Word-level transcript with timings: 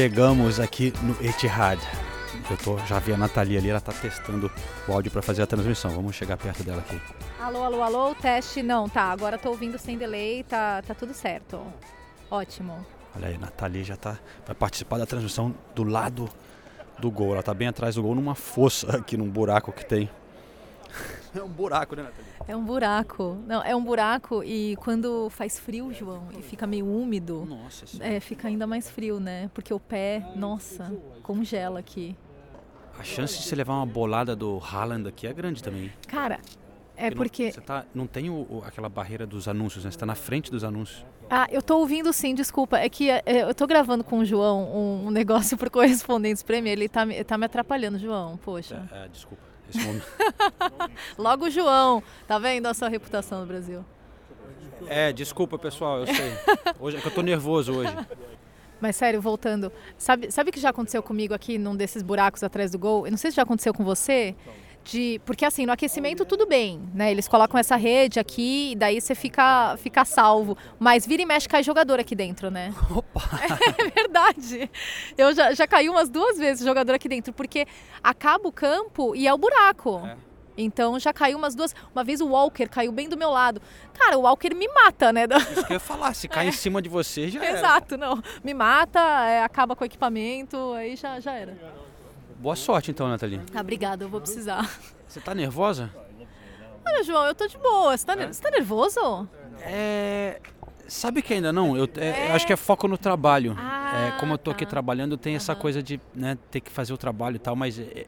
Chegamos 0.00 0.58
aqui 0.58 0.94
no 1.02 1.12
Etihad. 1.22 1.78
Eu 2.50 2.56
tô, 2.56 2.78
já 2.86 2.98
vi 2.98 3.12
a 3.12 3.18
Nathalie 3.18 3.58
ali, 3.58 3.68
ela 3.68 3.82
tá 3.82 3.92
testando 3.92 4.50
o 4.88 4.92
áudio 4.92 5.12
para 5.12 5.20
fazer 5.20 5.42
a 5.42 5.46
transmissão. 5.46 5.90
Vamos 5.90 6.16
chegar 6.16 6.38
perto 6.38 6.64
dela 6.64 6.78
aqui. 6.78 6.98
Alô, 7.38 7.62
alô, 7.62 7.82
alô, 7.82 8.14
teste. 8.14 8.62
Não, 8.62 8.88
tá, 8.88 9.02
agora 9.02 9.36
tô 9.36 9.50
ouvindo 9.50 9.76
sem 9.76 9.98
delay, 9.98 10.42
tá, 10.44 10.80
tá 10.80 10.94
tudo 10.94 11.12
certo. 11.12 11.60
Ótimo. 12.30 12.86
Olha 13.14 13.28
aí, 13.28 13.34
a 13.34 13.38
Nathalie 13.38 13.84
já 13.84 13.94
tá 13.94 14.18
vai 14.46 14.54
participar 14.54 14.96
da 14.96 15.04
transmissão 15.04 15.54
do 15.74 15.84
lado 15.84 16.30
do 16.98 17.10
gol. 17.10 17.34
Ela 17.34 17.42
tá 17.42 17.52
bem 17.52 17.68
atrás 17.68 17.96
do 17.96 18.02
gol, 18.02 18.14
numa 18.14 18.34
fossa 18.34 18.96
aqui, 18.96 19.18
num 19.18 19.28
buraco 19.28 19.70
que 19.70 19.84
tem. 19.84 20.08
É 21.34 21.42
um 21.42 21.48
buraco, 21.48 21.94
né, 21.94 22.02
Nathalie? 22.02 22.26
É 22.48 22.56
um 22.56 22.64
buraco. 22.64 23.38
Não, 23.46 23.62
é 23.62 23.74
um 23.76 23.84
buraco 23.84 24.42
e 24.42 24.74
quando 24.76 25.30
faz 25.30 25.58
frio, 25.60 25.92
João, 25.92 26.26
e 26.36 26.42
fica 26.42 26.66
meio 26.66 26.84
úmido, 26.86 27.46
Nossa 27.48 27.84
é, 28.00 28.18
fica 28.18 28.48
ainda 28.48 28.66
mais 28.66 28.90
frio, 28.90 29.20
né? 29.20 29.48
Porque 29.54 29.72
o 29.72 29.78
pé, 29.78 30.24
nossa, 30.34 30.92
congela 31.22 31.78
aqui. 31.78 32.16
A 32.98 33.04
chance 33.04 33.38
de 33.38 33.44
você 33.44 33.54
levar 33.54 33.74
uma 33.74 33.86
bolada 33.86 34.34
do 34.34 34.58
Haaland 34.60 35.08
aqui 35.08 35.26
é 35.26 35.32
grande 35.32 35.62
também. 35.62 35.92
Cara, 36.08 36.40
é 36.96 37.10
não- 37.10 37.16
porque. 37.16 37.52
Você 37.52 37.60
tá, 37.60 37.84
não 37.94 38.06
tem 38.08 38.28
o- 38.28 38.46
o- 38.50 38.62
aquela 38.66 38.88
barreira 38.88 39.24
dos 39.26 39.46
anúncios, 39.46 39.84
né? 39.84 39.90
Você 39.92 39.98
tá 39.98 40.04
na 40.04 40.16
frente 40.16 40.50
dos 40.50 40.64
anúncios. 40.64 41.06
Ah, 41.30 41.46
eu 41.50 41.62
tô 41.62 41.78
ouvindo 41.78 42.12
sim, 42.12 42.34
desculpa. 42.34 42.76
É 42.78 42.88
que 42.88 43.08
é, 43.08 43.22
eu 43.26 43.54
tô 43.54 43.64
gravando 43.68 44.02
com 44.02 44.18
o 44.18 44.24
João 44.24 44.64
um, 44.64 45.06
um 45.06 45.10
negócio 45.12 45.56
pro 45.56 45.70
Correspondentes 45.70 46.42
Premier, 46.42 46.72
ele 46.72 46.88
tá, 46.88 47.06
tá 47.24 47.38
me 47.38 47.46
atrapalhando, 47.46 47.98
João, 48.00 48.36
poxa. 48.36 48.86
É, 48.92 49.04
é, 49.04 49.08
desculpa. 49.08 49.49
Logo 51.18 51.46
o 51.46 51.50
João, 51.50 52.02
tá 52.26 52.38
vendo 52.38 52.66
a 52.66 52.74
sua 52.74 52.88
reputação 52.88 53.40
no 53.40 53.46
Brasil? 53.46 53.84
É, 54.86 55.12
desculpa, 55.12 55.58
pessoal, 55.58 56.00
eu 56.00 56.06
sei. 56.06 56.32
Hoje 56.78 56.96
é 56.96 57.00
que 57.00 57.06
eu 57.06 57.14
tô 57.14 57.22
nervoso 57.22 57.72
hoje. 57.72 57.94
Mas 58.80 58.96
sério, 58.96 59.20
voltando, 59.20 59.70
sabe, 59.98 60.30
sabe 60.30 60.48
o 60.48 60.52
que 60.52 60.58
já 60.58 60.70
aconteceu 60.70 61.02
comigo 61.02 61.34
aqui 61.34 61.58
num 61.58 61.76
desses 61.76 62.02
buracos 62.02 62.42
atrás 62.42 62.70
do 62.70 62.78
gol? 62.78 63.06
Eu 63.06 63.10
não 63.10 63.18
sei 63.18 63.30
se 63.30 63.36
já 63.36 63.42
aconteceu 63.42 63.74
com 63.74 63.84
você. 63.84 64.34
De, 64.82 65.20
porque 65.24 65.44
assim, 65.44 65.66
no 65.66 65.72
aquecimento 65.72 66.24
tudo 66.24 66.46
bem, 66.46 66.80
né? 66.94 67.10
Eles 67.10 67.28
colocam 67.28 67.58
essa 67.60 67.76
rede 67.76 68.18
aqui 68.18 68.72
e 68.72 68.76
daí 68.76 69.00
você 69.00 69.14
fica, 69.14 69.76
fica 69.76 70.04
salvo. 70.04 70.56
Mas 70.78 71.06
vira 71.06 71.22
e 71.22 71.26
mexe 71.26 71.48
cai 71.48 71.62
jogador 71.62 72.00
aqui 72.00 72.14
dentro, 72.14 72.50
né? 72.50 72.74
Opa! 72.90 73.20
É 73.78 73.88
verdade. 73.90 74.70
Eu 75.16 75.34
já, 75.34 75.54
já 75.54 75.66
caí 75.66 75.88
umas 75.88 76.08
duas 76.08 76.38
vezes 76.38 76.66
jogador 76.66 76.94
aqui 76.94 77.08
dentro, 77.08 77.32
porque 77.32 77.66
acaba 78.02 78.48
o 78.48 78.52
campo 78.52 79.14
e 79.14 79.26
é 79.26 79.32
o 79.32 79.38
buraco. 79.38 80.02
É. 80.04 80.16
Então 80.56 80.98
já 80.98 81.12
caiu 81.12 81.38
umas 81.38 81.54
duas. 81.54 81.74
Uma 81.94 82.04
vez 82.04 82.20
o 82.20 82.28
Walker 82.28 82.66
caiu 82.68 82.92
bem 82.92 83.08
do 83.08 83.16
meu 83.16 83.30
lado. 83.30 83.60
Cara, 83.94 84.18
o 84.18 84.22
Walker 84.22 84.54
me 84.54 84.68
mata, 84.68 85.12
né? 85.12 85.26
Isso 85.52 85.64
que 85.64 85.72
eu 85.72 85.76
ia 85.76 85.80
falar, 85.80 86.14
se 86.14 86.28
cair 86.28 86.48
em 86.48 86.52
cima 86.52 86.82
de 86.82 86.88
você 86.88 87.28
já 87.28 87.44
era. 87.44 87.58
Exato, 87.58 87.96
não. 87.96 88.22
Me 88.42 88.54
mata, 88.54 89.00
é, 89.26 89.42
acaba 89.42 89.74
com 89.74 89.84
o 89.84 89.86
equipamento, 89.86 90.72
aí 90.72 90.96
já, 90.96 91.20
já 91.20 91.32
era. 91.32 91.56
Boa 92.40 92.56
sorte 92.56 92.90
então, 92.90 93.06
Nathalie. 93.06 93.40
Ah, 93.54 93.60
obrigada, 93.60 94.04
eu 94.04 94.08
vou 94.08 94.20
precisar. 94.20 94.68
Você 95.06 95.20
tá 95.20 95.34
nervosa? 95.34 95.90
Olha, 96.86 97.04
João, 97.04 97.26
eu 97.26 97.34
tô 97.34 97.46
de 97.46 97.58
boa. 97.58 97.94
Você 97.96 98.06
tá, 98.06 98.16
ner- 98.16 98.32
você 98.32 98.40
tá 98.40 98.50
nervoso? 98.50 99.28
É. 99.60 100.40
Sabe 100.88 101.20
que 101.20 101.34
ainda 101.34 101.52
não? 101.52 101.76
Eu, 101.76 101.86
é, 101.98 102.30
eu 102.30 102.34
acho 102.34 102.46
que 102.46 102.52
é 102.52 102.56
foco 102.56 102.88
no 102.88 102.96
trabalho. 102.96 103.54
Ah, 103.58 104.08
é, 104.16 104.18
como 104.18 104.32
eu 104.32 104.38
tô 104.38 104.50
aqui 104.50 104.64
tá. 104.64 104.70
trabalhando, 104.70 105.16
tem 105.18 105.36
essa 105.36 105.54
coisa 105.54 105.82
de 105.82 106.00
né, 106.14 106.36
ter 106.50 106.60
que 106.60 106.70
fazer 106.70 106.92
o 106.94 106.96
trabalho 106.98 107.36
e 107.36 107.38
tal, 107.38 107.54
mas 107.54 107.78
é, 107.78 108.06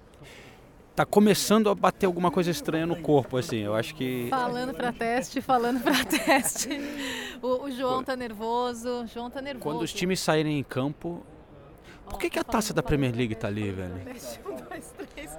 tá 0.97 1.05
começando 1.05 1.69
a 1.69 1.75
bater 1.75 2.07
alguma 2.07 2.31
coisa 2.31 2.51
estranha 2.51 2.87
no 2.87 2.97
corpo, 2.97 3.37
assim. 3.37 3.59
Eu 3.59 3.75
acho 3.75 3.95
que. 3.95 4.29
Falando 4.31 4.73
pra 4.73 4.93
teste, 4.93 5.43
falando 5.43 5.81
pra 5.83 5.93
teste. 6.07 6.71
O, 7.43 7.67
o 7.67 7.71
João 7.71 8.03
tá 8.03 8.17
nervoso, 8.17 9.03
o 9.03 9.07
João 9.07 9.31
tá 9.31 9.43
nervoso. 9.43 9.63
Quando 9.63 9.83
os 9.83 9.93
times 9.93 10.19
saírem 10.19 10.59
em 10.59 10.63
campo. 10.65 11.23
Por 12.13 12.21
que, 12.21 12.31
que 12.31 12.39
a 12.39 12.45
taça 12.45 12.73
da 12.75 12.83
Premier 12.83 13.15
League 13.15 13.35
tá 13.35 13.49
ali, 13.49 13.71
velho? 13.71 13.95
Um, 13.95 14.55
dois, 14.69 14.95
três, 15.15 15.39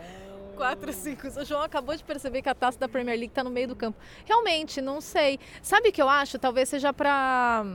quatro, 0.56 0.92
cinco. 0.92 1.28
O 1.28 1.46
João 1.46 1.62
acabou 1.62 1.96
de 1.96 2.04
perceber 2.04 2.42
que 2.42 2.50
a 2.50 2.56
taça 2.56 2.80
da 2.80 2.90
Premier 2.90 3.18
League 3.18 3.32
tá 3.34 3.44
no 3.44 3.50
meio 3.50 3.68
do 3.68 3.76
campo. 3.76 3.98
Realmente, 4.26 4.82
não 4.82 5.00
sei. 5.00 5.40
Sabe 5.62 5.90
o 5.90 5.92
que 5.92 6.02
eu 6.02 6.10
acho? 6.10 6.38
Talvez 6.40 6.68
seja 6.70 6.92
pra. 6.92 7.66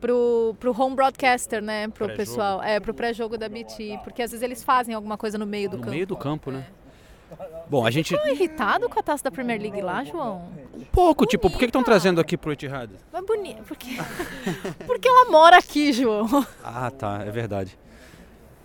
Pro, 0.00 0.54
pro 0.60 0.80
home 0.80 0.94
broadcaster, 0.94 1.60
né? 1.60 1.88
Pro 1.88 2.14
pessoal. 2.14 2.62
É, 2.62 2.78
pro 2.78 2.94
pré-jogo 2.94 3.36
da 3.36 3.48
BT. 3.48 3.98
Porque 4.04 4.22
às 4.22 4.30
vezes 4.30 4.44
eles 4.44 4.62
fazem 4.62 4.94
alguma 4.94 5.16
coisa 5.18 5.36
no 5.36 5.44
meio 5.46 5.68
do 5.70 5.76
No 5.76 5.82
campo. 5.82 5.92
meio 5.94 6.06
do 6.06 6.16
campo, 6.16 6.50
né? 6.52 6.64
Bom, 7.68 7.84
a 7.84 7.90
gente. 7.90 8.16
Tá 8.16 8.30
irritado 8.30 8.88
com 8.88 8.98
a 8.98 9.02
taça 9.02 9.24
da 9.24 9.30
Premier 9.30 9.60
League 9.60 9.80
lá, 9.82 10.04
João? 10.04 10.50
Um 10.74 10.84
pouco, 10.84 11.26
tipo, 11.26 11.50
por 11.50 11.58
que 11.58 11.64
estão 11.66 11.80
Bonita. 11.80 11.90
trazendo 11.90 12.20
aqui 12.20 12.36
pro 12.36 12.52
Etihad? 12.52 12.90
Mas 13.12 13.26
bonito. 13.26 13.62
Porque... 13.64 13.96
porque 14.86 15.08
ela 15.08 15.30
mora 15.30 15.58
aqui, 15.58 15.92
João. 15.92 16.26
Ah, 16.64 16.90
tá, 16.90 17.22
é 17.26 17.30
verdade. 17.30 17.76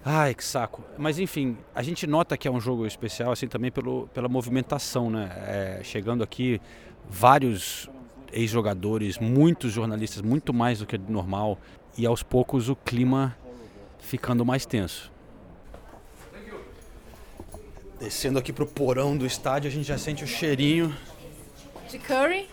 Ai, 0.05 0.33
que 0.33 0.43
saco. 0.43 0.83
Mas 0.97 1.17
enfim, 1.17 1.57
a 1.73 1.81
gente 1.81 2.05
nota 2.05 2.37
que 2.37 2.47
é 2.47 2.51
um 2.51 2.59
jogo 2.59 2.85
especial, 2.85 3.31
assim, 3.31 3.47
também 3.47 3.71
pelo, 3.71 4.07
pela 4.13 4.27
movimentação, 4.27 5.09
né? 5.09 5.31
É, 5.47 5.79
chegando 5.83 6.23
aqui, 6.23 6.59
vários 7.09 7.89
ex-jogadores, 8.31 9.17
muitos 9.17 9.71
jornalistas, 9.71 10.21
muito 10.21 10.53
mais 10.53 10.79
do 10.79 10.85
que 10.85 10.97
normal, 10.97 11.57
e 11.97 12.05
aos 12.05 12.21
poucos 12.21 12.67
o 12.67 12.75
clima 12.75 13.37
ficando 13.99 14.43
mais 14.45 14.65
tenso. 14.65 15.11
Descendo 17.99 18.37
aqui 18.37 18.51
pro 18.51 18.65
porão 18.65 19.15
do 19.15 19.25
estádio, 19.25 19.69
a 19.69 19.71
gente 19.71 19.85
já 19.87 19.97
sente 19.97 20.25
o 20.25 20.27
cheirinho. 20.27 20.93
De 21.89 21.97
curry? 21.99 22.49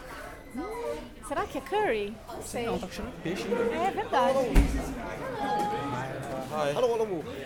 Será 1.31 1.45
que 1.45 1.59
é 1.59 1.61
curry? 1.61 2.13
Não 2.27 2.43
sei. 2.43 2.67
Não, 2.67 2.77
tá 2.77 2.89
cheirando 2.91 3.15
peixe. 3.23 3.47
É 3.47 3.91
verdade. 3.93 4.35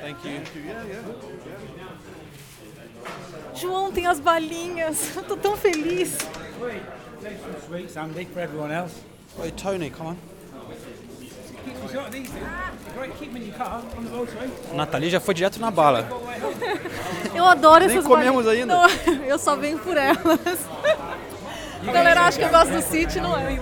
Thank 0.01 0.27
you. 0.27 0.41
João 3.55 3.93
tem 3.93 4.07
as 4.07 4.19
balinhas. 4.19 5.15
Eu 5.15 5.25
tô 5.29 5.37
tão 5.37 5.55
feliz. 5.55 6.17
sweets, 7.67 7.99
Andy, 7.99 8.25
for 8.25 8.41
everyone 8.41 8.73
else. 8.73 8.95
Oi, 9.39 9.51
Tony, 9.51 9.91
come 9.91 10.13
on. 10.13 10.17
Nathalie 14.73 15.11
já 15.11 15.21
foi 15.21 15.35
direto 15.35 15.61
na 15.61 15.71
bala. 15.71 16.09
Eu 17.37 17.45
adoro 17.45 17.85
Nem 17.85 17.99
essas 17.99 18.07
comemos 18.07 18.47
balinhas. 18.47 18.71
ainda. 18.71 19.13
Não, 19.19 19.25
eu 19.29 19.39
só 19.39 19.57
venho 19.57 19.79
por 19.79 19.97
elas. 19.99 20.65
A 21.87 21.93
galera 21.93 22.23
acha 22.23 22.39
que 22.39 22.45
eu 22.45 22.51
gosto 22.51 22.73
do 22.73 22.83
City, 22.83 23.21
não 23.21 23.37
é? 23.37 23.59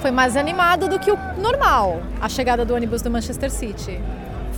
Foi 0.00 0.10
mais 0.10 0.36
animado 0.36 0.88
do 0.88 0.98
que 0.98 1.10
o 1.10 1.18
normal, 1.36 2.00
a 2.20 2.28
chegada 2.28 2.64
do 2.64 2.74
ônibus 2.74 3.02
do 3.02 3.10
Manchester 3.10 3.50
City. 3.50 4.00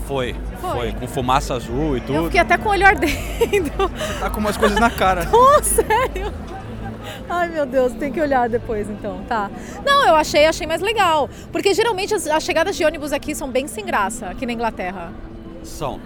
Foi, 0.09 0.35
Foi. 0.59 0.71
foi, 0.71 0.93
com 0.93 1.07
fumaça 1.07 1.55
azul 1.55 1.95
e 1.97 2.01
Eu 2.01 2.07
tudo. 2.07 2.25
fiquei 2.25 2.41
até 2.41 2.57
com 2.57 2.71
o 2.71 2.73
olho 2.73 2.87
ardendo. 2.87 3.91
Tá 4.19 4.31
com 4.31 4.41
umas 4.41 4.57
coisas 4.57 4.79
na 4.81 4.91
cara. 4.91 5.29
Oh, 5.31 5.63
sério? 5.63 6.33
Ai, 7.29 7.49
meu 7.51 7.67
Deus, 7.67 7.93
tem 7.93 8.11
que 8.11 8.19
olhar 8.19 8.49
depois 8.49 8.89
então, 8.89 9.21
tá. 9.29 9.51
Não, 9.85 10.07
eu 10.07 10.15
achei, 10.15 10.47
achei 10.47 10.67
mais 10.67 10.81
legal. 10.81 11.29
Porque 11.53 11.75
geralmente 11.75 12.15
as, 12.15 12.27
as 12.27 12.43
chegadas 12.43 12.75
de 12.75 12.85
ônibus 12.87 13.13
aqui 13.13 13.35
são 13.35 13.51
bem 13.51 13.69
sem 13.69 13.85
graça, 13.85 14.29
aqui 14.31 14.47
na 14.47 14.53
Inglaterra. 14.55 15.13
São. 15.63 16.01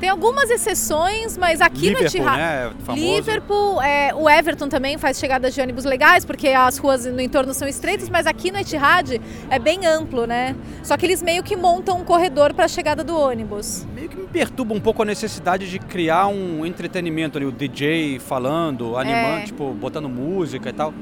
Tem 0.00 0.08
algumas 0.08 0.48
exceções, 0.48 1.36
mas 1.36 1.60
aqui 1.60 1.90
no 1.90 1.98
Liverpool, 1.98 2.06
Etihad... 2.20 2.36
né? 2.38 2.70
Famoso. 2.84 3.04
Liverpool, 3.04 3.82
é, 3.82 4.14
o 4.14 4.30
Everton 4.30 4.68
também 4.68 4.96
faz 4.96 5.18
chegadas 5.18 5.52
de 5.52 5.60
ônibus 5.60 5.84
legais, 5.84 6.24
porque 6.24 6.48
as 6.48 6.78
ruas 6.78 7.04
no 7.04 7.20
entorno 7.20 7.52
são 7.52 7.66
estreitas, 7.66 8.08
mas 8.08 8.26
aqui 8.26 8.52
no 8.52 8.58
Etihad 8.58 9.20
é 9.50 9.58
bem 9.58 9.86
amplo, 9.86 10.24
né? 10.26 10.54
Só 10.84 10.96
que 10.96 11.04
eles 11.04 11.20
meio 11.20 11.42
que 11.42 11.56
montam 11.56 11.98
um 11.98 12.04
corredor 12.04 12.54
para 12.54 12.66
a 12.66 12.68
chegada 12.68 13.02
do 13.02 13.18
ônibus. 13.18 13.84
Meio 13.92 14.08
que 14.08 14.16
me 14.16 14.26
perturba 14.28 14.72
um 14.72 14.80
pouco 14.80 15.02
a 15.02 15.04
necessidade 15.04 15.68
de 15.68 15.78
criar 15.80 16.28
um 16.28 16.64
entretenimento 16.64 17.36
ali, 17.36 17.46
o 17.46 17.50
DJ 17.52 18.20
falando, 18.20 18.96
animando, 18.96 19.38
É. 19.40 19.44
tipo, 19.44 19.72
botando 19.72 20.08
música 20.08 20.68
e 20.70 20.72
tal. 20.72 20.94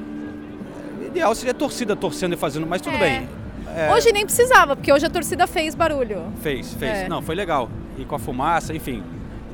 ideal 1.05 1.33
seria 1.35 1.51
a 1.51 1.55
torcida 1.55 1.95
torcendo 1.95 2.33
e 2.33 2.37
fazendo, 2.37 2.67
mas 2.67 2.81
tudo 2.81 2.95
É. 2.97 2.99
bem. 2.99 3.29
É, 3.77 3.93
Hoje 3.93 4.11
nem 4.11 4.25
precisava, 4.25 4.75
porque 4.75 4.91
hoje 4.91 5.05
a 5.05 5.09
torcida 5.09 5.45
fez 5.45 5.75
barulho. 5.75 6.33
Fez, 6.41 6.73
fez. 6.73 6.97
É. 6.99 7.07
Não, 7.07 7.21
foi 7.21 7.35
legal. 7.35 7.69
E 7.95 8.03
com 8.03 8.15
a 8.15 8.19
fumaça, 8.19 8.73
enfim. 8.73 9.03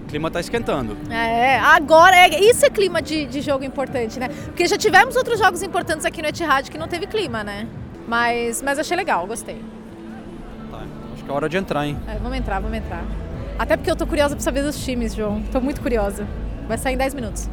O 0.03 0.07
clima 0.07 0.31
tá 0.31 0.39
esquentando. 0.39 0.95
É, 1.11 1.59
agora, 1.59 2.15
é, 2.15 2.39
isso 2.39 2.65
é 2.65 2.69
clima 2.69 3.01
de, 3.01 3.25
de 3.25 3.41
jogo 3.41 3.65
importante, 3.65 4.17
né? 4.19 4.29
Porque 4.45 4.65
já 4.65 4.77
tivemos 4.77 5.17
outros 5.17 5.39
jogos 5.39 5.61
importantes 5.61 6.05
aqui 6.05 6.21
no 6.21 6.29
Etihad 6.29 6.71
que 6.71 6.77
não 6.77 6.87
teve 6.87 7.05
clima, 7.05 7.43
né? 7.43 7.67
Mas, 8.07 8.61
mas 8.61 8.79
achei 8.79 8.95
legal, 8.95 9.27
gostei. 9.27 9.61
Tá, 10.71 10.83
acho 11.13 11.23
que 11.23 11.29
é 11.29 11.33
hora 11.33 11.49
de 11.49 11.57
entrar, 11.57 11.85
hein? 11.85 11.97
É, 12.07 12.15
vamos 12.15 12.37
entrar, 12.37 12.61
vamos 12.61 12.77
entrar. 12.77 13.03
Até 13.59 13.75
porque 13.75 13.91
eu 13.91 13.95
tô 13.95 14.07
curiosa 14.07 14.35
pra 14.35 14.43
saber 14.43 14.63
dos 14.63 14.81
times, 14.83 15.13
João. 15.13 15.41
Tô 15.51 15.59
muito 15.59 15.81
curiosa. 15.81 16.25
Vai 16.65 16.77
sair 16.77 16.93
em 16.93 16.97
10 16.97 17.13
minutos. 17.13 17.49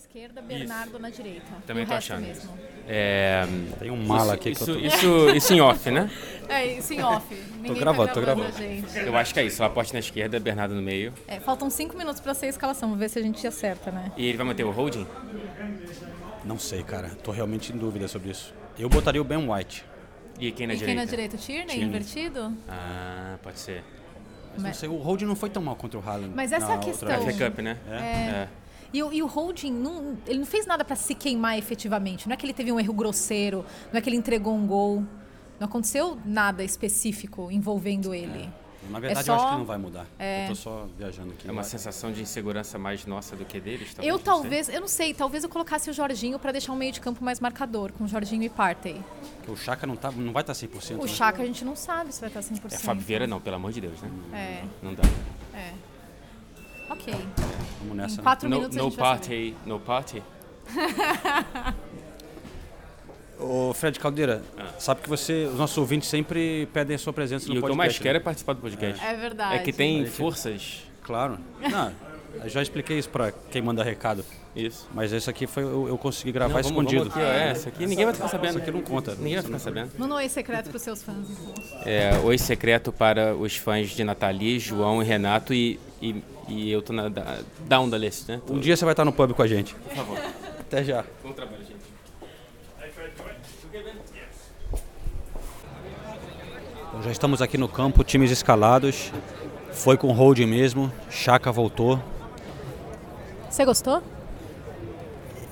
Esquerda, 0.00 0.40
Bernardo 0.42 0.98
na 0.98 1.10
direita. 1.10 1.46
Também 1.66 1.84
o 1.84 1.86
tô 1.86 1.94
achando. 1.94 2.22
mesmo. 2.22 2.50
É, 2.88 3.44
Tem 3.78 3.90
um 3.90 4.04
mala 4.04 4.34
aqui 4.34 4.50
isso, 4.50 4.64
que 4.64 4.70
eu 4.70 4.74
tô... 4.74 4.80
isso, 4.86 5.28
isso 5.36 5.52
em 5.54 5.60
off, 5.60 5.90
né? 5.90 6.10
É, 6.50 6.66
isso 6.66 6.92
em 6.92 7.00
off. 7.00 7.32
Ninguém 7.60 7.74
gravando, 7.78 8.08
tá 8.08 8.14
tô 8.14 8.20
gravando 8.20 8.48
gravando. 8.48 8.64
a 8.64 8.68
gente. 8.68 9.06
Eu 9.06 9.16
acho 9.16 9.32
que 9.32 9.38
é 9.38 9.44
isso. 9.44 9.62
Laporte 9.62 9.92
na 9.92 10.00
esquerda, 10.00 10.40
Bernardo 10.40 10.74
no 10.74 10.82
meio. 10.82 11.12
É, 11.28 11.38
faltam 11.38 11.70
5 11.70 11.96
minutos 11.96 12.20
pra 12.20 12.34
ser 12.34 12.46
a 12.46 12.48
escalação. 12.48 12.88
Vamos 12.88 12.98
ver 12.98 13.08
se 13.08 13.20
a 13.20 13.22
gente 13.22 13.46
acerta, 13.46 13.92
né? 13.92 14.10
E 14.16 14.26
ele 14.26 14.36
vai 14.36 14.44
manter 14.44 14.64
o 14.64 14.70
holding? 14.72 15.06
Não 16.44 16.58
sei, 16.58 16.82
cara. 16.82 17.10
Tô 17.22 17.30
realmente 17.30 17.72
em 17.72 17.76
dúvida 17.76 18.08
sobre 18.08 18.30
isso. 18.32 18.52
Eu 18.76 18.88
botaria 18.88 19.20
o 19.20 19.24
Ben 19.24 19.38
White. 19.48 19.84
E 20.40 20.50
quem 20.50 20.66
na 20.66 20.72
e 20.74 20.76
direita? 20.76 20.86
quem 20.86 21.04
na 21.04 21.04
direita? 21.08 21.36
Tierney, 21.36 21.66
Tierney. 21.68 21.88
invertido? 21.88 22.52
Ah, 22.68 23.36
pode 23.42 23.60
ser. 23.60 23.84
Mas 24.54 24.56
não 24.56 24.62
Mas- 24.64 24.76
sei, 24.78 24.88
o 24.88 24.96
Holding 24.96 25.26
não 25.26 25.36
foi 25.36 25.50
tão 25.50 25.62
mal 25.62 25.76
contra 25.76 26.00
o 26.00 26.02
Haaland. 26.04 26.32
Mas 26.34 26.50
essa 26.50 26.64
é 26.66 26.68
a 26.68 26.72
outra 26.72 26.90
questão. 26.90 27.08
vez. 27.08 27.36
FA 27.36 27.44
Cup, 27.50 27.58
né? 27.60 27.76
É? 27.88 28.48
E, 28.92 29.02
o- 29.02 29.12
e 29.12 29.22
o 29.22 29.26
Holding, 29.26 29.72
não, 29.72 30.16
ele 30.26 30.38
não 30.40 30.46
fez 30.46 30.66
nada 30.66 30.84
pra 30.84 30.96
se 30.96 31.14
queimar 31.14 31.56
efetivamente. 31.58 32.26
Não 32.28 32.34
é 32.34 32.36
que 32.36 32.44
ele 32.44 32.52
teve 32.52 32.72
um 32.72 32.80
erro 32.80 32.92
grosseiro, 32.92 33.64
não 33.92 33.98
é 33.98 34.00
que 34.00 34.08
ele 34.08 34.16
entregou 34.16 34.54
um 34.54 34.66
gol. 34.66 35.04
Não 35.58 35.66
aconteceu 35.66 36.18
nada 36.24 36.64
específico 36.64 37.50
envolvendo 37.50 38.14
ele. 38.14 38.48
Na 38.88 38.98
verdade, 38.98 39.28
É 39.28 39.30
eu 39.30 39.34
acho 39.36 39.44
só- 39.44 39.50
que 39.52 39.58
não 39.58 39.64
vai 39.66 39.76
mudar. 39.78 40.06
é. 40.18 40.44
Eu 40.44 40.48
tô 40.48 40.54
só 40.56 40.88
viajando 40.98 41.32
aqui. 41.32 41.46
É 41.46 41.52
uma 41.52 41.62
sensação 41.62 42.10
de 42.10 42.22
insegurança 42.22 42.78
mais 42.78 43.04
nossa 43.04 43.36
do 43.36 43.44
que 43.44 43.60
deles, 43.60 43.92
talvez? 43.94 44.08
eu 44.10 44.16
sei. 44.16 44.24
talvez, 44.24 44.68
eu 44.70 44.80
não 44.80 44.88
sei, 44.88 45.14
talvez 45.14 45.44
eu 45.44 45.50
colocasse 45.50 45.90
o 45.90 45.92
Jorginho 45.92 46.38
pra 46.38 46.50
deixar 46.50 46.72
um 46.72 46.76
meio 46.76 46.90
de 46.90 47.00
campo 47.00 47.22
mais 47.22 47.38
marcador, 47.40 47.92
com 47.92 48.08
Jorginho 48.08 48.42
e 48.42 48.48
Partey. 48.48 49.00
Porque 49.36 49.50
o 49.52 49.56
Chaka 49.56 49.86
não, 49.86 49.94
tá, 49.96 50.10
não 50.10 50.32
vai 50.32 50.42
estar 50.42 50.54
100%. 50.54 50.98
O 50.98 51.02
né? 51.02 51.08
Chaka 51.08 51.42
a 51.42 51.46
gente 51.46 51.62
não 51.64 51.76
sabe 51.76 52.10
se 52.12 52.20
vai 52.20 52.30
estar 52.30 52.40
100%. 52.42 52.72
É 52.74 52.78
Fábio 52.78 53.04
Vieira 53.04 53.26
não, 53.26 53.38
pelo 53.38 53.56
amor 53.56 53.70
de 53.70 53.82
Deus, 53.82 54.00
né? 54.00 54.10
É, 54.32 54.64
Não 54.82 54.94
dá. 54.94 55.02
é. 55.54 55.74
Ok. 56.90 57.14
Vamos 57.78 57.92
Em 57.92 57.96
nessa. 57.96 58.16
né? 58.16 58.22
quatro 58.22 58.48
No, 58.48 58.56
minutos 58.56 58.76
a 58.76 58.82
no 58.82 58.88
gente 58.90 58.98
vai 58.98 59.06
saber. 59.08 59.18
party, 59.20 59.54
no 59.66 59.80
party? 59.80 60.22
Ô, 63.38 63.72
Fred 63.72 63.98
Caldeira, 63.98 64.42
sabe 64.78 65.00
que 65.00 65.08
você, 65.08 65.46
os 65.50 65.58
nossos 65.58 65.78
ouvintes 65.78 66.08
sempre 66.10 66.68
pedem 66.74 66.94
a 66.94 66.98
sua 66.98 67.12
presença 67.12 67.48
no 67.48 67.54
E 67.54 67.58
o 67.58 67.62
que 67.62 67.64
eu 67.64 67.68
podcast. 67.74 67.78
mais 67.78 67.98
né? 67.98 68.02
quero 68.02 68.16
é 68.18 68.20
participar 68.20 68.52
do 68.52 68.60
podcast. 68.60 69.02
É 69.04 69.14
verdade. 69.16 69.54
É 69.54 69.58
que 69.60 69.72
tem 69.72 70.04
forças. 70.04 70.82
Claro. 71.02 71.38
Não, 71.58 71.90
eu 72.44 72.48
já 72.50 72.60
expliquei 72.60 72.98
isso 72.98 73.08
pra 73.08 73.32
quem 73.32 73.62
manda 73.62 73.82
recado. 73.82 74.22
Isso. 74.54 74.86
Mas 74.92 75.10
esse 75.12 75.30
aqui 75.30 75.46
foi, 75.46 75.62
eu, 75.62 75.88
eu 75.88 75.96
consegui 75.96 76.32
gravar 76.32 76.54
Não, 76.54 76.62
vamos- 76.64 76.70
escondido. 76.92 77.08
vamos 77.08 77.16
aqui, 77.16 77.24
é, 77.24 77.52
isso 77.52 77.68
aqui 77.68 77.86
ninguém 77.86 78.04
vai 78.04 78.12
ficar 78.14 78.28
sabendo. 78.28 78.50
Isso 78.50 78.58
aqui 78.58 78.70
não 78.72 78.82
conta. 78.82 79.14
Ninguém 79.14 79.34
vai 79.36 79.42
ficar 79.44 79.58
sabendo. 79.60 79.90
Manda 79.96 80.14
um 80.14 80.16
oi 80.18 80.28
secreto 80.28 80.68
pros 80.68 80.82
seus 80.82 81.02
fãs, 81.02 81.26
então. 81.30 81.54
É, 81.86 82.18
oi 82.18 82.36
secreto 82.36 82.92
para 82.92 83.34
os 83.34 83.56
fãs 83.56 83.88
de 83.90 84.04
Nathalie, 84.04 84.58
João 84.58 85.00
e 85.02 85.06
Renato 85.06 85.54
e, 85.54 85.78
e, 86.02 86.22
e 86.50 86.70
eu 86.70 86.82
tô 86.82 86.92
na 86.92 87.08
da, 87.08 87.38
down 87.60 87.88
da 87.88 87.96
list, 87.96 88.28
né? 88.28 88.40
Um 88.48 88.58
dia 88.58 88.76
você 88.76 88.84
vai 88.84 88.92
estar 88.92 89.04
no 89.04 89.12
pub 89.12 89.32
com 89.32 89.42
a 89.42 89.46
gente. 89.46 89.74
Por 89.74 89.94
favor. 89.94 90.18
Até 90.58 90.84
já. 90.84 91.04
Bom 91.22 91.32
trabalho, 91.32 91.62
gente. 91.64 91.80
Então, 96.88 97.02
já 97.04 97.10
estamos 97.12 97.40
aqui 97.40 97.56
no 97.56 97.68
campo, 97.68 98.02
times 98.02 98.30
escalados. 98.30 99.12
Foi 99.72 99.96
com 99.96 100.12
holding 100.12 100.46
mesmo. 100.46 100.92
Chaka 101.08 101.52
voltou. 101.52 102.02
Você 103.48 103.64
gostou? 103.64 104.02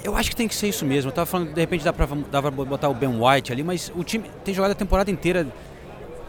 Eu 0.02 0.16
acho 0.16 0.30
que 0.30 0.36
tem 0.36 0.48
que 0.48 0.54
ser 0.54 0.68
isso 0.68 0.84
mesmo. 0.84 1.10
Eu 1.10 1.14
tava 1.14 1.26
falando, 1.26 1.52
de 1.52 1.60
repente 1.60 1.84
dá 1.84 1.92
pra, 1.92 2.06
dá 2.30 2.42
pra 2.42 2.50
botar 2.50 2.88
o 2.88 2.94
Ben 2.94 3.08
White 3.08 3.52
ali, 3.52 3.62
mas 3.62 3.90
o 3.94 4.02
time 4.02 4.30
tem 4.44 4.52
jogado 4.52 4.72
a 4.72 4.74
temporada 4.74 5.10
inteira 5.10 5.46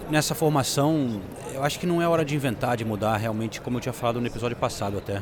nessa 0.10 0.34
formação. 0.36 1.22
Eu 1.54 1.64
acho 1.64 1.80
que 1.80 1.86
não 1.86 2.02
é 2.02 2.08
hora 2.08 2.26
de 2.26 2.36
inventar, 2.36 2.76
de 2.76 2.86
mudar 2.86 3.18
realmente, 3.18 3.62
como 3.62 3.78
eu 3.78 3.82
tinha 3.82 3.94
falado 3.94 4.20
no 4.20 4.28
episódio 4.28 4.58
passado 4.58 4.98
até. 4.98 5.22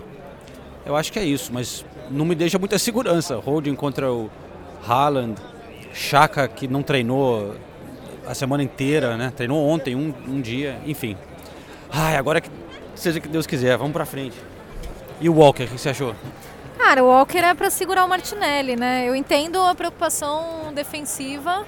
Eu 0.85 0.95
acho 0.95 1.11
que 1.11 1.19
é 1.19 1.23
isso, 1.23 1.51
mas 1.53 1.85
não 2.09 2.25
me 2.25 2.35
deixa 2.35 2.57
muita 2.57 2.77
segurança. 2.79 3.35
Holding 3.37 3.75
contra 3.75 4.11
o 4.11 4.29
Haaland, 4.87 5.35
Chaka 5.93 6.47
que 6.47 6.67
não 6.67 6.81
treinou 6.83 7.55
a 8.25 8.33
semana 8.33 8.63
inteira, 8.63 9.17
né? 9.17 9.31
Treinou 9.35 9.65
ontem, 9.67 9.95
um, 9.95 10.13
um 10.27 10.41
dia, 10.41 10.79
enfim. 10.85 11.17
Ai, 11.89 12.17
agora 12.17 12.41
que 12.41 12.49
seja 12.95 13.19
que 13.19 13.27
Deus 13.27 13.47
quiser, 13.47 13.77
vamos 13.77 13.93
pra 13.93 14.05
frente. 14.05 14.37
E 15.19 15.29
o 15.29 15.33
Walker, 15.35 15.63
o 15.63 15.67
que 15.67 15.77
você 15.77 15.89
achou? 15.89 16.13
Cara, 16.77 17.03
o 17.03 17.07
Walker 17.07 17.39
é 17.39 17.53
pra 17.53 17.69
segurar 17.69 18.05
o 18.05 18.07
Martinelli, 18.07 18.75
né? 18.75 19.07
Eu 19.07 19.15
entendo 19.15 19.59
a 19.59 19.73
preocupação 19.73 20.71
defensiva, 20.75 21.65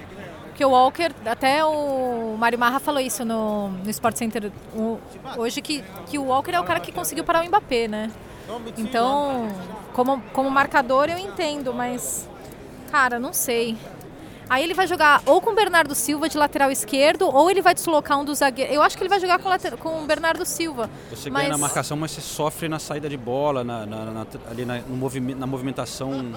que 0.60 0.64
o 0.66 0.68
Walker, 0.72 1.10
até 1.24 1.64
o 1.64 2.36
Mário 2.38 2.58
Marra 2.58 2.78
falou 2.78 3.00
isso 3.00 3.24
no, 3.24 3.68
no 3.70 3.88
Sport 3.88 4.14
Center 4.16 4.52
o- 4.76 4.98
hoje, 5.38 5.62
que, 5.62 5.82
que 6.06 6.18
o 6.18 6.24
Walker 6.24 6.50
é 6.50 6.60
o 6.60 6.64
cara 6.64 6.78
que 6.80 6.92
conseguiu 6.92 7.24
parar 7.24 7.42
o 7.42 7.46
Mbappé, 7.48 7.88
né? 7.88 8.10
Então, 8.76 9.48
como, 9.94 10.20
como 10.34 10.50
marcador 10.50 11.08
eu 11.08 11.16
entendo, 11.16 11.72
mas, 11.72 12.28
cara, 12.92 13.18
não 13.18 13.32
sei. 13.32 13.74
Aí 14.50 14.62
ele 14.62 14.74
vai 14.74 14.86
jogar 14.86 15.22
ou 15.24 15.40
com 15.40 15.52
o 15.52 15.54
Bernardo 15.54 15.94
Silva 15.94 16.28
de 16.28 16.36
lateral 16.36 16.70
esquerdo, 16.70 17.22
ou 17.34 17.50
ele 17.50 17.62
vai 17.62 17.72
deslocar 17.72 18.20
um 18.20 18.24
dos 18.26 18.40
zagueiros. 18.40 18.74
Eu 18.74 18.82
acho 18.82 18.98
que 18.98 19.02
ele 19.02 19.08
vai 19.08 19.18
jogar 19.18 19.38
com, 19.38 19.48
com 19.78 20.02
o 20.02 20.06
Bernardo 20.06 20.44
Silva. 20.44 20.90
Você 21.08 21.30
mas... 21.30 21.44
ganha 21.44 21.52
na 21.52 21.58
marcação, 21.58 21.96
mas 21.96 22.10
você 22.10 22.20
sofre 22.20 22.68
na 22.68 22.78
saída 22.78 23.08
de 23.08 23.16
bola, 23.16 23.64
na, 23.64 23.86
na- 23.86 24.04
na- 24.10 24.26
ali 24.50 24.66
na, 24.66 24.76
no 24.80 24.94
movime- 24.96 25.34
na 25.34 25.46
movimentação 25.46 26.34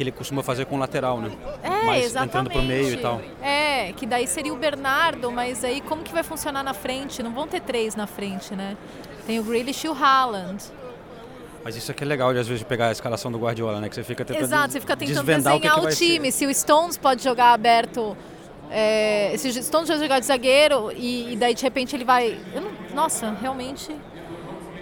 que 0.00 0.04
ele 0.04 0.12
costuma 0.12 0.42
fazer 0.42 0.64
com 0.64 0.76
o 0.76 0.78
lateral, 0.78 1.20
né? 1.20 1.30
É, 1.62 1.84
Mais 1.84 2.06
exatamente. 2.06 2.30
entrando 2.30 2.50
pro 2.50 2.62
meio 2.62 2.94
e 2.94 2.96
tal. 2.96 3.20
É, 3.42 3.92
que 3.92 4.06
daí 4.06 4.26
seria 4.26 4.50
o 4.50 4.56
Bernardo, 4.56 5.30
mas 5.30 5.62
aí 5.62 5.82
como 5.82 6.02
que 6.02 6.10
vai 6.10 6.22
funcionar 6.22 6.62
na 6.64 6.72
frente? 6.72 7.22
Não 7.22 7.32
vão 7.34 7.46
ter 7.46 7.60
três 7.60 7.94
na 7.94 8.06
frente, 8.06 8.56
né? 8.56 8.78
Tem 9.26 9.38
o 9.38 9.42
Grealish 9.42 9.86
e 9.86 9.90
o 9.90 9.92
Haaland. 9.92 10.64
Mas 11.62 11.76
isso 11.76 11.90
aqui 11.90 12.02
é 12.02 12.06
legal, 12.06 12.32
de, 12.32 12.38
às 12.38 12.48
vezes, 12.48 12.62
pegar 12.62 12.86
a 12.88 12.92
escalação 12.92 13.30
do 13.30 13.38
Guardiola, 13.38 13.78
né? 13.78 13.90
Que 13.90 13.94
você 13.94 14.02
fica 14.02 14.24
tentando 14.24 14.42
Exato, 14.42 14.72
você 14.72 14.80
fica 14.80 14.96
tentando 14.96 15.16
desvendar 15.16 15.54
o 15.54 15.60
que 15.60 15.68
desenhar 15.68 15.86
que 15.86 15.92
o, 15.92 15.96
time. 15.96 16.32
ser. 16.32 16.38
Se 16.38 16.46
o 16.46 16.54
Stones 16.54 16.96
pode 16.96 17.22
jogar 17.22 17.52
aberto, 17.52 18.16
é, 18.70 19.34
se 19.36 19.48
o 19.48 19.62
Stones 19.62 19.86
vai 19.90 19.98
jogar 19.98 20.18
de 20.18 20.24
zagueiro 20.24 20.90
e, 20.96 21.34
e 21.34 21.36
daí 21.36 21.52
de 21.52 21.62
repente 21.62 21.94
ele 21.94 22.06
vai... 22.06 22.40
não- 22.54 22.94
nossa, 22.94 23.36
realmente... 23.38 23.94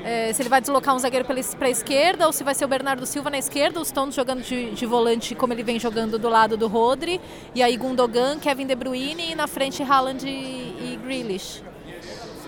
é, 0.09 0.33
se 0.33 0.41
ele 0.43 0.49
vai 0.49 0.61
deslocar 0.61 0.95
um 0.95 0.99
zagueiro 0.99 1.25
para 1.25 1.37
a 1.67 1.71
esquerda 1.71 2.27
ou 2.27 2.33
se 2.33 2.43
vai 2.43 2.55
ser 2.55 2.65
o 2.65 2.69
Bernardo 2.69 3.05
Silva 3.07 3.29
na 3.31 3.39
esquerda, 3.39 3.81
o 3.81 3.85
Stones 3.85 4.15
jogando 4.15 4.43
de, 4.43 4.71
de 4.71 4.87
volante 4.87 5.35
como 5.35 5.53
ele 5.53 5.63
vem 5.63 5.79
jogando 5.79 6.19
do 6.19 6.29
lado 6.29 6.57
do 6.57 6.67
Rodri, 6.67 7.21
e 7.55 7.63
aí 7.63 7.77
Gundogan, 7.77 8.39
Kevin 8.39 8.67
De 8.67 8.75
Bruyne 8.75 9.33
e 9.33 9.35
na 9.35 9.47
frente 9.47 9.83
Haaland 9.83 10.27
e, 10.27 10.31
e 10.31 10.99
Grealish. 11.05 11.63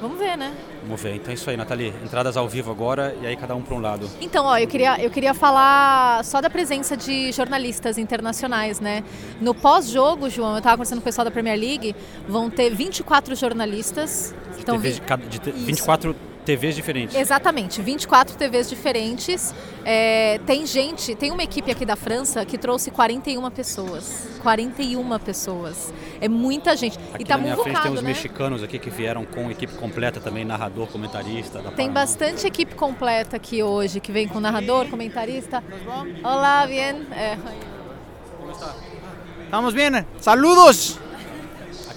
Vamos 0.00 0.18
ver, 0.18 0.34
né? 0.38 0.54
Vamos 0.82 0.98
ver. 1.02 1.16
Então 1.16 1.30
é 1.30 1.34
isso 1.34 1.50
aí, 1.50 1.58
Nathalie. 1.58 1.92
Entradas 2.02 2.34
ao 2.34 2.48
vivo 2.48 2.70
agora 2.70 3.14
e 3.20 3.26
aí 3.26 3.36
cada 3.36 3.54
um 3.54 3.60
para 3.60 3.74
um 3.74 3.80
lado. 3.80 4.08
Então, 4.18 4.46
ó, 4.46 4.56
eu 4.56 4.66
queria, 4.66 4.98
eu 4.98 5.10
queria 5.10 5.34
falar 5.34 6.24
só 6.24 6.40
da 6.40 6.48
presença 6.48 6.96
de 6.96 7.30
jornalistas 7.32 7.98
internacionais, 7.98 8.80
né? 8.80 9.04
No 9.42 9.54
pós-jogo, 9.54 10.30
João, 10.30 10.52
eu 10.52 10.58
estava 10.58 10.76
conversando 10.78 10.98
com 11.00 11.02
o 11.02 11.04
pessoal 11.04 11.26
da 11.26 11.30
Premier 11.30 11.58
League, 11.60 11.94
vão 12.26 12.48
ter 12.48 12.70
24 12.74 13.34
jornalistas. 13.34 14.34
estão 14.56 14.76
TVs 14.76 14.94
vi- 14.94 15.00
de, 15.00 15.06
cada- 15.06 15.26
de 15.26 15.38
te- 15.38 15.50
Isso. 15.50 15.66
24 15.66 16.16
TVs 16.50 16.74
diferentes. 16.74 17.16
Exatamente, 17.16 17.80
24 17.80 18.36
TVs 18.36 18.68
diferentes. 18.68 19.54
É, 19.84 20.40
tem 20.46 20.66
gente, 20.66 21.14
tem 21.14 21.30
uma 21.30 21.42
equipe 21.42 21.70
aqui 21.70 21.86
da 21.86 21.94
França 21.94 22.44
que 22.44 22.58
trouxe 22.58 22.90
41 22.90 23.48
pessoas. 23.50 24.28
41 24.42 25.18
pessoas. 25.20 25.92
É 26.20 26.28
muita 26.28 26.76
gente. 26.76 26.98
Aqui 27.14 27.22
e 27.22 27.24
tá 27.24 27.36
na 27.36 27.42
minha 27.42 27.56
frente 27.56 27.80
tem 27.80 27.92
os 27.92 28.02
né? 28.02 28.08
mexicanos 28.08 28.62
aqui 28.62 28.78
que 28.78 28.90
vieram 28.90 29.24
com 29.24 29.50
equipe 29.50 29.74
completa 29.74 30.20
também, 30.20 30.44
narrador, 30.44 30.88
comentarista. 30.88 31.60
Da 31.60 31.70
Tem 31.70 31.90
bastante 31.90 32.46
equipe 32.46 32.74
completa 32.74 33.36
aqui 33.36 33.62
hoje, 33.62 34.00
que 34.00 34.10
vem 34.10 34.26
com 34.26 34.40
narrador, 34.40 34.88
comentarista. 34.88 35.62
Olá, 36.24 36.66
bien. 36.66 37.06
É, 37.12 37.38
Estamos 39.44 39.74
bem? 39.74 39.90
Saludos! 40.20 41.09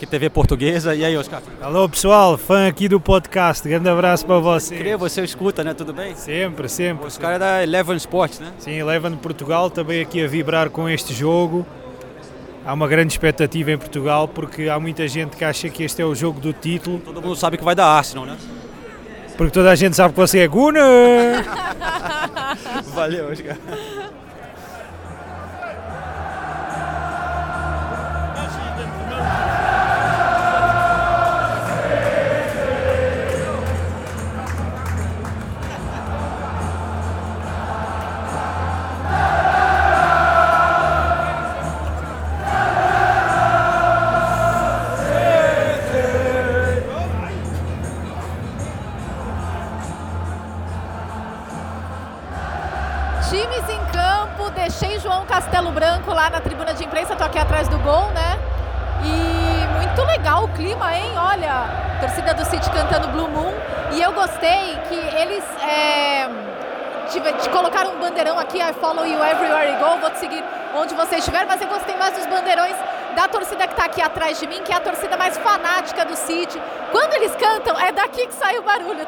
Aqui 0.04 0.12
TV 0.12 0.30
portuguesa. 0.30 0.94
E 0.94 1.06
aí, 1.06 1.16
Oscar? 1.16 1.42
Alô 1.62 1.88
pessoal, 1.88 2.38
fã 2.38 2.68
aqui 2.68 2.90
do 2.90 3.00
podcast, 3.00 3.66
grande 3.66 3.88
abraço 3.88 4.26
para 4.26 4.38
você. 4.38 4.76
Queria 4.76 4.98
você 4.98 5.24
escuta, 5.24 5.64
né? 5.64 5.74
Tudo 5.74 5.94
bem? 5.94 6.14
Sempre, 6.14 6.68
sempre. 6.68 7.08
Os 7.08 7.18
caras 7.18 7.38
é 7.38 7.40
da 7.40 7.64
Eleven 7.64 7.96
Sports, 7.96 8.42
né? 8.42 8.52
Sim, 8.58 8.72
Eleven 8.72 9.16
Portugal 9.16 9.70
também 9.70 10.02
aqui 10.02 10.22
a 10.22 10.28
vibrar 10.28 10.70
com 10.70 10.90
este 10.90 11.14
jogo. 11.14 11.66
Há 12.66 12.74
uma 12.74 12.86
grande 12.86 13.14
expectativa 13.14 13.72
em 13.72 13.78
Portugal 13.78 14.28
porque 14.28 14.68
há 14.68 14.78
muita 14.78 15.08
gente 15.08 15.38
que 15.38 15.46
acha 15.46 15.70
que 15.70 15.84
este 15.84 16.02
é 16.02 16.06
o 16.06 16.14
jogo 16.14 16.38
do 16.42 16.52
título, 16.52 17.00
Todo 17.00 17.22
mundo 17.22 17.38
sabe 17.38 17.58
que 17.58 17.64
vai 17.64 17.74
dar 17.74 17.86
Arsenal, 17.86 18.26
né? 18.26 18.36
porque 19.38 19.54
toda 19.54 19.72
a 19.72 19.76
gente 19.76 19.96
sabe 19.96 20.14
que 20.14 20.20
você 20.20 20.40
é 20.40 20.48
Guna. 20.50 20.82
Valeu, 22.94 23.32
Oscar. 23.32 23.58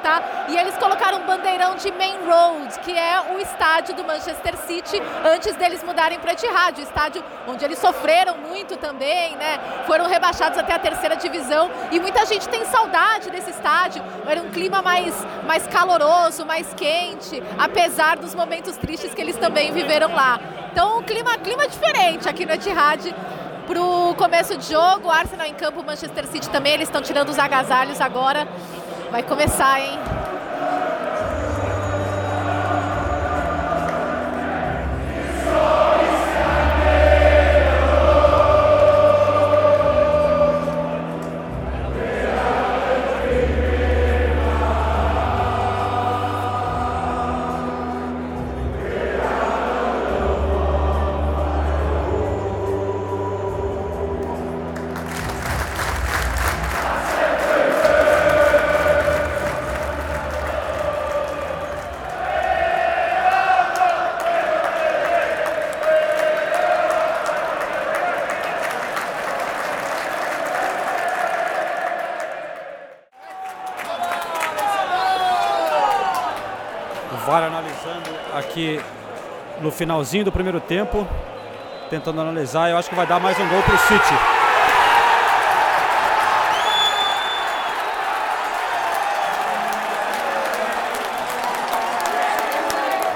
Tá? 0.06 0.46
E 0.50 0.56
eles 0.56 0.78
colocaram 0.78 1.18
um 1.18 1.26
bandeirão 1.26 1.76
de 1.76 1.92
Main 1.92 2.20
Road, 2.28 2.80
que 2.82 2.96
é 2.96 3.34
o 3.34 3.40
estádio 3.40 3.96
do 3.96 4.04
Manchester 4.04 4.56
City, 4.68 5.02
antes 5.26 5.56
deles 5.56 5.84
mudarem 5.84 6.20
para 6.20 6.34
Etihad, 6.34 6.78
o 6.78 6.84
estádio 6.84 7.24
onde 7.48 7.66
eles 7.66 7.80
sofreram 7.80 8.38
muito 8.38 8.78
também, 8.78 9.36
né? 9.36 9.60
Foram 9.88 10.08
rebaixados 10.08 10.60
até 10.60 10.74
a 10.74 10.80
terceira 10.80 11.16
divisão 11.16 11.72
e 11.92 12.00
muita 12.00 12.24
gente 12.28 12.48
tem 12.48 12.64
saudade 12.66 13.32
desse 13.32 13.50
estádio. 13.50 14.04
Era 14.28 14.40
um 14.44 14.52
clima 14.52 14.80
mais, 14.84 15.26
mais 15.48 15.66
caloroso, 15.66 16.46
mais 16.46 16.72
quente, 16.76 17.42
apesar 17.58 18.18
dos 18.18 18.36
momentos 18.36 18.78
tristes 18.78 19.12
que 19.12 19.22
eles 19.22 19.38
também 19.38 19.72
viveram 19.72 20.14
lá. 20.14 20.40
Então, 20.72 21.00
um 21.00 21.02
clima, 21.02 21.36
clima 21.40 21.68
diferente 21.68 22.30
aqui 22.30 22.46
no 22.46 22.54
Etihad 22.54 23.12
pro 23.66 24.14
começo 24.16 24.56
de 24.58 24.72
jogo. 24.72 25.10
Arsenal 25.10 25.48
em 25.48 25.54
campo, 25.54 25.84
Manchester 25.84 26.28
City 26.28 26.50
também. 26.50 26.74
Eles 26.74 26.88
estão 26.88 27.02
tirando 27.02 27.30
os 27.30 27.40
agasalhos 27.40 28.00
agora. 28.00 28.48
Vai 29.12 29.24
começar, 29.24 29.80
hein? 29.80 30.00
No 79.66 79.72
finalzinho 79.72 80.24
do 80.24 80.32
primeiro 80.32 80.62
tempo, 80.62 81.08
tentando 81.90 82.22
analisar. 82.22 82.70
Eu 82.70 82.78
acho 82.78 82.88
que 82.88 82.96
vai 82.96 83.08
dar 83.08 83.20
mais 83.20 83.38
um 83.40 83.50
gol 83.50 83.64
para 83.64 83.74
o 83.74 83.78
City. 83.80 84.14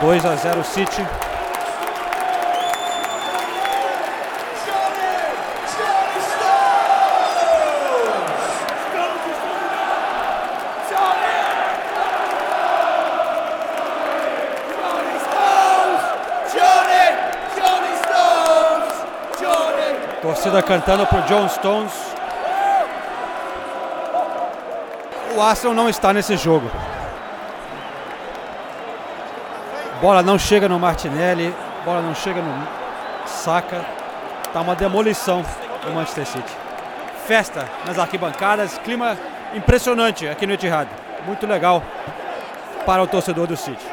Dois 0.01 0.25
a 0.25 0.35
0 0.35 0.63
City. 0.63 1.05
Torcida 20.59 20.63
cantando 20.63 21.05
pro 21.07 21.21
John 21.23 21.47
Stones. 21.47 21.93
O 25.35 25.41
Arsenal 25.41 25.75
não 25.75 25.89
está 25.89 26.13
nesse 26.13 26.35
jogo. 26.37 26.69
Bola 30.01 30.23
não 30.23 30.37
chega 30.39 30.67
no 30.69 30.79
Martinelli, 30.79 31.53
bola 31.83 32.01
não 32.01 32.15
chega 32.15 32.41
no 32.41 32.67
Saka. 33.25 33.85
Tá 34.51 34.61
uma 34.61 34.75
demolição 34.75 35.43
do 35.85 35.91
Manchester 35.93 36.25
City. 36.25 36.53
Festa 37.27 37.67
nas 37.85 37.99
arquibancadas, 37.99 38.77
clima 38.79 39.17
impressionante 39.53 40.27
aqui 40.27 40.47
no 40.47 40.53
Etihad. 40.53 40.89
Muito 41.25 41.45
legal 41.45 41.83
para 42.85 43.03
o 43.03 43.07
torcedor 43.07 43.45
do 43.45 43.57
City. 43.57 43.85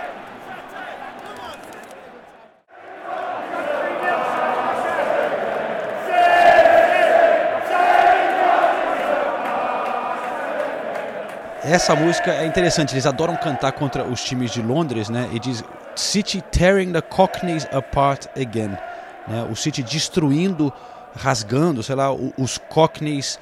Essa 11.69 11.97
música 11.97 12.31
é 12.31 12.47
interessante, 12.47 12.95
eles 12.95 13.07
adoram 13.07 13.35
cantar 13.35 13.73
contra 13.73 14.05
os 14.05 14.23
times 14.23 14.53
de 14.53 14.63
Londres, 14.63 15.09
né? 15.09 15.29
E 15.33 15.41
diz 15.41 15.65
City 15.97 16.41
tearing 16.41 16.93
the 16.93 17.01
Cockneys 17.01 17.67
apart 17.73 18.27
again. 18.41 18.79
Né? 19.27 19.49
O 19.51 19.57
City 19.57 19.83
destruindo, 19.83 20.73
rasgando, 21.17 21.83
sei 21.83 21.97
lá, 21.97 22.13
os 22.13 22.57
Cockneys 22.57 23.41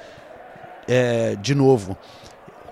é, 0.87 1.35
de 1.35 1.53
novo. 1.53 1.95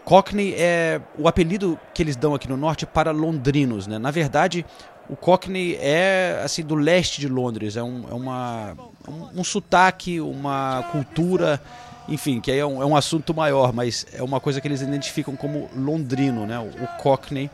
Cockney 0.04 0.56
é 0.58 1.00
o 1.20 1.28
apelido 1.28 1.80
que 1.94 2.02
eles 2.02 2.16
dão 2.16 2.34
aqui 2.34 2.50
no 2.50 2.58
norte 2.58 2.88
para 2.88 3.12
londrinos, 3.12 3.86
né? 3.86 4.00
Na 4.00 4.10
verdade, 4.10 4.66
o 5.08 5.16
Cockney 5.16 5.78
é 5.80 6.42
assim 6.44 6.64
do 6.64 6.74
leste 6.74 7.22
de 7.22 7.28
Londres, 7.28 7.78
é 7.78 7.84
um, 7.84 8.06
é 8.10 8.14
uma, 8.16 8.76
um, 9.08 9.42
um 9.42 9.44
sotaque, 9.44 10.20
uma 10.20 10.84
cultura, 10.92 11.62
enfim, 12.08 12.40
que 12.42 12.52
aí 12.52 12.60
é 12.60 12.66
um, 12.66 12.82
é 12.82 12.86
um 12.86 12.96
assunto 12.96 13.34
maior, 13.34 13.72
mas 13.74 14.06
é 14.14 14.22
uma 14.22 14.40
coisa 14.40 14.60
que 14.60 14.68
eles 14.68 14.82
identificam 14.82 15.36
como 15.36 15.70
londrino, 15.76 16.46
né? 16.46 16.60
O, 16.60 16.84
o 16.84 16.88
Cockney, 17.00 17.50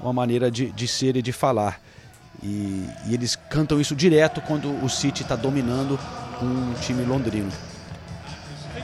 uma 0.00 0.12
maneira 0.12 0.50
de, 0.50 0.70
de 0.70 0.86
ser 0.86 1.16
e 1.16 1.22
de 1.22 1.32
falar. 1.32 1.80
E, 2.42 2.86
e 3.06 3.14
eles 3.14 3.36
cantam 3.48 3.80
isso 3.80 3.96
direto 3.96 4.40
quando 4.42 4.68
o 4.84 4.88
City 4.88 5.22
está 5.22 5.36
dominando 5.36 5.98
um 6.42 6.74
time 6.80 7.04
londrino. 7.04 7.50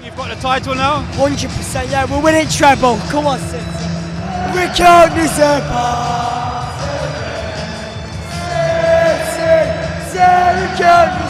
You've 0.03 0.17
got 0.17 0.31
the 0.31 0.37
title 0.37 0.75
now? 0.75 1.05
100%, 1.15 1.89
yeah, 1.89 2.05
we're 2.07 2.21
winning 2.21 2.49
treble. 2.49 2.99
Come 3.09 3.27
on, 3.27 3.39
City. 3.39 3.65
Return 4.53 5.15
this 5.15 5.39
empire. 5.39 6.73
City, 9.31 10.11
City, 10.11 10.73
return 10.73 11.22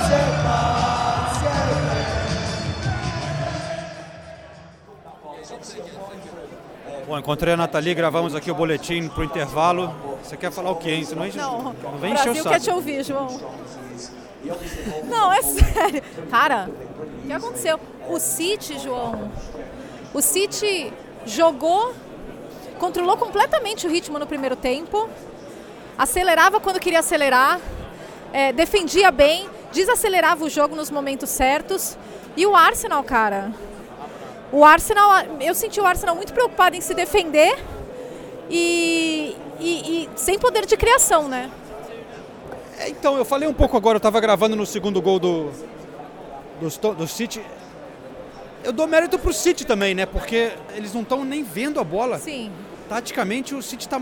Bom, 7.12 7.18
encontrei 7.18 7.52
a 7.52 7.56
Nathalie, 7.58 7.94
gravamos 7.94 8.34
aqui 8.34 8.50
o 8.50 8.54
boletim 8.54 9.06
pro 9.06 9.22
intervalo. 9.22 9.94
Você 10.24 10.34
quer 10.34 10.50
falar 10.50 10.70
o 10.70 10.76
quê, 10.76 10.92
hein? 10.92 11.04
Você 11.04 11.14
não, 11.14 11.26
enche, 11.26 11.36
Não, 11.36 11.62
não 11.62 11.94
o 11.94 11.98
vem 11.98 12.14
encher 12.14 12.30
o 12.30 12.36
saco. 12.36 12.48
quer 12.48 12.58
te 12.58 12.70
ouvir, 12.70 13.04
João. 13.04 13.38
Não, 15.04 15.30
é 15.30 15.42
sério. 15.44 16.02
Cara, 16.30 16.70
o 17.22 17.26
que 17.26 17.32
aconteceu? 17.34 17.78
O 18.08 18.18
City, 18.18 18.78
João, 18.78 19.30
o 20.14 20.22
City 20.22 20.90
jogou, 21.26 21.92
controlou 22.78 23.18
completamente 23.18 23.86
o 23.86 23.90
ritmo 23.90 24.18
no 24.18 24.26
primeiro 24.26 24.56
tempo, 24.56 25.06
acelerava 25.98 26.60
quando 26.60 26.80
queria 26.80 27.00
acelerar, 27.00 27.60
é, 28.32 28.54
defendia 28.54 29.10
bem, 29.10 29.50
desacelerava 29.70 30.46
o 30.46 30.48
jogo 30.48 30.74
nos 30.74 30.90
momentos 30.90 31.28
certos. 31.28 31.94
E 32.34 32.46
o 32.46 32.56
Arsenal, 32.56 33.04
cara, 33.04 33.52
o 34.52 34.64
Arsenal, 34.64 35.10
eu 35.40 35.54
senti 35.54 35.80
o 35.80 35.86
Arsenal 35.86 36.14
muito 36.14 36.32
preocupado 36.32 36.76
em 36.76 36.80
se 36.80 36.92
defender 36.94 37.58
e, 38.50 39.36
e- 39.58 40.04
e 40.04 40.08
sem 40.16 40.38
poder 40.38 40.66
de 40.66 40.76
criação, 40.76 41.28
né? 41.28 41.50
É, 42.78 42.88
então, 42.90 43.16
eu 43.16 43.24
falei 43.24 43.48
um 43.48 43.54
pouco 43.54 43.76
agora, 43.76 43.96
eu 43.96 43.98
estava 43.98 44.20
gravando 44.20 44.54
no 44.56 44.66
segundo 44.66 45.00
gol 45.00 45.18
do, 45.18 45.50
do, 46.60 46.94
do 46.94 47.06
City. 47.08 47.40
Eu 48.64 48.72
dou 48.72 48.86
mérito 48.86 49.18
pro 49.18 49.32
City 49.32 49.64
também, 49.66 49.94
né? 49.94 50.06
Porque 50.06 50.52
eles 50.74 50.92
não 50.94 51.02
estão 51.02 51.24
nem 51.24 51.42
vendo 51.42 51.80
a 51.80 51.84
bola. 51.84 52.18
Sim. 52.18 52.50
Taticamente, 52.88 53.54
o 53.54 53.62
City 53.62 53.86
está 53.86 54.00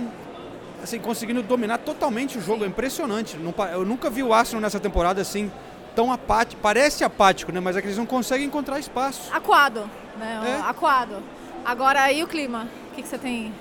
assim, 0.82 0.98
conseguindo 0.98 1.42
dominar 1.42 1.78
totalmente 1.78 2.38
o 2.38 2.40
jogo. 2.42 2.64
É 2.64 2.66
impressionante. 2.66 3.38
Eu 3.72 3.84
nunca 3.84 4.10
vi 4.10 4.22
o 4.22 4.32
Arsenal 4.34 4.60
nessa 4.60 4.80
temporada 4.80 5.20
assim, 5.20 5.50
tão 5.94 6.12
apático. 6.12 6.60
Parece 6.60 7.04
apático, 7.04 7.52
né? 7.52 7.60
Mas 7.60 7.76
é 7.76 7.80
que 7.80 7.86
eles 7.86 7.96
não 7.98 8.06
conseguem 8.06 8.46
encontrar 8.46 8.78
espaço. 8.78 9.30
Aquado, 9.32 9.88
né? 10.20 10.60
É. 10.64 10.68
Aquado. 10.68 11.22
Agora, 11.64 12.02
aí 12.02 12.22
o 12.22 12.26
clima? 12.28 12.68
O 12.90 12.94
que, 12.94 13.02
que 13.02 13.08
você 13.08 13.18
tem? 13.18 13.52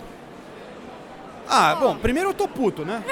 Ah, 1.48 1.76
bom, 1.76 1.96
primeiro 1.98 2.30
eu 2.30 2.34
tô 2.34 2.48
puto, 2.48 2.86
né? 2.86 3.04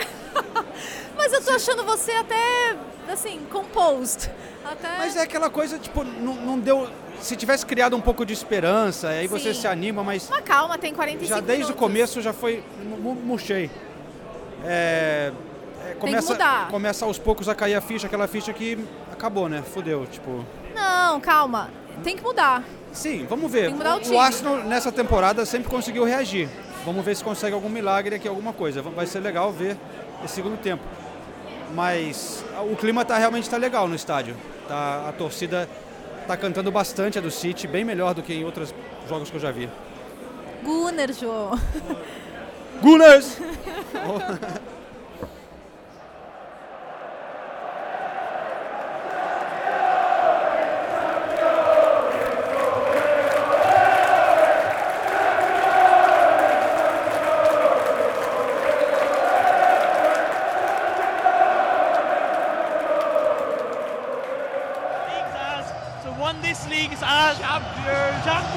Mas 1.17 1.33
eu 1.33 1.43
tô 1.43 1.51
achando 1.51 1.83
você 1.83 2.11
até 2.11 2.75
assim, 3.11 3.39
composed. 3.51 4.29
Até... 4.63 4.97
Mas 4.97 5.15
é 5.15 5.21
aquela 5.23 5.49
coisa, 5.49 5.79
tipo, 5.79 6.03
não, 6.03 6.35
não 6.35 6.59
deu. 6.59 6.87
Se 7.19 7.35
tivesse 7.35 7.65
criado 7.65 7.95
um 7.95 8.01
pouco 8.01 8.23
de 8.25 8.33
esperança, 8.33 9.07
aí 9.07 9.25
você 9.27 9.51
Sim. 9.53 9.61
se 9.61 9.67
anima, 9.67 10.03
mas 10.03 10.29
Mas 10.29 10.41
calma, 10.41 10.77
tem 10.77 10.93
45 10.93 11.27
já 11.27 11.39
desde 11.39 11.63
o 11.63 11.67
minutos. 11.67 11.79
começo 11.79 12.21
já 12.21 12.31
foi. 12.31 12.63
mu- 12.83 12.97
mu- 12.97 13.15
Murchei. 13.15 13.71
É, 14.63 15.31
é, 15.85 15.93
começa, 15.95 16.33
mudar. 16.33 16.67
começa 16.69 17.05
aos 17.05 17.17
poucos 17.17 17.49
a 17.49 17.55
cair 17.55 17.73
a 17.75 17.81
ficha, 17.81 18.05
aquela 18.05 18.27
ficha 18.27 18.53
que 18.53 18.77
acabou, 19.11 19.49
né? 19.49 19.63
Fudeu, 19.63 20.05
tipo. 20.05 20.45
Não, 20.75 21.19
calma. 21.19 21.71
Tem 22.03 22.15
que 22.15 22.21
mudar. 22.23 22.63
Sim, 22.97 23.27
vamos 23.29 23.51
ver. 23.51 23.71
O 23.71 24.13
o. 24.13 24.19
Arsenal 24.19 24.57
nessa 24.63 24.91
temporada 24.91 25.45
sempre 25.45 25.69
conseguiu 25.69 26.03
reagir. 26.03 26.49
Vamos 26.83 27.05
ver 27.05 27.15
se 27.15 27.23
consegue 27.23 27.53
algum 27.53 27.69
milagre 27.69 28.15
aqui, 28.15 28.27
alguma 28.27 28.51
coisa. 28.51 28.81
Vai 28.81 29.05
ser 29.05 29.19
legal 29.19 29.51
ver 29.51 29.77
esse 30.25 30.33
segundo 30.33 30.57
tempo. 30.57 30.83
Mas 31.75 32.43
o 32.71 32.75
clima 32.75 33.05
tá 33.05 33.15
realmente 33.15 33.47
tá 33.47 33.55
legal 33.55 33.87
no 33.87 33.93
estádio. 33.93 34.35
Tá, 34.67 35.09
a 35.09 35.11
torcida 35.11 35.69
tá 36.25 36.35
cantando 36.35 36.71
bastante 36.71 37.19
a 37.19 37.21
do 37.21 37.29
City, 37.29 37.67
bem 37.67 37.85
melhor 37.85 38.15
do 38.15 38.23
que 38.23 38.33
em 38.33 38.43
outros 38.43 38.73
jogos 39.07 39.29
que 39.29 39.35
eu 39.35 39.41
já 39.41 39.51
vi. 39.51 39.69
Gunner, 40.63 41.13
João. 41.13 41.51
Gunners! 42.81 43.37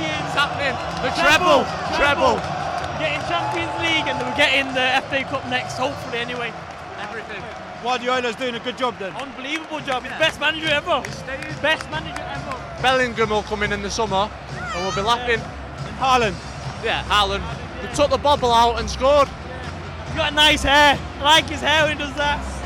Champions. 0.00 0.32
Champions. 0.34 0.76
happening. 0.76 0.76
The 1.04 1.10
Treble. 1.20 1.60
treble. 1.96 2.36
Treble. 2.36 2.36
We're 2.36 2.98
getting 3.04 3.24
Champions 3.28 3.74
League 3.84 4.06
and 4.08 4.16
we're 4.20 4.36
getting 4.36 4.66
the 4.72 4.86
FA 5.08 5.24
Cup 5.28 5.44
next, 5.48 5.76
hopefully 5.76 6.18
anyway. 6.18 6.52
Everything. 7.00 7.42
Guardiola's 7.82 8.36
doing 8.36 8.54
a 8.54 8.60
good 8.60 8.76
job 8.76 8.98
then. 8.98 9.12
Unbelievable 9.12 9.80
job. 9.80 10.02
He's 10.02 10.12
best 10.12 10.38
manager 10.40 10.68
ever. 10.68 11.00
Best 11.62 11.90
manager 11.90 12.22
ever. 12.22 12.82
Bellingham 12.82 13.30
will 13.30 13.42
come 13.42 13.62
in 13.62 13.72
in 13.72 13.82
the 13.82 13.90
summer 13.90 14.30
and 14.52 14.84
we'll 14.84 14.94
be 14.94 15.00
laughing. 15.00 15.40
And 15.40 15.96
Haaland. 15.96 16.36
Yeah, 16.84 17.02
Haaland. 17.04 17.42
He 17.80 17.94
took 17.94 18.10
the 18.10 18.18
bobble 18.18 18.52
out 18.52 18.78
and 18.78 18.88
scored. 18.88 19.28
He's 20.06 20.16
got 20.16 20.34
nice 20.34 20.62
hair. 20.62 20.98
I 21.20 21.22
like 21.22 21.48
his 21.48 21.60
hair 21.60 21.84
when 21.84 21.96
he 21.96 22.04
does 22.04 22.14
that. 22.16 22.59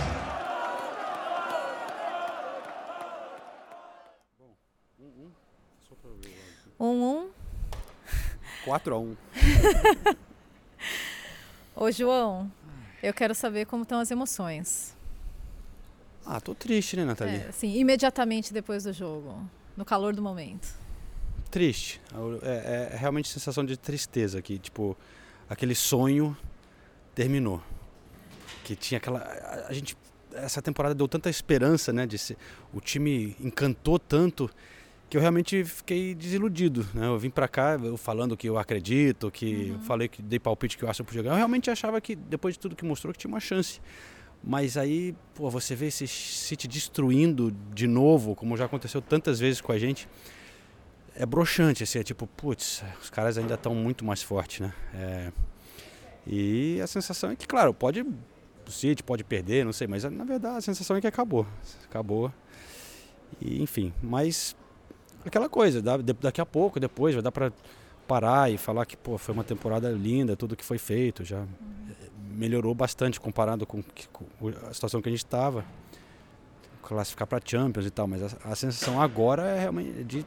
4x1. 8.64 9.16
Ô, 11.76 11.90
João, 11.90 12.50
eu 13.02 13.12
quero 13.12 13.34
saber 13.34 13.66
como 13.66 13.82
estão 13.82 14.00
as 14.00 14.10
emoções. 14.10 14.96
Ah, 16.24 16.40
tô 16.40 16.54
triste, 16.54 16.96
né, 16.96 17.04
Nathalie? 17.04 17.36
É, 17.36 17.48
assim, 17.48 17.76
imediatamente 17.78 18.52
depois 18.52 18.84
do 18.84 18.92
jogo. 18.92 19.48
No 19.76 19.84
calor 19.84 20.14
do 20.14 20.22
momento. 20.22 20.68
Triste. 21.50 22.00
É, 22.42 22.92
é 22.92 22.96
realmente 22.96 23.28
sensação 23.28 23.64
de 23.64 23.76
tristeza 23.76 24.40
que, 24.40 24.58
tipo, 24.58 24.96
aquele 25.48 25.74
sonho 25.74 26.36
terminou. 27.14 27.62
Que 28.64 28.74
tinha 28.74 28.98
aquela. 28.98 29.18
A, 29.18 29.68
a 29.68 29.72
gente. 29.72 29.96
Essa 30.32 30.62
temporada 30.62 30.94
deu 30.94 31.06
tanta 31.06 31.28
esperança, 31.28 31.92
né? 31.92 32.06
De 32.06 32.18
ser, 32.18 32.36
o 32.72 32.80
time 32.80 33.36
encantou 33.38 33.98
tanto 33.98 34.50
que 35.14 35.18
eu 35.18 35.20
realmente 35.20 35.62
fiquei 35.62 36.12
desiludido, 36.12 36.84
né? 36.92 37.06
Eu 37.06 37.16
vim 37.16 37.30
pra 37.30 37.46
cá 37.46 37.78
eu 37.80 37.96
falando 37.96 38.36
que 38.36 38.48
eu 38.48 38.58
acredito, 38.58 39.30
que 39.30 39.68
eu 39.68 39.78
falei 39.78 40.08
que 40.08 40.20
dei 40.20 40.40
palpite 40.40 40.76
que 40.76 40.84
o 40.84 40.88
Arsenal 40.88 41.06
podia 41.06 41.22
ganhar. 41.22 41.34
Eu 41.34 41.36
realmente 41.36 41.70
achava 41.70 42.00
que, 42.00 42.16
depois 42.16 42.54
de 42.54 42.58
tudo 42.58 42.74
que 42.74 42.84
mostrou, 42.84 43.12
que 43.12 43.20
tinha 43.20 43.28
uma 43.28 43.38
chance. 43.38 43.80
Mas 44.42 44.76
aí, 44.76 45.14
pô, 45.32 45.48
você 45.48 45.76
vê 45.76 45.86
esse 45.86 46.08
City 46.08 46.66
destruindo 46.66 47.54
de 47.72 47.86
novo, 47.86 48.34
como 48.34 48.56
já 48.56 48.64
aconteceu 48.64 49.00
tantas 49.00 49.38
vezes 49.38 49.60
com 49.60 49.70
a 49.70 49.78
gente 49.78 50.08
é 51.14 51.24
broxante, 51.24 51.84
assim, 51.84 52.00
é 52.00 52.02
tipo, 52.02 52.26
putz, 52.26 52.82
os 53.00 53.08
caras 53.08 53.38
ainda 53.38 53.54
estão 53.54 53.72
muito 53.72 54.04
mais 54.04 54.20
fortes, 54.20 54.66
né? 54.66 54.74
É, 54.92 55.32
e 56.26 56.80
a 56.82 56.88
sensação 56.88 57.30
é 57.30 57.36
que, 57.36 57.46
claro, 57.46 57.72
pode, 57.72 58.00
o 58.00 58.70
City 58.70 59.00
pode 59.00 59.22
perder, 59.22 59.64
não 59.64 59.72
sei, 59.72 59.86
mas 59.86 60.02
na 60.02 60.24
verdade 60.24 60.56
a 60.56 60.60
sensação 60.60 60.96
é 60.96 61.00
que 61.00 61.06
acabou, 61.06 61.46
acabou. 61.84 62.34
E, 63.40 63.62
enfim, 63.62 63.92
mas 64.02 64.56
aquela 65.28 65.48
coisa, 65.48 65.82
daqui 65.82 66.40
a 66.40 66.46
pouco, 66.46 66.78
depois, 66.78 67.14
vai 67.14 67.22
dar 67.22 67.32
para 67.32 67.52
parar 68.06 68.50
e 68.50 68.58
falar 68.58 68.84
que, 68.84 68.96
pô, 68.96 69.16
foi 69.16 69.34
uma 69.34 69.44
temporada 69.44 69.90
linda, 69.90 70.36
tudo 70.36 70.54
que 70.56 70.64
foi 70.64 70.78
feito, 70.78 71.24
já 71.24 71.38
eh, 71.38 72.10
melhorou 72.36 72.74
bastante 72.74 73.18
comparado 73.18 73.66
com, 73.66 73.82
com 74.12 74.48
a 74.68 74.74
situação 74.74 75.00
que 75.00 75.08
a 75.08 75.12
gente 75.12 75.24
estava 75.24 75.64
classificar 76.84 77.26
para 77.26 77.40
Champions 77.44 77.86
e 77.86 77.90
tal, 77.90 78.06
mas 78.06 78.22
a, 78.22 78.52
a 78.52 78.54
sensação 78.54 79.00
agora 79.00 79.42
é 79.42 79.60
realmente 79.60 80.04
de 80.04 80.26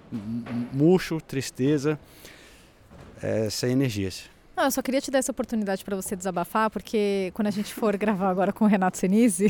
murcho, 0.73 1.21
tristeza, 1.21 1.99
é, 3.21 3.49
sem 3.49 3.71
energias. 3.71 4.23
Não, 4.57 4.63
eu 4.63 4.71
só 4.71 4.81
queria 4.81 4.99
te 4.99 5.11
dar 5.11 5.19
essa 5.19 5.31
oportunidade 5.31 5.85
para 5.85 5.95
você 5.95 6.15
desabafar, 6.15 6.71
porque 6.71 7.29
quando 7.35 7.45
a 7.47 7.51
gente 7.51 7.71
for 7.75 7.95
gravar 7.95 8.27
agora 8.27 8.51
com 8.51 8.65
o 8.65 8.67
Renato 8.67 8.97
Senise, 8.97 9.47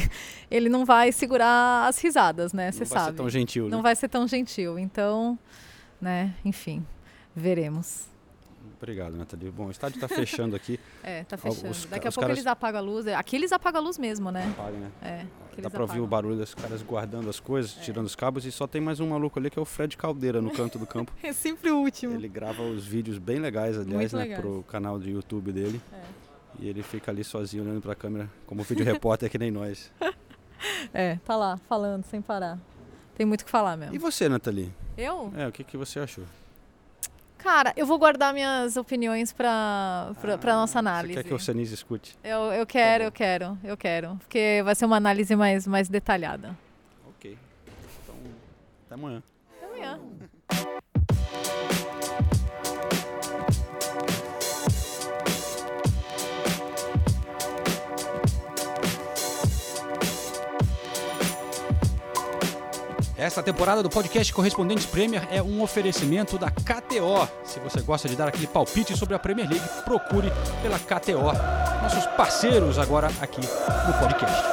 ele 0.52 0.68
não 0.68 0.84
vai 0.84 1.14
segurar 1.14 1.88
as 1.88 1.98
risadas, 1.98 2.52
né? 2.52 2.74
Você 2.74 2.80
Não 2.82 2.88
vai 2.90 3.00
ser 3.00 3.06
sabe. 3.06 3.18
tão 3.18 3.30
gentil, 3.30 3.70
Não 3.70 3.78
né? 3.78 3.84
vai 3.84 3.96
ser 3.96 4.10
tão 4.10 4.28
gentil. 4.28 4.78
Então, 4.78 5.40
né, 6.02 6.36
enfim, 6.44 6.86
veremos. 7.34 8.06
Obrigado, 8.78 9.16
Nathalie. 9.18 9.50
Bom, 9.50 9.66
o 9.68 9.72
estádio 9.72 9.96
está 9.98 10.08
fechando 10.08 10.56
aqui. 10.56 10.80
É, 11.04 11.24
tá 11.24 11.36
Os 11.36 11.42
fechando. 11.42 11.74
ca- 11.74 11.90
Daqui 11.92 12.08
a 12.08 12.10
os 12.10 12.16
pouco 12.16 12.20
caras- 12.28 12.38
eles 12.38 12.48
apagam 12.48 12.80
a 12.80 12.84
luz. 12.84 13.08
Aqui 13.08 13.36
eles 13.36 13.52
apagam 13.52 13.82
a 13.82 13.84
luz 13.84 13.98
mesmo, 13.98 14.30
né? 14.32 14.54
Apagam, 14.58 14.80
né? 14.80 14.92
É. 15.02 15.26
Dá 15.62 15.70
para 15.70 15.82
ouvir 15.82 16.00
o 16.02 16.06
barulho 16.06 16.36
dos 16.38 16.54
caras 16.54 16.84
guardando 16.84 17.30
as 17.30 17.40
coisas, 17.40 17.72
tirando 17.84 18.06
os 18.06 18.16
cabos 18.16 18.46
e 18.46 18.52
só 18.52 18.68
tem 18.68 18.80
mais 18.80 19.00
um 19.00 19.08
maluco 19.10 19.40
ali 19.40 19.50
que 19.50 19.58
é 19.58 19.62
o 19.62 19.66
Fred 19.66 19.96
Caldeira 19.98 20.40
no 20.42 20.52
canto 20.52 20.78
do 20.78 20.86
campo. 20.86 21.12
É 21.24 21.34
sempre 21.34 21.72
o 21.72 21.78
último. 21.80 22.14
Ele 22.14 22.28
grava 22.28 22.62
os 22.62 22.86
vídeos 22.86 23.18
bem 23.18 23.40
legais, 23.40 23.76
aliás, 23.78 23.94
Muito 24.14 24.16
né, 24.18 24.24
legais. 24.24 24.40
pro 24.42 24.64
canal 24.64 25.00
do 25.00 25.10
YouTube 25.10 25.52
dele. 25.52 25.82
É. 25.92 26.02
E 26.60 26.68
ele 26.68 26.84
fica 26.84 27.10
ali 27.12 27.24
sozinho 27.24 27.64
olhando 27.64 27.82
para 27.82 27.94
a 27.94 27.96
câmera, 27.96 28.30
como 28.46 28.62
vídeo 28.64 28.86
repórter 28.86 29.30
que 29.30 29.38
nem 29.40 29.50
nós. 29.50 29.92
É, 30.94 31.18
tá 31.24 31.36
lá, 31.36 31.58
falando 31.70 32.04
sem 32.06 32.20
parar. 32.22 32.58
Tem 33.16 33.26
muito 33.26 33.42
o 33.42 33.46
que 33.46 33.52
falar 33.52 33.78
mesmo. 33.78 33.94
E 33.96 33.98
você, 34.00 34.28
Nathalie? 34.28 34.72
Eu? 34.98 35.32
É, 35.36 35.48
o 35.48 35.52
que, 35.52 35.64
que 35.64 35.78
você 35.78 36.00
achou? 36.00 36.24
Cara, 37.48 37.72
eu 37.78 37.86
vou 37.86 37.98
guardar 37.98 38.34
minhas 38.34 38.76
opiniões 38.76 39.32
pra, 39.32 40.12
pra, 40.20 40.38
pra 40.38 40.54
nossa 40.54 40.80
análise. 40.80 41.14
Você 41.14 41.24
quer 41.24 41.30
que 41.30 41.34
o 41.34 41.40
Senise 41.40 41.76
escute? 41.76 42.18
Eu, 42.22 42.52
eu 42.52 42.68
quero, 42.68 43.06
eu 43.06 43.12
quero, 43.12 43.58
eu 43.64 43.78
quero. 43.78 44.18
Porque 44.18 44.62
vai 44.66 44.76
ser 44.76 44.84
uma 44.86 44.98
análise 44.98 45.34
mais, 45.34 45.66
mais 45.66 45.88
detalhada. 45.88 46.58
Ok. 47.08 47.38
Então. 48.04 48.16
Até 48.86 48.96
amanhã. 48.96 49.24
Esta 63.18 63.42
temporada 63.42 63.82
do 63.82 63.90
podcast 63.90 64.32
Correspondentes 64.32 64.86
Premier 64.86 65.28
é 65.32 65.42
um 65.42 65.64
oferecimento 65.64 66.38
da 66.38 66.52
KTO. 66.52 67.28
Se 67.44 67.60
você 67.60 67.82
gosta 67.82 68.08
de 68.08 68.16
dar 68.16 68.28
aquele 68.28 68.46
palpite 68.46 68.96
sobre 68.96 69.16
a 69.16 69.20
Premier 69.20 69.50
League, 69.50 69.68
procure 69.84 70.32
pela 70.62 70.78
KTO. 70.78 71.34
Nossos 71.82 72.06
parceiros 72.16 72.78
agora 72.78 73.08
aqui 73.20 73.42
no 73.42 73.94
podcast. 74.00 74.44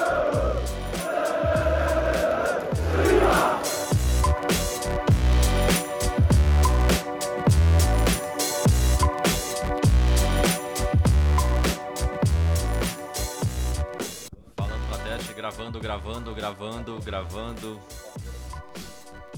Falando 14.57 15.05
teste, 15.05 15.35
gravando, 15.35 15.79
gravando, 15.79 16.35
gravando, 16.35 17.01
gravando. 17.05 18.04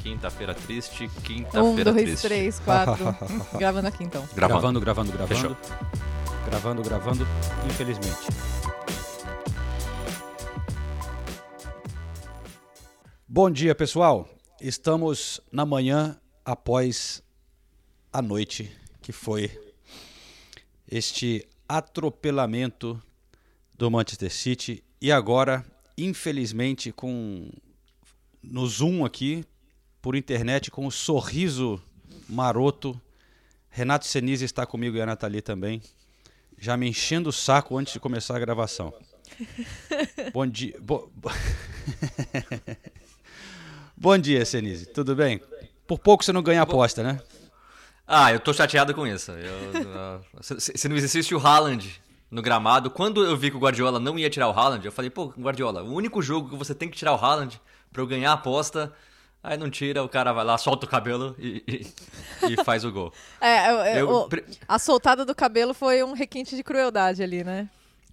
Quinta-feira 0.06 0.54
triste, 0.54 1.02
Um, 1.06 1.20
quinta-feira 1.20 1.92
dois, 1.92 2.04
triste. 2.04 2.22
três, 2.28 2.60
quatro. 2.60 3.04
Gravando 3.58 3.88
aqui 3.88 4.04
então. 4.04 4.24
Gravando, 4.36 4.80
gravando, 4.80 5.10
gravando. 5.10 5.34
Fechou. 5.34 5.56
Gravando, 6.44 6.80
gravando, 6.80 7.26
infelizmente. 7.68 8.28
Bom 13.26 13.50
dia, 13.50 13.74
pessoal. 13.74 14.28
Estamos 14.60 15.40
na 15.50 15.66
manhã 15.66 16.16
após 16.44 17.20
a 18.12 18.22
noite 18.22 18.70
que 19.02 19.10
foi 19.10 19.50
este 20.88 21.44
atropelamento 21.68 23.02
do 23.74 23.90
Manchester 23.90 24.32
City 24.32 24.84
e 25.00 25.10
agora, 25.10 25.66
infelizmente, 25.98 26.92
com 26.92 27.50
no 28.40 28.64
Zoom 28.68 29.04
aqui, 29.04 29.44
por 30.00 30.14
internet, 30.16 30.70
com 30.70 30.86
um 30.86 30.90
sorriso 30.90 31.80
maroto. 32.28 33.00
Renato 33.68 34.06
Senise 34.06 34.44
está 34.44 34.64
comigo 34.64 34.96
e 34.96 35.00
a 35.00 35.06
Nathalie 35.06 35.42
também. 35.42 35.82
Já 36.58 36.76
me 36.76 36.88
enchendo 36.88 37.28
o 37.28 37.32
saco 37.32 37.76
antes 37.76 37.92
de 37.92 38.00
começar 38.00 38.36
a 38.36 38.38
gravação. 38.38 38.94
Bom 40.32 40.46
dia. 40.46 40.76
Bo... 40.80 41.10
Bom 43.96 44.16
dia, 44.18 44.44
Senise. 44.44 44.86
Tudo 44.86 45.14
bem? 45.14 45.40
Por 45.86 45.98
pouco 45.98 46.24
você 46.24 46.32
não 46.32 46.42
ganha 46.42 46.62
aposta, 46.62 47.02
né? 47.02 47.20
Ah, 48.06 48.32
eu 48.32 48.38
tô 48.38 48.52
chateado 48.52 48.94
com 48.94 49.06
isso. 49.06 49.32
Eu, 49.32 50.20
uh, 50.20 50.60
se, 50.60 50.72
se 50.76 50.88
não 50.88 50.96
existisse 50.96 51.34
o 51.34 51.38
Haaland 51.38 52.00
no 52.30 52.40
gramado, 52.40 52.90
quando 52.90 53.24
eu 53.24 53.36
vi 53.36 53.50
que 53.50 53.56
o 53.56 53.60
Guardiola 53.60 53.98
não 53.98 54.18
ia 54.18 54.30
tirar 54.30 54.48
o 54.48 54.52
Haaland, 54.52 54.84
eu 54.84 54.92
falei, 54.92 55.10
pô, 55.10 55.26
Guardiola, 55.38 55.82
o 55.82 55.92
único 55.92 56.22
jogo 56.22 56.50
que 56.50 56.56
você 56.56 56.74
tem 56.74 56.88
que 56.88 56.96
tirar 56.96 57.12
o 57.12 57.16
Haaland 57.16 57.60
pra 57.92 58.02
eu 58.02 58.06
ganhar 58.06 58.30
a 58.30 58.34
aposta, 58.34 58.92
aí 59.46 59.56
não 59.56 59.70
tira, 59.70 60.02
o 60.02 60.08
cara 60.08 60.32
vai 60.32 60.44
lá, 60.44 60.58
solta 60.58 60.84
o 60.84 60.88
cabelo 60.88 61.34
e, 61.38 61.62
e, 62.46 62.52
e 62.52 62.64
faz 62.64 62.84
o 62.84 62.90
gol. 62.92 63.12
É, 63.40 63.70
eu- 63.70 63.74
eu- 63.76 63.96
Eu- 63.96 64.10
o- 64.10 64.28
a 64.68 64.78
soltada 64.78 65.24
do 65.24 65.34
cabelo 65.34 65.72
foi 65.72 66.02
um 66.02 66.12
requinte 66.12 66.54
de 66.56 66.62
crueldade 66.62 67.22
ali, 67.22 67.42
né? 67.44 67.68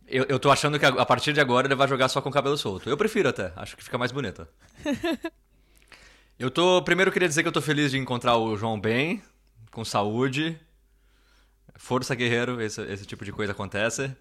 Eu, 0.08 0.26
eu 0.30 0.38
tô 0.39 0.52
achando 0.52 0.78
que 0.78 0.86
a, 0.86 0.89
a 0.89 1.06
partir 1.06 1.34
de 1.34 1.39
agora 1.41 1.65
ele 1.67 1.76
vai 1.76 1.88
jogar 1.88 2.08
só 2.10 2.22
com 2.22 2.30
o 2.30 2.32
cabelo 2.32 2.58
solto. 2.58 2.89
Eu 2.89 2.98
prefiro 2.98 3.30
até, 3.30 3.52
acho 3.56 3.76
que 3.76 3.84
fica 3.84 3.98
mais 3.98 4.12
bonito. 4.12 4.48
Eu 6.39 6.50
tô. 6.50 6.82
Primeiro 6.82 7.10
eu 7.10 7.13
queria 7.13 7.28
dizer 7.30 7.43
que 7.43 7.48
eu 7.48 7.52
tô 7.54 7.62
feliz 7.62 7.91
de 7.91 7.98
encontrar 7.98 8.38
o 8.38 8.58
João 8.58 8.80
bem, 8.80 9.22
com 9.72 9.86
saúde. 9.86 10.60
Força, 11.76 12.15
guerreiro, 12.15 12.60
esse, 12.62 12.82
esse 12.82 13.06
tipo 13.06 13.24
de 13.24 13.32
coisa 13.32 13.52
acontece. 13.52 14.12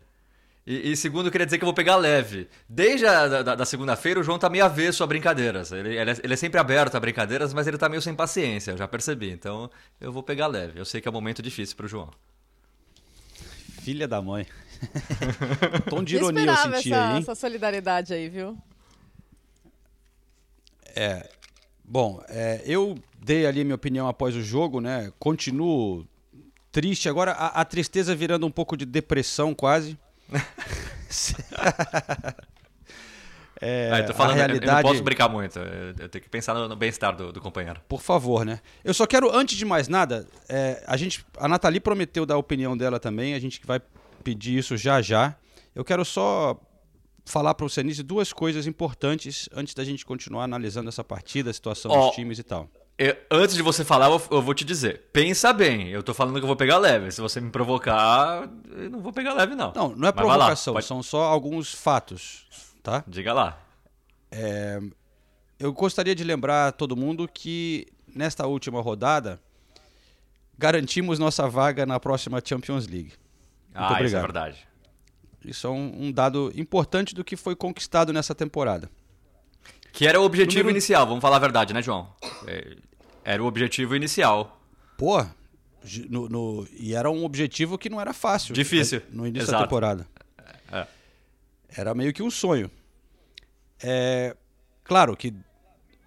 E, 0.66 0.92
e 0.92 0.96
segundo, 0.96 1.27
eu 1.27 1.33
queria 1.33 1.44
dizer 1.44 1.59
que 1.59 1.64
eu 1.64 1.66
vou 1.66 1.75
pegar 1.75 1.96
leve. 1.96 2.48
Desde 2.68 3.05
a 3.07 3.27
da, 3.27 3.42
da- 3.42 3.55
da 3.57 3.64
segunda-feira, 3.66 4.20
o 4.20 4.22
João 4.22 4.38
tá 4.38 4.48
meio 4.48 4.64
avesso 4.64 5.03
a 5.03 5.07
brincadeiras. 5.07 5.72
Ele, 5.72 5.96
ele 5.96 6.11
é, 6.11 6.16
ele 6.22 6.33
é 6.33 6.37
sempre 6.37 6.61
aberto 6.61 6.94
a 6.94 7.01
brincadeiras, 7.01 7.53
mas 7.53 7.66
ele 7.66 7.77
tá 7.79 7.88
meio 7.88 8.01
sem 8.01 8.14
paciência, 8.14 8.70
eu 8.70 8.77
já 8.77 8.87
percebi. 8.87 9.31
Então 9.31 9.68
eu 10.01 10.12
vou 10.12 10.22
pegar 10.22 10.46
leve. 10.46 10.79
Eu 10.79 10.85
sei 10.85 11.01
que 11.01 11.09
é 11.09 11.11
um 11.11 11.14
momento 11.14 11.42
difícil 11.42 11.77
pro 11.77 11.88
João. 11.88 12.11
Filha 13.83 14.07
da 14.07 14.22
mãe. 14.22 14.46
Tom 15.90 16.05
de 16.05 16.16
ironia 16.16 16.44
eu 16.44 16.57
senti 16.57 16.92
essa, 16.92 17.09
aí, 17.09 17.12
hein? 17.16 17.18
essa 17.22 17.35
solidariedade 17.35 18.14
aí, 18.14 18.29
viu? 18.29 18.57
É. 20.94 21.29
Bom, 21.85 22.22
é, 22.29 22.62
eu 22.64 22.96
dei 23.18 23.46
ali 23.46 23.64
minha 23.64 23.75
opinião 23.75 24.07
após 24.09 24.37
o 24.37 24.42
jogo, 24.42 24.81
né? 24.81 25.12
Continuo 25.18 26.07
triste. 26.70 27.09
Agora 27.09 27.33
a, 27.33 27.61
a 27.61 27.64
tristeza 27.64 28.14
virando 28.14 28.46
um 28.46 28.51
pouco 28.51 28.77
de 28.77 28.85
depressão 28.87 29.55
quase. 29.55 29.98
é, 33.61 33.90
Ah, 33.92 34.01
eu 34.01 34.14
falando, 34.14 34.33
a 34.33 34.38
eu- 34.38 34.42
eu 34.42 34.47
realidade... 34.49 34.83
não 34.83 34.90
posso 34.90 35.03
brincar 35.03 35.29
muito. 35.29 35.59
Eu, 35.59 36.09
tenho 36.09 36.23
que 36.23 36.29
pensar 36.29 36.55
no, 36.55 36.75
bem-estar 36.77 37.14
do, 37.14 37.33
do 37.33 37.40
companheiro. 37.40 37.81
Por 37.88 38.01
favor, 38.01 38.45
né? 38.45 38.61
Eu 38.83 38.95
só 38.95 39.07
quero, 39.07 39.35
antes 39.35 39.57
de 39.57 39.64
mais 39.64 39.88
nada, 39.88 40.27
é, 40.49 40.83
a 40.87 40.97
gente, 40.97 41.25
a 41.37 41.47
Nathalie 41.47 41.81
prometeu 41.81 42.25
dar 42.27 42.35
a 42.35 42.38
opinião 42.38 42.77
dela 42.77 42.99
também, 42.99 43.35
a 43.35 43.40
gente 43.40 43.61
vai 43.64 43.81
pedir 44.25 44.59
isso 44.59 44.77
já 44.77 45.01
já. 45.03 45.37
Eu 45.75 45.85
quero 45.85 46.05
só 46.05 46.59
falar 47.25 47.55
para 47.55 47.66
o 47.66 47.71
Senise 47.71 48.03
duas 48.03 48.33
coisas 48.33 48.66
importantes 48.66 49.49
antes 49.55 49.75
da 49.75 49.85
gente 49.85 50.05
continuar 50.05 50.45
analisando 50.45 50.88
essa 50.88 51.05
partida, 51.05 51.51
a 51.51 51.55
situação 51.55 51.90
Ó, 51.90 52.07
dos 52.07 52.14
times 52.16 52.38
e 52.38 52.42
tal. 52.42 52.68
Eu- 53.05 53.17
antes 53.31 53.55
de 53.57 53.62
você 53.62 53.85
falar, 53.85 54.07
eu, 54.11 54.23
eu 54.31 54.43
vou 54.43 54.55
te 54.55 54.65
dizer. 54.65 55.03
Pensa 55.12 55.53
bem. 55.53 55.88
Eu 55.88 56.03
tô 56.03 56.12
falando 56.15 56.35
que 56.37 56.43
eu 56.43 56.47
vou 56.47 56.57
pegar 56.57 56.79
leve. 56.79 57.11
Se 57.11 57.21
você 57.21 57.41
me 57.41 57.51
provocar, 57.51 58.49
eu 58.71 58.91
não 58.91 59.01
vou 59.01 59.12
pegar 59.12 59.33
leve, 59.35 59.55
não. 59.55 59.73
Não, 59.75 59.88
não 59.88 60.09
é 60.09 60.12
Mas 60.12 60.15
vai 60.15 60.25
lá, 60.27 60.35
provocação, 60.37 60.75
pode- 60.75 60.87
são 60.87 61.03
só 61.03 61.23
alguns 61.25 61.73
fatos, 61.75 62.47
tá? 62.83 63.03
Diga 63.09 63.33
lá. 63.33 63.59
É, 64.31 64.79
eu 65.59 65.73
gostaria 65.73 66.15
de 66.15 66.23
lembrar 66.25 66.69
a 66.69 66.73
todo 66.73 66.97
mundo 66.97 67.29
que 67.33 67.87
nesta 68.15 68.47
última 68.47 68.81
rodada 68.81 69.41
garantimos 70.59 71.19
nossa 71.19 71.49
vaga 71.49 71.85
na 71.87 71.99
próxima 71.99 72.41
Champions 72.45 72.87
League. 72.87 73.12
Muito 73.75 73.75
ah, 73.75 73.85
isso 73.87 73.93
é 73.93 73.97
obrigado. 73.97 74.23
verdade. 74.23 74.69
Isso 75.45 75.67
é 75.67 75.71
um, 75.71 76.05
um 76.07 76.12
dado 76.12 76.53
importante 76.55 77.15
do 77.15 77.25
que 77.25 77.37
foi 77.37 77.57
conquistado 77.57 78.12
nessa 78.12 78.35
temporada. 78.35 78.88
Que 79.93 80.07
era 80.07 80.21
o 80.21 80.25
objetivo 80.25 80.61
Número- 80.61 80.71
inicial, 80.77 81.07
vamos 81.07 81.21
falar 81.21 81.37
a 81.37 81.41
verdade, 81.41 81.75
né, 81.75 81.83
João? 81.83 82.09
É, 82.47 82.77
Era 83.24 83.42
o 83.42 83.46
objetivo 83.46 83.94
inicial. 83.94 84.61
Pô, 84.98 85.24
no, 86.08 86.28
no- 86.28 86.68
e 86.72 86.94
era 86.94 87.11
um 87.11 87.24
objetivo 87.24 87.76
que 87.78 87.88
não 87.88 88.00
era 88.00 88.12
fácil. 88.12 88.54
Difícil, 88.54 89.00
né, 89.00 89.06
No 89.11 89.26
início 89.26 89.46
da 89.46 89.52
exato. 89.52 89.64
temporada. 89.64 90.06
É. 90.70 90.87
Era 91.76 91.94
meio 91.94 92.12
que 92.12 92.22
um 92.22 92.30
sonho. 92.30 92.70
É, 93.82 94.37
claro 94.85 95.16
que 95.16 95.35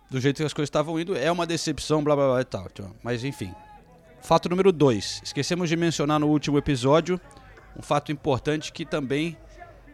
do 0.10 0.22
jeito 0.22 0.38
que 0.38 0.44
as 0.44 0.54
coisas 0.54 0.68
estavam 0.68 1.00
indo, 1.00 1.16
é 1.16 1.32
uma 1.32 1.46
decepção, 1.46 2.04
blá 2.04 2.16
blá 2.16 2.28
blá 2.28 2.42
e 2.42 2.46
tal. 2.46 2.68
então, 2.72 2.96
Mas 3.04 3.24
enfim. 3.24 3.54
Fato 4.22 4.50
número 4.50 4.72
dois. 4.72 5.22
Esquecemos 5.24 5.70
de 5.70 5.76
mencionar 5.76 6.20
no 6.20 6.28
último 6.28 6.58
episódio 6.58 7.20
um 7.78 7.82
fato 7.82 8.12
importante 8.12 8.72
que 8.72 8.86
também 8.86 9.38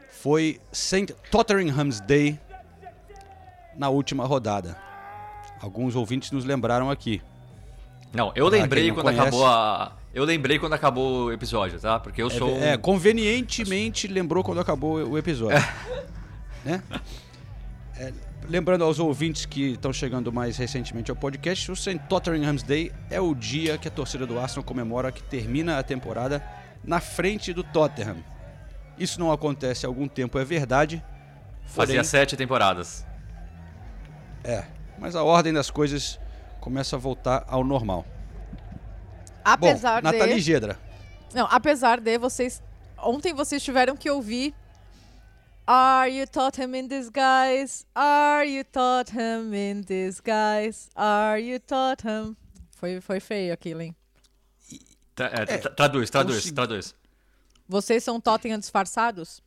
foi 0.09 0.59
St. 0.71 1.13
Tottenham's 1.31 1.99
Day 2.01 2.39
na 3.75 3.89
última 3.89 4.25
rodada. 4.25 4.77
Alguns 5.61 5.95
ouvintes 5.95 6.31
nos 6.31 6.43
lembraram 6.45 6.89
aqui. 6.89 7.21
Não, 8.13 8.31
eu 8.35 8.49
Pra 8.49 8.59
lembrei 8.59 8.87
não 8.87 8.95
quando 8.95 9.03
conhece- 9.05 9.21
acabou 9.27 9.45
a. 9.47 9.93
Eu 10.13 10.25
lembrei 10.25 10.59
quando 10.59 10.73
acabou 10.73 11.25
o 11.25 11.31
episódio, 11.31 11.79
tá? 11.79 11.99
Porque 11.99 12.21
eu 12.21 12.27
É, 12.27 12.29
sou. 12.31 12.53
um- 12.57 12.61
é, 12.63 12.77
convenientemente 12.77 14.07
lembrou 14.07 14.43
quando 14.43 14.59
acabou 14.59 14.95
o 15.07 15.17
episódio. 15.17 15.57
Né? 16.63 16.79
É, 17.97 18.13
lembrando 18.47 18.83
aos 18.83 18.99
ouvintes 18.99 19.47
que 19.47 19.71
estão 19.71 19.91
chegando 19.91 20.31
mais 20.31 20.57
recentemente 20.57 21.09
ao 21.09 21.17
podcast, 21.17 21.71
o 21.71 21.75
St. 21.75 21.97
Tottenham's 22.07 22.61
Day 22.61 22.91
é 23.09 23.19
o 23.19 23.33
dia 23.33 23.79
que 23.79 23.87
a 23.87 23.91
torcida 23.91 24.27
do 24.27 24.37
Arsenal 24.39 24.63
comemora 24.63 25.11
que 25.11 25.23
termina 25.23 25.79
a 25.79 25.83
temporada 25.83 26.43
na 26.83 26.99
frente 26.99 27.51
do 27.51 27.63
Tottenham. 27.63 28.17
Isso 28.95 29.19
não 29.19 29.31
acontece 29.31 29.87
há 29.87 29.89
algum 29.89 30.07
tempo, 30.07 30.37
é 30.37 30.45
verdade. 30.45 31.03
Fazia 31.65 31.95
porém- 31.95 32.03
sete 32.03 32.35
temporadas. 32.37 33.03
É, 34.43 34.65
mas 35.01 35.15
a 35.15 35.23
ordem 35.23 35.51
das 35.51 35.69
coisas 35.71 36.19
começa 36.61 36.95
a 36.95 36.99
voltar 36.99 37.43
ao 37.47 37.63
normal. 37.63 38.05
Apesar 39.43 40.01
Bom, 40.01 40.11
Nathalie 40.11 40.35
de... 40.35 40.41
Gedra. 40.41 40.79
Não, 41.33 41.47
apesar 41.49 41.99
de 41.99 42.17
vocês... 42.19 42.61
Ontem 42.97 43.33
vocês 43.33 43.61
tiveram 43.63 43.97
que 43.97 44.09
ouvir... 44.09 44.53
Are 45.65 46.11
you 46.11 46.27
Tottenham 46.27 46.75
in 46.75 46.87
disguise? 46.87 47.85
Are 47.95 48.47
you 48.47 48.63
Tottenham 48.65 49.53
in 49.53 49.81
disguise? 49.81 50.89
Are 50.95 51.41
you 51.41 51.59
Tottenham? 51.59 52.35
Foi, 52.71 52.99
foi 52.99 53.19
feio 53.19 53.53
aquilo, 53.53 53.81
hein? 53.81 53.95
Tra- 55.15 55.27
é, 55.27 55.45
tra- 55.57 55.71
traduz, 55.71 56.09
traduz, 56.09 56.37
consegui- 56.37 56.55
traduz. 56.55 56.95
Vocês 57.69 58.03
são 58.03 58.19
Tottenham 58.19 58.59
disfarçados? 58.59 59.41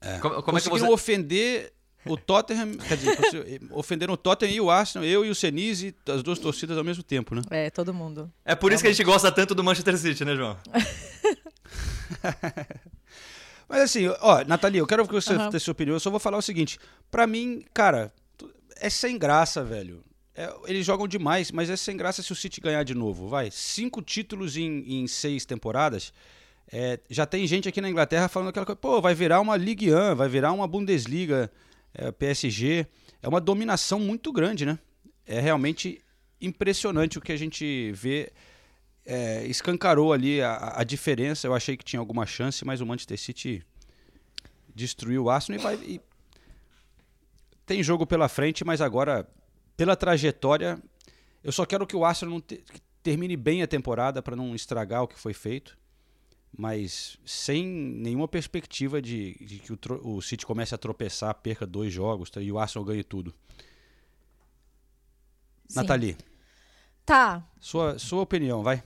É. 0.00 0.18
Como- 0.20 0.42
como 0.42 0.58
é 0.58 0.60
que 0.60 0.68
você- 0.70 0.86
ofender 0.88 1.72
o 2.08 2.16
Tottenham, 2.16 2.72
quer 2.76 2.96
dizer, 2.96 3.60
ofenderam 3.70 4.14
o 4.14 4.16
Tottenham 4.16 4.54
e 4.54 4.60
o 4.60 4.70
Arsenal, 4.70 5.06
eu 5.06 5.24
e 5.24 5.30
o 5.30 5.34
Senise, 5.34 5.94
as 6.08 6.22
duas 6.22 6.38
torcidas 6.38 6.78
ao 6.78 6.84
mesmo 6.84 7.02
tempo, 7.02 7.34
né? 7.34 7.42
É, 7.50 7.70
todo 7.70 7.92
mundo. 7.92 8.30
É 8.44 8.54
por 8.54 8.72
isso 8.72 8.82
que 8.82 8.88
a 8.88 8.92
gente 8.92 9.04
gosta 9.04 9.30
tanto 9.32 9.54
do 9.54 9.64
Manchester 9.64 9.98
City, 9.98 10.24
né, 10.24 10.36
João? 10.36 10.56
Mas 13.68 13.80
assim, 13.80 14.06
ó, 14.20 14.44
Nathalie, 14.44 14.78
eu 14.78 14.86
quero 14.86 15.06
que 15.06 15.12
você 15.12 15.36
dê 15.50 15.58
sua 15.58 15.72
opinião, 15.72 15.96
eu 15.96 16.00
só 16.00 16.10
vou 16.10 16.20
falar 16.20 16.38
o 16.38 16.42
seguinte, 16.42 16.78
pra 17.10 17.26
mim, 17.26 17.64
cara, 17.74 18.12
é 18.76 18.88
sem 18.88 19.18
graça, 19.18 19.64
velho. 19.64 20.04
É, 20.34 20.54
eles 20.66 20.84
jogam 20.84 21.08
demais, 21.08 21.50
mas 21.50 21.70
é 21.70 21.76
sem 21.76 21.96
graça 21.96 22.22
se 22.22 22.30
o 22.30 22.36
City 22.36 22.60
ganhar 22.60 22.82
de 22.82 22.94
novo, 22.94 23.26
vai. 23.26 23.50
Cinco 23.50 24.02
títulos 24.02 24.56
em, 24.56 24.84
em 24.86 25.06
seis 25.06 25.46
temporadas. 25.46 26.12
É, 26.70 27.00
já 27.08 27.24
tem 27.24 27.46
gente 27.46 27.68
aqui 27.68 27.80
na 27.80 27.88
Inglaterra 27.88 28.28
falando 28.28 28.48
aquela 28.48 28.66
coisa, 28.66 28.76
pô, 28.76 29.00
vai 29.00 29.14
virar 29.14 29.40
uma 29.40 29.56
Ligue 29.56 29.94
1, 29.94 30.14
vai 30.14 30.28
virar 30.28 30.52
uma 30.52 30.66
Bundesliga, 30.66 31.50
é, 31.96 32.12
PSG. 32.12 32.86
É 33.22 33.28
uma 33.28 33.40
dominação 33.40 33.98
muito 33.98 34.32
grande, 34.32 34.64
né? 34.66 34.78
É 35.24 35.40
realmente 35.40 36.00
impressionante 36.40 37.18
o 37.18 37.20
que 37.20 37.32
a 37.32 37.36
gente 37.36 37.90
vê. 37.92 38.32
É, 39.04 39.46
escancarou 39.46 40.12
ali 40.12 40.42
a, 40.42 40.74
a 40.76 40.84
diferença. 40.84 41.46
Eu 41.46 41.54
achei 41.54 41.76
que 41.76 41.84
tinha 41.84 42.00
alguma 42.00 42.26
chance, 42.26 42.64
mas 42.64 42.80
o 42.80 42.86
Manchester 42.86 43.18
City 43.18 43.64
destruiu 44.74 45.24
o 45.24 45.30
Arsenal 45.30 45.60
e 45.60 45.62
vai. 45.62 45.74
e 45.76 46.00
tem 47.64 47.82
jogo 47.82 48.06
pela 48.06 48.28
frente, 48.28 48.64
mas 48.64 48.80
agora, 48.80 49.28
pela 49.76 49.96
trajetória, 49.96 50.80
eu 51.42 51.50
só 51.50 51.64
quero 51.64 51.86
que 51.86 51.96
o 51.96 52.04
Arsenal 52.04 52.40
te- 52.40 52.58
que 52.58 52.80
termine 53.02 53.36
bem 53.36 53.62
a 53.62 53.66
temporada 53.66 54.22
para 54.22 54.36
não 54.36 54.54
estragar 54.54 55.02
o 55.02 55.08
que 55.08 55.18
foi 55.18 55.32
feito. 55.32 55.76
Mas 56.56 57.18
sem 57.24 57.64
nenhuma 57.66 58.26
perspectiva 58.26 59.00
de, 59.00 59.34
de 59.34 59.58
que 59.58 59.72
o, 59.72 59.78
o 60.02 60.22
City 60.22 60.46
comece 60.46 60.74
a 60.74 60.78
tropeçar, 60.78 61.34
perca 61.34 61.66
dois 61.66 61.92
jogos 61.92 62.30
tá, 62.30 62.40
e 62.40 62.50
o 62.50 62.58
Arsenal 62.58 62.84
ganhe 62.84 63.04
tudo. 63.04 63.34
Sim. 65.68 65.80
Nathalie, 65.80 66.16
Tá. 67.04 67.46
sua, 67.60 67.98
sua 67.98 68.22
opinião, 68.22 68.62
vai. 68.62 68.82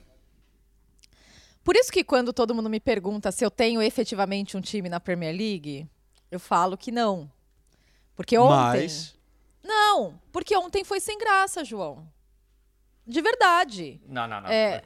Por 1.63 1.75
isso 1.75 1.91
que 1.91 2.03
quando 2.03 2.33
todo 2.33 2.53
mundo 2.53 2.69
me 2.69 2.79
pergunta 2.79 3.31
se 3.31 3.45
eu 3.45 3.49
tenho 3.51 3.81
efetivamente 3.81 4.57
um 4.57 4.61
time 4.61 4.89
na 4.89 4.99
Premier 4.99 5.35
League, 5.35 5.87
eu 6.29 6.39
falo 6.39 6.77
que 6.77 6.91
não. 6.91 7.31
Porque 8.15 8.37
ontem... 8.37 8.81
Mas, 8.81 9.15
Não, 9.63 10.19
porque 10.31 10.55
ontem 10.55 10.83
foi 10.83 10.99
sem 10.99 11.17
graça, 11.17 11.63
João. 11.63 12.07
De 13.05 13.21
verdade. 13.21 14.01
Não, 14.07 14.27
não, 14.27 14.41
não. 14.41 14.49
É, 14.49 14.83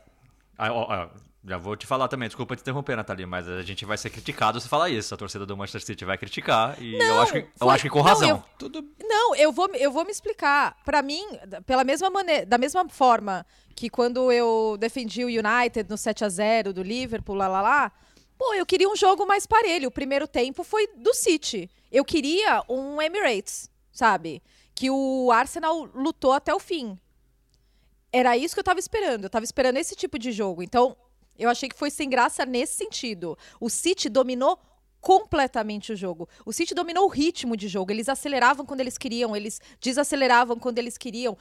Ah, 0.58 0.72
ó, 0.72 0.86
ó, 0.90 1.10
já 1.48 1.58
vou 1.58 1.76
te 1.76 1.86
falar 1.86 2.08
também, 2.08 2.28
desculpa 2.28 2.56
te 2.56 2.62
interromper, 2.62 2.96
Nathalie, 2.96 3.26
mas 3.26 3.48
a 3.48 3.62
gente 3.62 3.86
vai 3.86 3.98
ser 3.98 4.10
criticado 4.10 4.60
se 4.60 4.68
falar 4.68 4.90
isso. 4.90 5.14
A 5.14 5.18
torcida 5.18 5.46
do 5.46 5.56
Manchester 5.56 5.82
City 5.86 6.04
vai 6.06 6.18
criticar 6.18 6.82
e 6.82 6.96
eu, 6.96 7.22
acho 7.22 7.32
que, 7.34 7.38
eu 7.40 7.48
foi- 7.58 7.70
acho 7.70 7.84
que 7.84 7.90
com 7.90 8.00
não, 8.00 8.06
razão. 8.06 8.44
eu- 8.62 8.72
Não, 9.08 9.36
eu 9.36 9.52
vou, 9.52 9.68
eu 9.76 9.92
vou 9.92 10.04
me 10.06 10.12
explicar. 10.12 10.76
Pra 10.84 11.02
mim, 11.02 11.24
da- 11.48 11.62
pela 11.62 11.84
mesma 11.84 12.10
maneira, 12.10 12.46
da 12.46 12.58
mesma 12.58 12.88
forma 12.90 13.46
que 13.76 13.90
quando 13.90 14.32
eu 14.32 14.76
defendi 14.80 15.24
o 15.24 15.28
United 15.28 15.90
no 15.90 15.98
7 15.98 16.26
a 16.26 16.30
0 16.30 16.74
do 16.74 16.82
Liverpool, 16.82 17.36
lá 17.36 17.48
lá 17.48 17.62
lá, 17.62 17.92
pô, 18.38 18.54
eu 18.56 18.66
queria 18.66 18.90
um 18.90 18.96
jogo 18.96 19.26
mais 19.28 19.46
parelho. 19.46 19.90
O 19.90 19.92
primeiro 19.92 20.28
tempo 20.28 20.64
foi 20.64 20.88
do 20.96 21.14
City. 21.14 21.70
Eu 21.92 22.04
queria 22.04 22.64
um 22.68 23.02
Emirates, 23.02 23.70
sabe? 23.92 24.42
Que 24.74 24.90
o 24.90 25.32
Arsenal 25.32 25.84
lutou 25.94 26.34
até 26.34 26.54
o 26.54 26.60
fim. 26.60 26.98
Era 28.12 28.36
isso 28.38 28.54
que 28.56 28.60
eu 28.60 28.64
tava 28.64 28.80
esperando. 28.80 29.26
Eu 29.26 29.30
tava 29.30 29.44
esperando 29.46 29.78
esse 29.78 29.96
tipo 29.96 30.18
de 30.18 30.32
jogo. 30.32 30.64
Então, 30.64 30.96
eu 31.38 31.50
achei 31.50 31.70
que 31.70 31.78
foi 31.78 31.90
sem 31.90 32.10
graça 32.10 32.46
nesse 32.46 32.74
sentido. 32.74 33.38
O 33.60 33.70
City 33.70 34.10
dominou 34.10 34.60
completamente 35.02 35.94
o 35.94 35.96
jogo. 35.96 36.28
O 36.46 36.52
City 36.52 36.74
dominou 36.74 37.06
o 37.06 37.10
ritmo 37.10 37.56
de 37.56 37.68
jogo. 37.68 37.92
Eles 37.92 38.10
aceleravam 38.10 38.66
quando 38.66 38.80
eles 38.80 38.98
queriam, 38.98 39.36
eles 39.36 39.62
desaceleravam 39.80 40.58
quando 40.58 40.80
eles 40.80 40.98
queriam. 40.98 41.38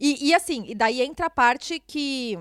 E, 0.00 0.28
e 0.28 0.34
assim, 0.34 0.64
e 0.66 0.74
daí 0.74 1.00
entra 1.00 1.26
a 1.26 1.30
parte 1.30 1.78
que 1.78 2.36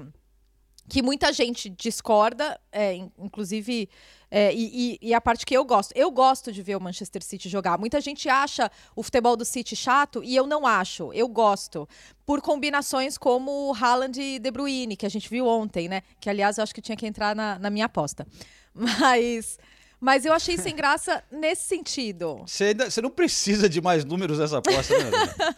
que 0.89 1.01
muita 1.01 1.31
gente 1.31 1.69
discorda, 1.69 2.59
é, 2.71 2.93
in- 2.95 3.11
inclusive, 3.17 3.89
é, 4.29 4.53
e, 4.53 4.93
e- 5.01 5.09
e 5.09 5.13
a 5.13 5.21
parte 5.21 5.45
que 5.45 5.55
eu 5.55 5.63
gosto. 5.63 5.91
Eu 5.95 6.11
gosto 6.11 6.51
de 6.51 6.61
ver 6.61 6.75
o 6.75 6.81
Manchester 6.81 7.23
City 7.23 7.47
jogar. 7.47 7.77
Muita 7.77 8.01
gente 8.01 8.27
acha 8.27 8.69
o 8.95 9.01
futebol 9.01 9.35
do 9.37 9.45
City 9.45 9.75
chato 9.75 10.23
e 10.23 10.35
eu 10.35 10.45
não 10.45 10.67
acho. 10.67 11.11
Eu 11.13 11.27
gosto. 11.27 11.87
Por 12.25 12.41
combinações 12.41 13.17
como 13.17 13.69
o 13.69 13.73
Haaland 13.75 14.19
e 14.21 14.39
De 14.39 14.51
Bruyne, 14.51 14.95
que 14.97 15.05
a 15.05 15.09
gente 15.09 15.29
viu 15.29 15.47
ontem, 15.47 15.87
né? 15.87 16.01
Que, 16.19 16.29
aliás, 16.29 16.57
eu 16.57 16.63
acho 16.63 16.75
que 16.75 16.81
tinha 16.81 16.97
que 16.97 17.07
entrar 17.07 17.35
na, 17.35 17.57
na 17.59 17.69
minha 17.69 17.85
aposta. 17.85 18.27
Mas, 18.75 19.57
mas 19.99 20.25
eu 20.25 20.33
achei 20.33 20.57
sem 20.57 20.75
graça 20.75 21.23
nesse 21.31 21.63
sentido. 21.67 22.37
Você, 22.45 22.63
ainda- 22.65 22.89
você 22.89 23.01
não 23.01 23.09
precisa 23.11 23.69
de 23.69 23.79
mais 23.79 24.03
números 24.03 24.39
nessa 24.39 24.57
aposta, 24.57 24.97
né? 24.97 25.11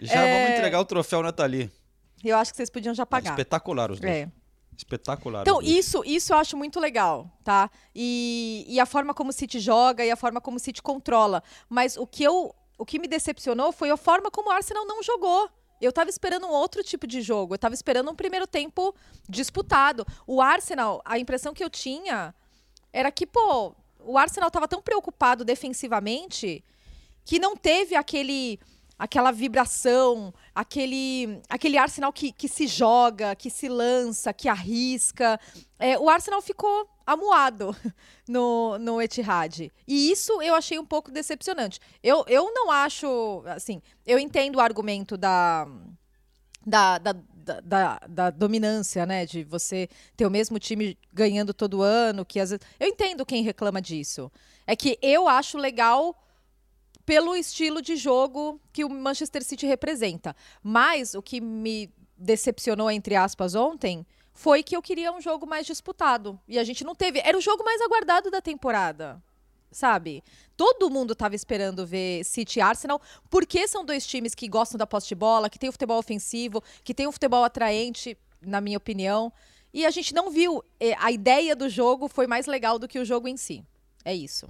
Já 0.00 0.20
É. 0.22 0.38
vamos 0.44 0.58
entregar 0.58 0.80
o 0.80 0.84
troféu 0.84 1.22
Nathalie. 1.22 1.70
Eu 2.24 2.36
acho 2.36 2.52
que 2.52 2.56
vocês 2.56 2.70
podiam 2.70 2.94
já 2.94 3.04
pagar. 3.04 3.30
Espetacular 3.30 3.90
os 3.90 4.00
dois. 4.00 4.12
É. 4.12 4.28
Espetacular. 4.76 5.42
Então, 5.42 5.62
isso, 5.62 6.02
isso 6.04 6.32
eu 6.32 6.38
acho 6.38 6.56
muito 6.56 6.80
legal, 6.80 7.30
tá? 7.44 7.70
E, 7.94 8.64
e 8.68 8.80
a 8.80 8.86
forma 8.86 9.14
como 9.14 9.30
o 9.30 9.32
City 9.32 9.60
joga 9.60 10.04
e 10.04 10.10
a 10.10 10.16
forma 10.16 10.40
como 10.40 10.56
o 10.56 10.60
City 10.60 10.82
controla. 10.82 11.42
Mas 11.68 11.96
o 11.96 12.06
que, 12.06 12.24
eu, 12.24 12.54
o 12.76 12.84
que 12.84 12.98
me 12.98 13.06
decepcionou 13.06 13.70
foi 13.70 13.90
a 13.90 13.96
forma 13.96 14.30
como 14.30 14.48
o 14.48 14.52
Arsenal 14.52 14.84
não 14.86 15.02
jogou. 15.02 15.48
Eu 15.80 15.92
tava 15.92 16.10
esperando 16.10 16.46
um 16.46 16.50
outro 16.50 16.82
tipo 16.82 17.06
de 17.06 17.20
jogo. 17.20 17.54
Eu 17.54 17.58
tava 17.58 17.74
esperando 17.74 18.10
um 18.10 18.14
primeiro 18.14 18.46
tempo 18.46 18.94
disputado. 19.28 20.06
O 20.26 20.40
Arsenal, 20.40 21.00
a 21.04 21.18
impressão 21.18 21.52
que 21.52 21.62
eu 21.62 21.70
tinha 21.70 22.34
era 22.92 23.10
que, 23.12 23.26
pô, 23.26 23.74
o 24.00 24.18
Arsenal 24.18 24.50
tava 24.50 24.68
tão 24.68 24.82
preocupado 24.82 25.44
defensivamente 25.44 26.64
que 27.24 27.38
não 27.38 27.56
teve 27.56 27.94
aquele 27.94 28.58
aquela 29.04 29.30
vibração, 29.30 30.32
aquele 30.54 31.40
aquele 31.48 31.76
Arsenal 31.76 32.10
que, 32.12 32.32
que 32.32 32.48
se 32.48 32.66
joga, 32.66 33.36
que 33.36 33.50
se 33.50 33.68
lança, 33.68 34.32
que 34.32 34.48
arrisca. 34.48 35.38
É, 35.78 35.98
o 35.98 36.08
Arsenal 36.08 36.40
ficou 36.40 36.88
amuado 37.06 37.76
no, 38.26 38.78
no 38.78 39.02
Etihad. 39.02 39.70
E 39.86 40.10
isso 40.10 40.40
eu 40.40 40.54
achei 40.54 40.78
um 40.78 40.86
pouco 40.86 41.10
decepcionante. 41.10 41.78
Eu, 42.02 42.24
eu 42.28 42.50
não 42.54 42.70
acho, 42.70 43.42
assim, 43.46 43.82
eu 44.06 44.18
entendo 44.18 44.56
o 44.56 44.60
argumento 44.60 45.16
da 45.18 45.68
da, 46.66 46.96
da, 46.96 47.12
da, 47.12 47.60
da- 47.60 48.00
da 48.08 48.30
dominância, 48.30 49.04
né? 49.04 49.26
De 49.26 49.44
você 49.44 49.86
ter 50.16 50.24
o 50.26 50.30
mesmo 50.30 50.58
time 50.58 50.96
ganhando 51.12 51.52
todo 51.52 51.82
ano, 51.82 52.24
que 52.24 52.40
às 52.40 52.48
vezes... 52.50 52.64
Eu 52.80 52.88
entendo 52.88 53.26
quem 53.26 53.42
reclama 53.42 53.82
disso. 53.82 54.32
É 54.66 54.74
que 54.74 54.98
eu 55.02 55.28
acho 55.28 55.58
legal 55.58 56.16
pelo 57.04 57.36
estilo 57.36 57.82
de 57.82 57.96
jogo 57.96 58.60
que 58.72 58.84
o 58.84 58.88
Manchester 58.88 59.44
City 59.44 59.66
representa. 59.66 60.34
Mas 60.62 61.14
o 61.14 61.22
que 61.22 61.40
me 61.40 61.92
decepcionou, 62.16 62.90
entre 62.90 63.16
aspas, 63.16 63.54
ontem, 63.54 64.06
foi 64.32 64.62
que 64.62 64.76
eu 64.76 64.82
queria 64.82 65.12
um 65.12 65.20
jogo 65.20 65.46
mais 65.46 65.66
disputado. 65.66 66.40
E 66.48 66.58
a 66.58 66.64
gente 66.64 66.84
não 66.84 66.94
teve. 66.94 67.20
Era 67.24 67.36
o 67.38 67.40
jogo 67.40 67.64
mais 67.64 67.80
aguardado 67.80 68.30
da 68.30 68.40
temporada. 68.40 69.22
Sabe? 69.70 70.22
Todo 70.56 70.88
mundo 70.88 71.14
estava 71.14 71.34
esperando 71.34 71.84
ver 71.84 72.24
City 72.24 72.60
e 72.60 72.62
Arsenal, 72.62 73.00
porque 73.28 73.66
são 73.66 73.84
dois 73.84 74.06
times 74.06 74.32
que 74.32 74.48
gostam 74.48 74.78
da 74.78 74.86
posse 74.86 75.08
de 75.08 75.16
bola, 75.16 75.50
que 75.50 75.58
tem 75.58 75.68
o 75.68 75.72
futebol 75.72 75.98
ofensivo, 75.98 76.62
que 76.84 76.94
tem 76.94 77.08
um 77.08 77.12
futebol 77.12 77.42
atraente, 77.42 78.16
na 78.40 78.60
minha 78.60 78.78
opinião. 78.78 79.32
E 79.72 79.84
a 79.84 79.90
gente 79.90 80.14
não 80.14 80.30
viu. 80.30 80.62
eh, 80.78 80.94
A 80.98 81.10
ideia 81.10 81.56
do 81.56 81.68
jogo 81.68 82.06
foi 82.06 82.28
mais 82.28 82.46
legal 82.46 82.78
do 82.78 82.86
que 82.86 83.00
o 83.00 83.04
jogo 83.04 83.26
em 83.26 83.36
si. 83.36 83.64
É 84.04 84.14
isso. 84.14 84.48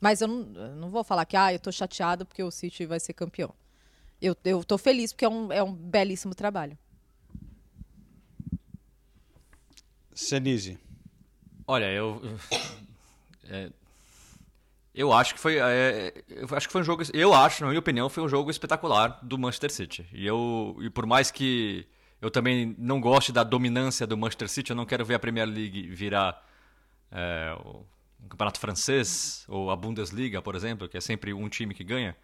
Mas 0.00 0.20
eu 0.20 0.28
não, 0.28 0.62
eu 0.62 0.76
não 0.76 0.90
vou 0.90 1.02
falar 1.02 1.24
que 1.24 1.36
ah, 1.36 1.52
eu 1.52 1.58
tô 1.58 1.72
chateado 1.72 2.24
porque 2.24 2.42
o 2.42 2.50
City 2.50 2.86
vai 2.86 3.00
ser 3.00 3.12
campeão. 3.12 3.54
Eu, 4.20 4.36
eu 4.44 4.64
tô 4.64 4.76
feliz 4.78 5.12
porque 5.12 5.24
é 5.24 5.28
um, 5.28 5.52
é 5.52 5.62
um 5.62 5.72
belíssimo 5.72 6.34
trabalho. 6.34 6.76
Senise. 10.12 10.78
Olha, 11.66 11.92
eu. 11.92 12.20
é, 13.48 13.70
eu 14.94 15.12
acho 15.12 15.34
que 15.34 15.40
foi. 15.40 15.58
é, 15.58 16.12
eu 16.28 16.48
acho 16.50 16.66
que 16.66 16.72
foi 16.72 16.80
um 16.80 16.84
jogo. 16.84 17.04
Eu 17.12 17.32
acho, 17.32 17.62
na 17.62 17.68
minha 17.68 17.78
opinião, 17.78 18.08
foi 18.08 18.22
um 18.22 18.28
jogo 18.28 18.50
espetacular 18.50 19.20
do 19.22 19.38
Manchester 19.38 19.70
City. 19.70 20.08
E 20.12 20.26
eu. 20.26 20.76
E 20.80 20.90
por 20.90 21.06
mais 21.06 21.30
que 21.30 21.86
eu 22.20 22.30
também 22.30 22.74
não 22.78 23.00
goste 23.00 23.30
da 23.30 23.44
dominância 23.44 24.06
do 24.06 24.16
Manchester 24.16 24.48
City, 24.48 24.70
eu 24.70 24.76
não 24.76 24.86
quero 24.86 25.04
ver 25.04 25.14
a 25.14 25.18
Premier 25.20 25.46
League 25.46 25.88
virar 25.88 26.44
é, 27.12 27.56
o 28.22 28.26
o 28.26 28.28
campeonato 28.28 28.60
francês 28.60 29.44
ou 29.48 29.70
a 29.70 29.76
Bundesliga, 29.76 30.42
por 30.42 30.54
exemplo, 30.54 30.88
que 30.88 30.96
é 30.96 31.00
sempre 31.00 31.32
um 31.32 31.48
time 31.48 31.74
que 31.74 31.84
ganha. 31.84 32.16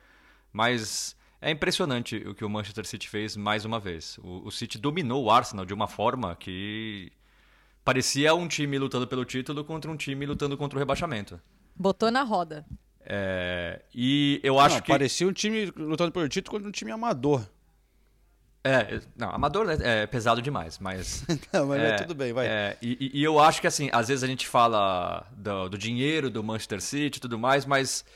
Mas 0.52 1.16
é 1.40 1.50
impressionante 1.50 2.16
o 2.16 2.34
que 2.34 2.44
o 2.44 2.50
Manchester 2.50 2.86
City 2.86 3.08
fez 3.08 3.36
mais 3.36 3.64
uma 3.64 3.78
vez. 3.80 4.18
O, 4.22 4.46
o 4.46 4.50
City 4.50 4.78
dominou 4.78 5.24
o 5.24 5.30
Arsenal 5.30 5.64
de 5.64 5.74
uma 5.74 5.86
forma 5.88 6.34
que 6.36 7.12
parecia 7.84 8.34
um 8.34 8.48
time 8.48 8.78
lutando 8.78 9.06
pelo 9.06 9.24
título 9.24 9.64
contra 9.64 9.90
um 9.90 9.96
time 9.96 10.24
lutando 10.26 10.56
contra 10.56 10.76
o 10.76 10.80
rebaixamento. 10.80 11.40
Botou 11.76 12.10
na 12.10 12.22
roda. 12.22 12.64
É, 13.00 13.82
e 13.94 14.40
eu 14.42 14.58
acho 14.58 14.76
Não, 14.76 14.82
que. 14.82 14.88
Parecia 14.88 15.26
um 15.28 15.32
time 15.32 15.66
lutando 15.76 16.12
pelo 16.12 16.28
título 16.28 16.56
contra 16.56 16.68
um 16.68 16.72
time 16.72 16.90
amador. 16.90 17.46
É, 18.66 18.98
não, 19.14 19.28
amador 19.30 19.68
é, 19.70 20.02
é 20.02 20.06
pesado 20.06 20.40
demais, 20.40 20.78
mas. 20.78 21.22
Não, 21.52 21.66
mas 21.66 21.82
é, 21.82 21.96
tudo 21.96 22.14
bem, 22.14 22.32
vai. 22.32 22.46
é, 22.46 22.78
e, 22.80 23.10
e- 23.12 23.20
e 23.20 23.22
eu 23.22 23.38
acho 23.38 23.60
que, 23.60 23.66
assim, 23.66 23.90
às 23.92 24.08
vezes 24.08 24.24
a 24.24 24.26
gente 24.26 24.48
fala 24.48 25.26
do, 25.36 25.68
do 25.68 25.76
dinheiro 25.76 26.30
do 26.30 26.42
Manchester 26.42 26.80
City 26.80 27.18
e 27.18 27.20
tudo 27.20 27.38
mais, 27.38 27.66
mas 27.66 28.06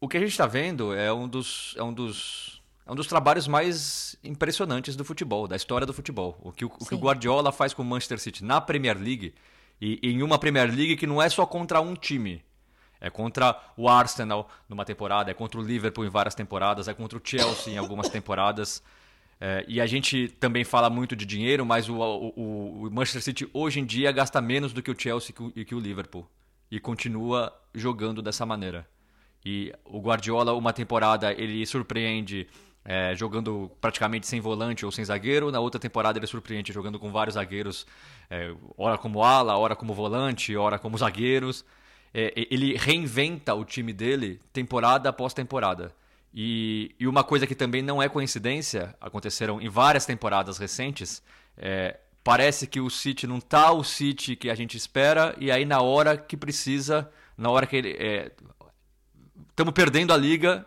o 0.00 0.06
que 0.08 0.16
a 0.16 0.20
gente 0.20 0.30
está 0.30 0.46
vendo 0.46 0.94
é 0.94 1.12
um 1.12 1.26
dos. 1.28 1.74
É 1.76 1.82
um 1.82 1.92
dos 1.92 2.62
é 2.86 2.92
um 2.92 2.94
dos 2.94 3.08
trabalhos 3.08 3.48
mais 3.48 4.14
impressionantes 4.22 4.94
do 4.94 5.04
futebol, 5.04 5.48
da 5.48 5.56
história 5.56 5.84
do 5.84 5.92
futebol. 5.92 6.38
O 6.40 6.52
que 6.52 6.64
o, 6.64 6.68
o 6.68 6.86
que 6.86 6.94
o. 6.94 6.98
Guardiola 6.98 7.50
faz 7.50 7.74
com 7.74 7.82
o 7.82 7.84
Manchester 7.84 8.20
City 8.20 8.44
na 8.44 8.60
Premier 8.60 8.96
League, 8.96 9.34
e 9.80 9.98
em 10.04 10.22
uma 10.22 10.38
Premier 10.38 10.68
League 10.68 10.96
que 10.96 11.04
não 11.06 11.20
é 11.20 11.28
só 11.28 11.44
contra 11.44 11.80
um 11.80 11.94
time. 11.96 12.44
É 13.00 13.10
contra 13.10 13.60
o 13.76 13.88
Arsenal 13.88 14.48
numa 14.68 14.84
temporada, 14.84 15.32
é 15.32 15.34
contra 15.34 15.58
o 15.60 15.62
Liverpool 15.64 16.04
em 16.06 16.08
várias 16.08 16.34
temporadas, 16.36 16.86
é 16.86 16.94
contra 16.94 17.18
o 17.18 17.20
Chelsea 17.22 17.74
em 17.74 17.76
algumas 17.76 18.08
temporadas. 18.08 18.80
É, 19.40 19.64
e 19.68 19.80
a 19.80 19.86
gente 19.86 20.28
também 20.40 20.64
fala 20.64 20.88
muito 20.88 21.14
de 21.14 21.26
dinheiro, 21.26 21.64
mas 21.66 21.88
o, 21.88 21.94
o- 21.96 22.86
o 22.86 22.90
Manchester 22.90 23.22
City 23.22 23.48
hoje 23.52 23.80
em 23.80 23.84
dia 23.84 24.10
gasta 24.10 24.40
menos 24.40 24.72
do 24.72 24.82
que 24.82 24.90
o 24.90 24.98
Chelsea 24.98 25.34
e 25.54 25.64
que 25.64 25.74
o- 25.74 25.78
Liverpool. 25.80 26.26
E 26.70 26.80
continua 26.80 27.52
jogando 27.74 28.22
dessa 28.22 28.46
maneira. 28.46 28.88
E 29.44 29.72
o 29.84 30.00
Guardiola, 30.00 30.52
uma 30.54 30.72
temporada, 30.72 31.32
ele 31.32 31.64
surpreende 31.66 32.46
é, 32.88 33.14
jogando 33.16 33.70
praticamente 33.80 34.26
sem 34.26 34.40
volante 34.40 34.84
ou 34.86 34.92
sem 34.92 35.04
zagueiro. 35.04 35.50
Na 35.50 35.60
outra 35.60 35.78
temporada, 35.80 36.18
ele 36.18 36.26
surpreende 36.26 36.72
jogando 36.72 36.98
com 36.98 37.10
vários 37.12 37.34
zagueiros, 37.34 37.86
é, 38.30 38.54
ora 38.76 38.96
como 38.96 39.22
ala, 39.22 39.56
ora 39.58 39.74
como 39.76 39.92
volante, 39.92 40.56
ora 40.56 40.78
como 40.78 40.96
zagueiros. 40.96 41.64
É, 42.14 42.32
ele 42.50 42.76
reinventa 42.76 43.54
o 43.54 43.64
time 43.64 43.92
dele 43.92 44.40
temporada 44.52 45.08
após 45.08 45.34
temporada. 45.34 45.92
E, 46.38 46.94
e 47.00 47.08
uma 47.08 47.24
coisa 47.24 47.46
que 47.46 47.54
também 47.54 47.80
não 47.80 48.02
é 48.02 48.10
coincidência, 48.10 48.94
aconteceram 49.00 49.58
em 49.58 49.70
várias 49.70 50.04
temporadas 50.04 50.58
recentes, 50.58 51.22
é, 51.56 51.98
parece 52.22 52.66
que 52.66 52.78
o 52.78 52.90
City 52.90 53.26
não 53.26 53.40
tá 53.40 53.72
o 53.72 53.82
City 53.82 54.36
que 54.36 54.50
a 54.50 54.54
gente 54.54 54.76
espera, 54.76 55.34
e 55.40 55.50
aí 55.50 55.64
na 55.64 55.80
hora 55.80 56.14
que 56.14 56.36
precisa, 56.36 57.10
na 57.38 57.48
hora 57.48 57.66
que 57.66 57.76
ele. 57.76 57.96
Estamos 59.48 59.72
perdendo 59.72 60.12
a 60.12 60.16
liga, 60.18 60.66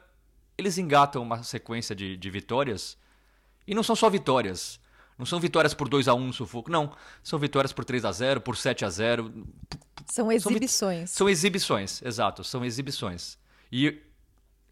eles 0.58 0.80
engatam 0.80 1.22
uma 1.22 1.44
sequência 1.44 1.96
de, 1.96 2.18
de 2.18 2.30
vitórias. 2.32 2.98
E 3.68 3.76
não 3.76 3.84
são 3.84 3.96
só 3.96 4.10
vitórias. 4.10 4.80
Não 5.20 5.26
são 5.26 5.40
vitórias 5.40 5.76
por 5.76 5.88
2 5.88 6.08
a 6.08 6.16
1 6.16 6.20
no 6.20 6.34
sufoco, 6.34 6.72
não. 6.72 6.92
São 7.22 7.38
vitórias 7.38 7.72
por 7.72 7.86
3 7.86 8.06
a 8.06 8.12
0 8.12 8.42
por 8.42 8.58
7 8.58 8.86
a 8.86 8.90
0 8.90 9.46
São 10.08 10.32
exibições. 10.32 11.12
São 11.12 11.30
exibições, 11.30 12.02
exato, 12.02 12.44
são 12.44 12.66
exibições. 12.66 13.38
E 13.72 14.02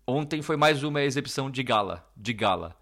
ontem 0.07 0.41
foi 0.41 0.55
mais 0.55 0.83
uma 0.83 1.01
exibição 1.01 1.51
de 1.51 1.61
gala, 1.61 2.09
de 2.15 2.33
gala. 2.33 2.75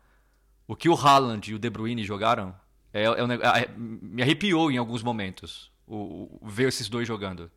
O 0.68 0.76
que 0.76 0.88
o 0.88 0.94
Haaland 0.96 1.52
e 1.52 1.56
o 1.56 1.60
De 1.60 1.70
Bruyne 1.70 2.04
jogaram 2.04 2.56
é, 2.94 3.04
é 3.04 3.28
neg- 3.28 3.42
é- 3.44 3.70
me 3.78 4.22
arrepiou 4.22 4.72
em 4.72 4.78
alguns 4.78 5.04
momentos 5.04 5.72
o, 5.88 6.40
o- 6.42 6.48
ver 6.48 6.68
esses 6.70 6.88
dois 6.88 7.08
jogando. 7.08 7.52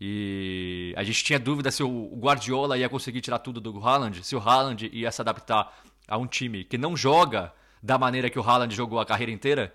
E 0.00 0.92
a 0.96 1.02
gente 1.02 1.24
tinha 1.24 1.38
dúvida 1.38 1.70
se 1.70 1.82
o 1.82 2.14
Guardiola 2.16 2.76
ia 2.76 2.88
conseguir 2.88 3.20
tirar 3.20 3.38
tudo 3.38 3.60
do 3.60 3.78
Haaland, 3.86 4.22
se 4.24 4.36
o 4.36 4.38
Haaland 4.38 4.90
ia 4.92 5.10
se 5.10 5.20
adaptar 5.22 5.74
a 6.06 6.18
um 6.18 6.26
time 6.26 6.64
que 6.64 6.76
não 6.76 6.96
joga 6.96 7.52
da 7.82 7.96
maneira 7.96 8.28
que 8.28 8.38
o 8.38 8.42
Haaland 8.42 8.74
jogou 8.74 8.98
a 9.00 9.06
carreira 9.06 9.32
inteira. 9.32 9.74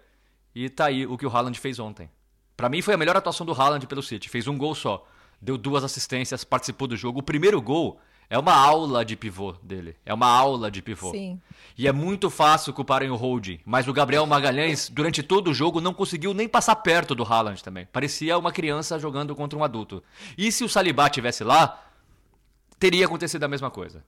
E 0.54 0.70
tá 0.70 0.86
aí 0.86 1.08
o 1.08 1.18
que 1.18 1.26
o 1.26 1.30
Haaland 1.36 1.58
fez 1.60 1.80
ontem. 1.80 2.10
Pra 2.56 2.70
mim 2.70 2.82
foi 2.82 2.94
a 2.94 2.98
melhor 2.98 3.16
atuação 3.18 3.46
do 3.46 3.54
Haaland 3.54 3.88
pelo 3.88 4.04
City. 4.04 4.30
Fez 4.30 4.48
um 4.48 4.58
gol 4.58 4.76
só, 4.76 5.08
deu 5.42 5.58
duas 5.58 5.84
assistências, 5.84 6.44
participou 6.44 6.88
do 6.88 6.96
jogo. 6.98 7.20
O 7.20 7.24
primeiro 7.24 7.60
gol 7.62 8.00
é 8.32 8.40
uma 8.40 8.54
aula 8.54 9.04
de 9.04 9.18
pivô 9.18 9.52
dele. 9.62 9.94
É 10.06 10.14
uma 10.14 10.28
aula 10.28 10.72
de 10.72 10.82
pivô. 10.82 11.12
Sim. 11.12 11.38
E 11.78 11.86
é 11.86 11.92
muito 11.92 12.30
fácil 12.30 12.72
culparem 12.72 13.10
o 13.12 13.16
holding, 13.18 13.60
mas 13.66 13.90
o 13.90 13.94
Gabriel 13.94 14.26
Magalhães, 14.26 14.88
durante 14.88 15.22
todo 15.22 15.50
o 15.50 15.54
jogo, 15.54 15.82
não 15.82 15.94
conseguiu 15.94 16.34
nem 16.34 16.48
passar 16.48 16.78
perto 16.78 17.14
do 17.14 17.26
Haaland 17.26 17.62
também. 17.62 17.86
Parecia 17.92 18.38
uma 18.38 18.50
criança 18.50 18.98
jogando 18.98 19.36
contra 19.36 19.60
um 19.60 19.66
adulto. 19.66 20.02
E 20.38 20.50
se 20.50 20.64
o 20.64 20.70
Salibá 20.70 21.10
tivesse 21.10 21.44
lá, 21.44 21.84
teria 22.80 23.06
acontecido 23.06 23.44
a 23.44 23.50
mesma 23.50 23.70
coisa. 23.70 24.02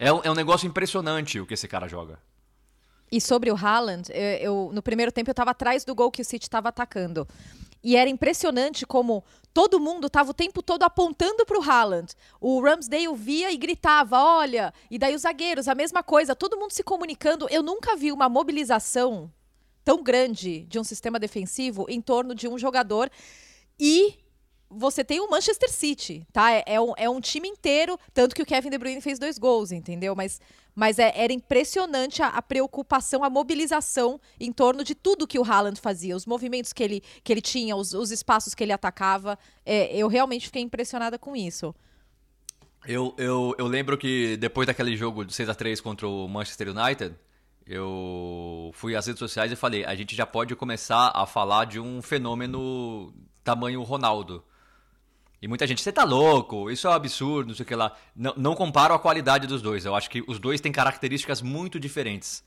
É 0.00 0.12
um, 0.12 0.20
é 0.24 0.28
um 0.28 0.34
negócio 0.34 0.66
impressionante 0.66 1.38
o 1.38 1.46
que 1.46 1.54
esse 1.54 1.68
cara 1.68 1.86
joga. 1.86 2.18
E 3.12 3.20
sobre 3.20 3.50
o 3.50 3.54
Haaland, 3.54 4.10
eu, 4.10 4.22
eu- 4.40 4.70
no 4.72 4.82
primeiro 4.82 5.12
tempo 5.12 5.28
eu 5.28 5.32
estava 5.32 5.50
atrás 5.50 5.84
do 5.84 5.94
gol 5.94 6.10
que 6.10 6.22
o 6.22 6.24
City 6.24 6.46
estava 6.46 6.70
atacando. 6.70 7.28
E 7.84 7.94
era 7.94 8.08
impressionante 8.08 8.86
como 8.86 9.22
todo 9.52 9.78
mundo 9.78 10.06
estava 10.06 10.30
o 10.30 10.34
tempo 10.34 10.62
todo 10.62 10.82
apontando 10.84 11.44
para 11.44 11.58
o 11.58 11.62
Haaland. 11.62 12.14
O 12.40 12.60
Ramsdale 12.62 13.14
via 13.14 13.52
e 13.52 13.56
gritava, 13.58 14.18
olha. 14.18 14.72
E 14.90 14.98
daí 14.98 15.14
os 15.14 15.22
zagueiros, 15.22 15.68
a 15.68 15.74
mesma 15.74 16.02
coisa, 16.02 16.34
todo 16.34 16.56
mundo 16.56 16.70
se 16.72 16.82
comunicando. 16.82 17.46
Eu 17.50 17.62
nunca 17.62 17.96
vi 17.96 18.10
uma 18.12 18.28
mobilização 18.30 19.30
tão 19.84 20.02
grande 20.02 20.60
de 20.60 20.78
um 20.78 20.84
sistema 20.84 21.18
defensivo 21.18 21.84
em 21.90 22.00
torno 22.00 22.34
de 22.34 22.48
um 22.48 22.56
jogador. 22.56 23.10
E 23.78 24.14
você 24.74 25.04
tem 25.04 25.20
o 25.20 25.30
Manchester 25.30 25.70
City, 25.70 26.26
tá? 26.32 26.50
É, 26.52 26.64
é 26.66 26.80
um, 26.80 26.92
é 26.96 27.08
um 27.08 27.20
time 27.20 27.48
inteiro, 27.48 27.98
tanto 28.12 28.34
que 28.34 28.42
o 28.42 28.46
Kevin 28.46 28.70
De 28.70 28.78
Bruyne 28.78 29.00
fez 29.00 29.18
dois 29.18 29.38
gols, 29.38 29.72
entendeu? 29.72 30.14
Mas, 30.14 30.40
mas 30.74 30.98
é- 30.98 31.12
era 31.14 31.32
impressionante 31.32 32.22
a, 32.22 32.28
a 32.28 32.42
preocupação, 32.42 33.22
a 33.22 33.30
mobilização 33.30 34.20
em 34.40 34.52
torno 34.52 34.82
de 34.82 34.94
tudo 34.94 35.26
que 35.26 35.38
o 35.38 35.44
Haaland 35.44 35.80
fazia, 35.80 36.16
os 36.16 36.26
movimentos 36.26 36.72
que 36.72 36.82
ele, 36.82 37.02
que 37.22 37.32
ele 37.32 37.42
tinha, 37.42 37.76
os, 37.76 37.92
os 37.92 38.10
espaços 38.10 38.54
que 38.54 38.62
ele 38.62 38.72
atacava. 38.72 39.38
É, 39.64 39.94
eu 39.96 40.08
realmente 40.08 40.46
fiquei 40.46 40.62
impressionada 40.62 41.18
com 41.18 41.36
isso. 41.36 41.74
Eu, 42.84 43.14
eu, 43.16 43.54
eu 43.58 43.66
lembro 43.66 43.96
que 43.96 44.36
depois 44.38 44.66
daquele 44.66 44.96
jogo 44.96 45.24
de 45.24 45.32
6 45.32 45.48
a 45.48 45.54
3 45.54 45.80
contra 45.80 46.08
o 46.08 46.26
Manchester 46.26 46.68
United, 46.68 47.14
eu 47.66 48.70
fui 48.74 48.96
às 48.96 49.06
redes 49.06 49.20
sociais 49.20 49.52
e 49.52 49.56
falei, 49.56 49.84
a 49.84 49.94
gente 49.94 50.16
já 50.16 50.26
pode 50.26 50.56
começar 50.56 51.12
a 51.14 51.24
falar 51.26 51.64
de 51.64 51.78
um 51.78 52.02
fenômeno 52.02 53.14
tamanho 53.44 53.82
Ronaldo. 53.82 54.42
E 55.42 55.48
muita 55.48 55.66
gente, 55.66 55.82
você 55.82 55.90
tá 55.92 56.04
louco, 56.04 56.70
isso 56.70 56.86
é 56.86 56.90
um 56.90 56.92
absurdo, 56.94 57.48
não 57.48 57.54
sei 57.56 57.64
o 57.64 57.66
que 57.66 57.74
lá. 57.74 57.92
Não, 58.14 58.32
não 58.36 58.54
comparo 58.54 58.94
a 58.94 58.98
qualidade 58.98 59.44
dos 59.46 59.60
dois. 59.60 59.84
Eu 59.84 59.94
acho 59.96 60.08
que 60.08 60.22
os 60.28 60.38
dois 60.38 60.60
têm 60.60 60.70
características 60.70 61.42
muito 61.42 61.80
diferentes. 61.80 62.44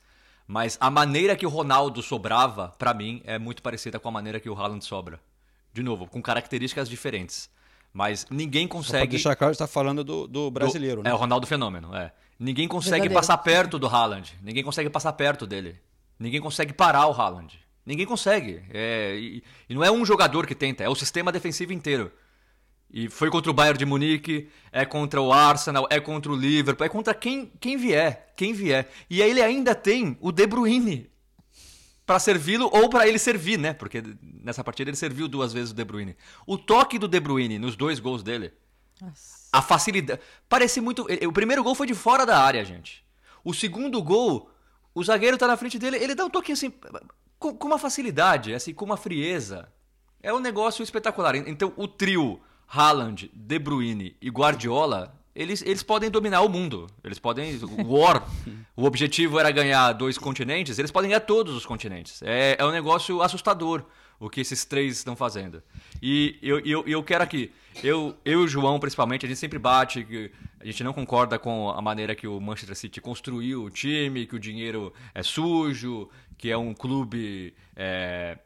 Mas 0.47 0.77
a 0.79 0.89
maneira 0.89 1.35
que 1.35 1.45
o 1.45 1.49
Ronaldo 1.49 2.01
sobrava, 2.01 2.73
pra 2.79 2.93
mim, 2.93 3.21
é 3.25 3.37
muito 3.37 3.61
parecida 3.61 3.99
com 3.99 4.07
a 4.07 4.11
maneira 4.11 4.39
que 4.39 4.49
o 4.49 4.53
Haaland 4.57 4.85
sobra. 4.85 5.19
De 5.73 5.83
novo, 5.83 6.07
com 6.07 6.21
características 6.21 6.87
diferentes. 6.87 7.49
Mas 7.91 8.25
ninguém 8.29 8.63
Só 8.63 8.69
pra 8.69 8.77
consegue. 8.77 9.07
deixar 9.11 9.35
claro, 9.35 9.53
você 9.53 9.59
tá 9.59 9.67
falando 9.67 10.03
do, 10.03 10.25
do 10.27 10.49
brasileiro, 10.49 10.97
Do- 11.01 11.03
né? 11.03 11.09
É, 11.09 11.13
o 11.13 11.17
Ronaldo 11.17 11.45
Fenômeno, 11.47 11.93
é. 11.95 12.13
Ninguém 12.39 12.67
consegue 12.67 12.91
Verdadeiro. 13.01 13.13
passar 13.15 13.37
perto 13.39 13.77
do 13.79 13.87
Haaland. 13.87 14.37
Ninguém 14.41 14.63
consegue 14.63 14.89
passar 14.89 15.11
perto 15.13 15.45
dele. 15.45 15.77
Ninguém 16.17 16.39
consegue 16.39 16.71
parar 16.71 17.07
o 17.07 17.11
Haaland. 17.13 17.59
Ninguém 17.85 18.05
consegue. 18.05 18.63
É, 18.69 19.15
e 19.17 19.43
não 19.73 19.83
é 19.83 19.91
um 19.91 20.05
jogador 20.05 20.45
que 20.47 20.55
tenta, 20.55 20.83
é 20.83 20.89
o 20.89 20.95
sistema 20.95 21.29
defensivo 21.31 21.73
inteiro. 21.73 22.11
E 22.89 23.09
foi 23.09 23.29
contra 23.29 23.51
o 23.51 23.53
Bayern 23.53 23.77
de 23.77 23.85
Munique, 23.85 24.49
é 24.71 24.85
contra 24.85 25.21
o 25.21 25.33
Arsenal, 25.33 25.87
é 25.89 25.99
contra 25.99 26.31
o 26.31 26.35
Liverpool, 26.35 26.85
é 26.85 26.89
contra 26.89 27.13
quem, 27.13 27.51
quem 27.59 27.75
vier, 27.77 28.33
quem 28.37 28.53
vier. 28.53 28.89
E 29.09 29.21
aí 29.21 29.29
ele 29.29 29.41
ainda 29.41 29.75
tem 29.75 30.17
o 30.21 30.31
De 30.31 30.47
Bruyne 30.47 31.09
para 32.05 32.19
servi-lo 32.19 32.69
ou 32.71 32.89
para 32.89 33.07
ele 33.07 33.17
servir, 33.17 33.57
né? 33.57 33.73
Porque 33.73 34.01
nessa 34.21 34.63
partida 34.63 34.89
ele 34.89 34.97
serviu 34.97 35.27
duas 35.27 35.51
vezes 35.51 35.71
o 35.71 35.75
De 35.75 35.83
Bruyne. 35.83 36.15
O 36.45 36.57
toque 36.57 36.99
do 36.99 37.07
De 37.07 37.19
Bruyne 37.19 37.59
nos 37.59 37.75
dois 37.75 37.99
gols 37.99 38.23
dele, 38.23 38.53
a 39.51 39.61
facilidade. 39.61 40.21
Parece 40.47 40.79
muito. 40.79 41.07
O 41.27 41.31
primeiro 41.33 41.63
gol 41.63 41.75
foi 41.75 41.87
de 41.87 41.93
fora 41.93 42.25
da 42.25 42.39
área, 42.39 42.63
gente. 42.63 43.03
O 43.43 43.53
segundo 43.53 44.01
gol, 44.01 44.49
o 44.93 45.03
zagueiro 45.03 45.37
tá 45.37 45.47
na 45.47 45.57
frente 45.57 45.77
dele, 45.77 45.97
ele 45.97 46.15
dá 46.15 46.25
um 46.25 46.29
toque 46.29 46.51
assim, 46.51 46.71
com, 47.37 47.55
com 47.55 47.67
uma 47.67 47.77
facilidade, 47.77 48.53
assim, 48.53 48.73
com 48.73 48.85
uma 48.85 48.97
frieza. 48.97 49.71
É 50.21 50.33
um 50.33 50.39
negócio 50.39 50.81
espetacular. 50.81 51.35
Então, 51.35 51.73
o 51.75 51.87
trio 51.87 52.41
Haaland, 52.67 53.29
De 53.33 53.59
Bruyne 53.59 54.15
e 54.21 54.29
Guardiola, 54.29 55.15
eles, 55.35 55.61
eles 55.61 55.83
podem 55.83 56.09
dominar 56.09 56.41
o 56.41 56.49
mundo. 56.49 56.87
Eles 57.03 57.19
podem. 57.19 57.59
War, 57.85 58.25
o 58.75 58.85
objetivo 58.85 59.39
era 59.39 59.51
ganhar 59.51 59.91
dois 59.93 60.17
continentes, 60.17 60.79
eles 60.79 60.91
podem 60.91 61.09
ganhar 61.09 61.21
todos 61.21 61.55
os 61.55 61.65
continentes. 61.65 62.21
É, 62.23 62.55
é 62.57 62.65
um 62.65 62.71
negócio 62.71 63.21
assustador 63.21 63.85
o 64.19 64.29
que 64.29 64.41
esses 64.41 64.65
três 64.65 64.97
estão 64.97 65.15
fazendo. 65.15 65.61
E 66.01 66.37
eu, 66.41 66.59
eu, 66.59 66.83
eu 66.87 67.03
quero 67.03 67.23
aqui, 67.23 67.51
eu, 67.83 68.15
eu 68.23 68.41
e 68.41 68.43
o 68.43 68.47
João, 68.47 68.79
principalmente, 68.79 69.25
a 69.25 69.29
gente 69.29 69.37
sempre 69.37 69.59
bate, 69.59 70.07
a 70.59 70.65
gente 70.65 70.83
não 70.83 70.93
concorda 70.93 71.37
com 71.37 71.69
a 71.69 71.81
maneira 71.81 72.15
que 72.15 72.27
o 72.27 72.39
Manchester 72.39 72.75
City 72.75 73.01
construiu 73.01 73.63
o 73.63 73.69
time, 73.69 74.25
que 74.25 74.35
o 74.35 74.39
dinheiro 74.39 74.93
é 75.13 75.21
sujo, 75.21 76.09
que 76.37 76.49
é 76.49 76.57
um 76.57 76.73
clube. 76.73 77.53
é, 77.75 78.37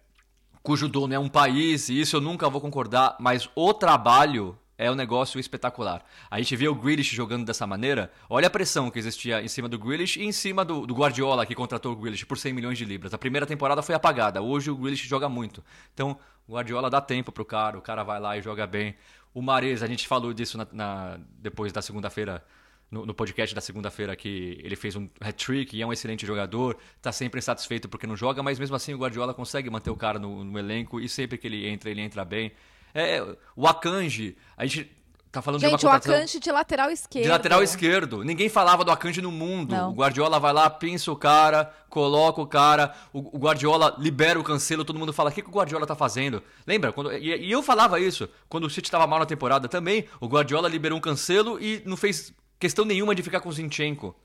cujo 0.62 0.88
dono 0.88 1.14
é 1.14 1.20
um 1.20 1.30
país, 1.30 1.90
e 1.90 2.00
isso 2.00 2.16
eu 2.16 2.22
nunca 2.22 2.50
vou 2.50 2.60
concordar, 2.62 3.16
mas 3.20 3.50
o 3.56 3.74
trabalho 3.74 4.58
é 4.78 4.90
um 4.90 4.96
negócio 4.96 5.40
espetacular. 5.40 6.04
A 6.32 6.38
gente 6.38 6.56
vê 6.56 6.68
o 6.68 6.76
Grealish 6.76 7.14
jogando 7.16 7.46
dessa 7.46 7.68
maneira, 7.68 8.12
olha 8.30 8.48
a 8.48 8.50
pressão 8.50 8.90
que 8.90 8.98
existia 8.98 9.42
em 9.42 9.48
cima 9.48 9.68
do 9.68 9.78
Grealish 9.78 10.18
e 10.20 10.24
em 10.24 10.32
cima 10.32 10.64
do, 10.64 10.86
do 10.88 10.94
Guardiola, 10.94 11.46
que 11.46 11.54
contratou 11.54 11.92
o 11.92 11.96
Grealish 11.96 12.26
por 12.26 12.38
100 12.38 12.54
milhões 12.54 12.78
de 12.78 12.86
libras. 12.86 13.14
A 13.14 13.18
primeira 13.18 13.46
temporada 13.46 13.82
foi 13.82 13.94
apagada, 13.96 14.42
hoje 14.42 14.72
o 14.72 14.76
Grealish 14.78 15.06
joga 15.08 15.28
muito. 15.28 15.64
Então, 15.94 16.18
o 16.48 16.54
Guardiola 16.54 16.90
dá 16.90 17.02
tempo 17.02 17.32
pro 17.32 17.44
cara, 17.44 17.78
o 17.78 17.82
cara 17.82 18.04
vai 18.04 18.20
lá 18.20 18.38
e 18.38 18.42
joga 18.42 18.66
bem. 18.66 18.96
O 19.34 19.42
Mares, 19.42 19.84
a 19.84 19.88
gente 19.88 20.08
falou 20.08 20.34
disso 20.34 20.58
na- 20.58 20.68
na- 20.72 21.20
depois 21.40 21.72
da 21.74 21.82
segunda-feira, 21.82 22.44
no, 22.92 23.06
no 23.06 23.14
podcast 23.14 23.54
da 23.54 23.62
segunda-feira 23.62 24.16
que 24.16 24.60
ele 24.64 24.76
fez 24.76 24.96
um 24.96 25.08
hat-trick 25.22 25.76
e 25.76 25.82
é 25.82 25.86
um 25.86 25.94
excelente 25.94 26.26
jogador, 26.26 26.78
tá 27.02 27.12
sempre 27.12 27.40
insatisfeito 27.40 27.88
porque 27.88 28.08
não 28.08 28.16
joga, 28.16 28.42
mas 28.42 28.58
mesmo 28.58 28.76
assim 28.76 28.94
o 28.94 28.98
Guardiola 28.98 29.34
consegue 29.34 29.70
manter 29.70 29.90
o 29.90 29.96
cara 29.96 30.18
no, 30.18 30.44
no 30.44 30.58
elenco 30.58 31.00
e 31.00 31.08
sempre 31.08 31.38
que 31.38 31.48
ele 31.48 31.68
entra, 31.68 31.90
ele 31.90 32.02
entra 32.02 32.26
bem. 32.26 32.52
É, 32.94 33.24
o 33.56 33.68
Akanji, 33.68 34.36
a 34.58 34.66
gente 34.66 35.00
tá 35.32 35.42
falando 35.42 35.60
de 35.60 35.68
uma 35.68 35.72
Gente, 35.72 35.86
o 35.86 35.90
contratação 35.90 36.16
Akanji 36.16 36.40
de 36.40 36.52
lateral 36.52 36.92
esquerdo. 36.92 37.24
de 37.24 37.30
lateral 37.30 37.64
esquerdo. 37.64 38.24
Ninguém 38.24 38.50
falava 38.50 38.84
do 38.84 38.92
Akanji 38.92 39.22
no 39.22 39.32
mundo. 39.32 39.76
Não. 39.76 39.92
O 39.92 39.94
Guardiola 39.94 40.40
vai 40.40 40.52
lá, 40.52 40.70
pinça 40.70 41.12
o 41.12 41.16
cara, 41.16 41.72
coloca 41.90 42.42
o 42.42 42.48
cara, 42.48 42.96
o, 43.14 43.38
Guardiola 43.38 43.96
libera 44.00 44.40
o 44.40 44.44
cancelo, 44.44 44.84
todo 44.84 44.98
mundo 44.98 45.14
fala, 45.14 45.30
o 45.30 45.34
que, 45.34 45.44
que 45.44 45.50
o 45.50 45.54
Guardiola 45.54 45.86
tá 45.86 45.96
fazendo? 45.96 46.42
Lembra? 46.66 46.92
Quando, 46.92 47.14
e, 47.14 47.48
e 47.48 47.52
eu 47.52 47.62
falava 47.62 48.00
isso, 48.00 48.28
quando 48.48 48.64
o 48.64 48.70
City 48.70 48.90
tava 48.90 49.06
mal 49.06 49.20
na 49.20 49.26
temporada 49.26 49.68
também, 49.68 50.06
o 50.20 50.28
Guardiola 50.28 50.68
liberou 50.68 50.98
um 50.98 51.02
cancelo 51.02 51.60
e 51.62 51.84
não 51.86 51.96
fez 51.96 52.34
questão 52.60 52.86
nenhuma 52.86 53.16
de 53.16 53.24
ficar 53.24 53.40
com 53.40 53.50
o 53.50 53.54
Zinchenko. 53.54 54.16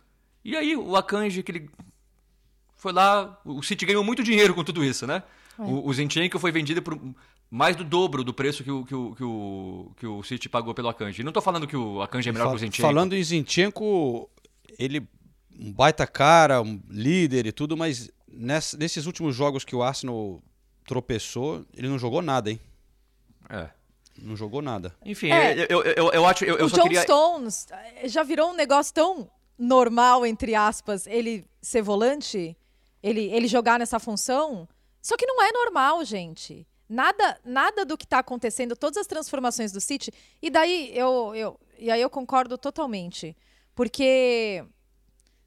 E 0.45 0.57
aí, 0.57 0.76
o 0.76 0.97
Akanji, 0.97 1.43
que 1.43 1.53
ele 1.53 1.70
foi 2.76 2.93
lá, 2.93 3.41
o 3.45 3.62
City 3.62 3.87
ganhou 3.87 4.05
muito 4.05 4.22
dinheiro 4.22 4.55
com 4.55 4.62
tudo 4.64 4.85
isso, 4.85 5.07
né? 5.07 5.22
É. 5.59 5.62
O, 5.62 5.87
o 5.87 5.95
Zinchenko 5.95 6.39
foi 6.39 6.51
vendido 6.53 6.82
por 6.82 6.99
mais 7.51 7.76
do 7.76 7.85
dobro 7.85 8.24
do 8.24 8.35
preço 8.35 8.64
que 8.64 8.70
o, 8.70 8.85
que 8.85 8.95
o, 8.95 9.14
que 9.14 9.24
o, 9.24 9.93
que 9.97 10.07
o 10.07 10.22
City 10.22 10.49
pagou 10.49 10.74
pelo 10.74 10.89
Akanji. 10.89 11.22
Não 11.22 11.32
tô 11.32 11.41
falando 11.41 11.66
que 11.66 11.76
o 11.76 12.03
Akanji 12.03 12.28
é 12.28 12.32
melhor 12.32 12.47
Fa- 12.47 12.51
que 12.51 12.57
o 12.57 12.59
Zinchenko. 12.59 12.82
Falando 12.89 13.14
em 13.14 13.22
Zinchenko, 13.22 14.28
ele 14.78 15.07
um 15.59 15.72
baita 15.72 16.05
cara, 16.07 16.61
um 16.61 16.82
líder 16.91 17.47
e 17.47 17.53
tudo, 17.53 17.76
mas 17.76 18.11
ness- 18.28 18.74
nesses 18.74 19.07
últimos 19.07 19.37
jogos 19.37 19.64
que 19.64 19.76
o 19.76 19.82
Arsenal 19.85 20.43
tropeçou, 20.85 21.64
ele 21.76 21.89
não 21.89 21.99
jogou 21.99 22.20
nada, 22.20 22.51
hein? 22.51 22.59
É. 23.49 23.70
Não 24.21 24.37
jogou 24.37 24.62
nada. 24.62 24.95
Enfim, 25.05 25.31
É. 25.31 25.67
eu, 25.69 25.83
eu, 25.83 25.83
eu, 25.83 26.12
eu 26.12 26.27
acho. 26.27 26.45
Eu, 26.45 26.57
eu 26.57 26.67
o 26.67 26.69
só 26.71 26.77
John 26.77 26.83
queria. 26.85 27.03
Stones 27.03 27.67
eh, 27.71 28.09
já 28.09 28.23
virou 28.23 28.51
um 28.51 28.55
negócio 28.55 28.93
tão 28.95 29.31
normal, 29.59 30.25
entre 30.27 30.55
aspas, 30.55 31.07
ele 31.07 31.45
ser 31.61 31.83
volante, 31.83 32.57
ele, 33.03 33.23
ele 33.33 33.49
jogar 33.49 33.79
nessa 33.79 33.99
função. 33.99 34.69
Só 35.03 35.17
que 35.17 35.27
não 35.27 35.43
é 35.43 35.53
normal, 35.53 36.05
gente. 36.05 36.67
Nada, 36.89 37.39
nada 37.45 37.85
do 37.85 37.97
que 37.97 38.05
está 38.05 38.19
acontecendo, 38.19 38.77
todas 38.77 38.99
as 38.99 39.07
transformações 39.07 39.73
do 39.73 39.81
City. 39.81 40.12
E 40.41 40.51
daí 40.51 40.91
eu, 40.97 41.33
eu, 41.35 41.61
e 41.79 41.91
aí 41.91 42.01
eu 42.01 42.11
concordo 42.11 42.57
totalmente. 42.57 43.37
Porque 43.75 44.65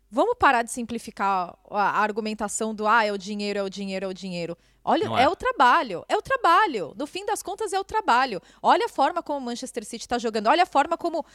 vamos 0.10 0.36
parar 0.40 0.64
de 0.64 0.72
simplificar 0.72 1.58
a, 1.70 2.02
argumentação 2.02 2.74
do 2.74 2.88
ah, 2.88 3.06
é 3.06 3.12
o 3.12 3.18
dinheiro, 3.18 3.60
é 3.60 3.64
o 3.64 3.70
dinheiro, 3.70 4.06
é 4.06 4.10
o 4.10 4.14
dinheiro. 4.14 4.58
Olha, 4.84 5.06
é. 5.20 5.24
é. 5.24 5.30
o 5.30 5.36
trabalho, 5.36 6.06
é 6.08 6.16
o 6.16 6.22
trabalho. 6.22 6.94
No 6.98 7.06
fim 7.06 7.26
das 7.26 7.44
contas, 7.44 7.74
é 7.74 7.80
o 7.80 7.84
trabalho. 7.84 8.42
Olha 8.62 8.86
a 8.86 8.90
forma 8.90 9.22
como 9.22 9.40
o 9.40 9.42
Manchester 9.42 9.84
City 9.84 10.04
está 10.04 10.18
jogando, 10.18 10.48
olha 10.48 10.64
a 10.64 10.68
forma 10.68 10.98
como 10.98 11.26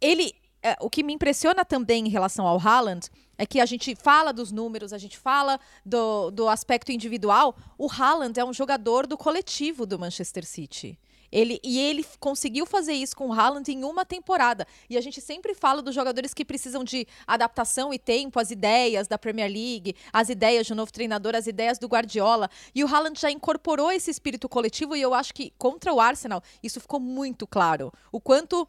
ele 0.00 0.34
é, 0.64 0.78
o 0.80 0.88
que 0.88 1.02
me 1.02 1.12
impressiona 1.12 1.62
também 1.62 2.06
em 2.06 2.08
relação 2.08 2.46
ao 2.46 2.58
Haaland 2.58 3.10
é 3.36 3.44
que 3.44 3.60
a 3.60 3.66
gente 3.66 3.94
fala 3.94 4.32
dos 4.32 4.50
números, 4.50 4.94
a 4.94 4.98
gente 4.98 5.18
fala 5.18 5.60
do, 5.84 6.30
do 6.30 6.48
aspecto 6.48 6.90
individual. 6.90 7.54
O 7.76 7.86
Haaland 7.90 8.40
é 8.40 8.44
um 8.44 8.52
jogador 8.52 9.06
do 9.06 9.18
coletivo 9.18 9.84
do 9.84 9.98
Manchester 9.98 10.46
City. 10.46 10.98
Ele, 11.34 11.58
e 11.64 11.80
ele 11.80 12.06
conseguiu 12.20 12.64
fazer 12.64 12.92
isso 12.92 13.16
com 13.16 13.28
o 13.28 13.32
Haaland 13.32 13.68
em 13.68 13.82
uma 13.82 14.04
temporada. 14.04 14.64
E 14.88 14.96
a 14.96 15.00
gente 15.00 15.20
sempre 15.20 15.52
fala 15.52 15.82
dos 15.82 15.92
jogadores 15.92 16.32
que 16.32 16.44
precisam 16.44 16.84
de 16.84 17.08
adaptação 17.26 17.92
e 17.92 17.98
tempo, 17.98 18.38
as 18.38 18.52
ideias 18.52 19.08
da 19.08 19.18
Premier 19.18 19.50
League, 19.50 19.96
as 20.12 20.28
ideias 20.28 20.68
do 20.68 20.76
novo 20.76 20.92
treinador, 20.92 21.34
as 21.34 21.48
ideias 21.48 21.76
do 21.76 21.88
Guardiola. 21.88 22.48
E 22.72 22.84
o 22.84 22.86
Haaland 22.86 23.20
já 23.20 23.32
incorporou 23.32 23.90
esse 23.90 24.12
espírito 24.12 24.48
coletivo 24.48 24.94
e 24.94 25.02
eu 25.02 25.12
acho 25.12 25.34
que 25.34 25.52
contra 25.58 25.92
o 25.92 26.00
Arsenal 26.00 26.40
isso 26.62 26.80
ficou 26.80 27.00
muito 27.00 27.48
claro. 27.48 27.92
O 28.12 28.20
quanto 28.20 28.68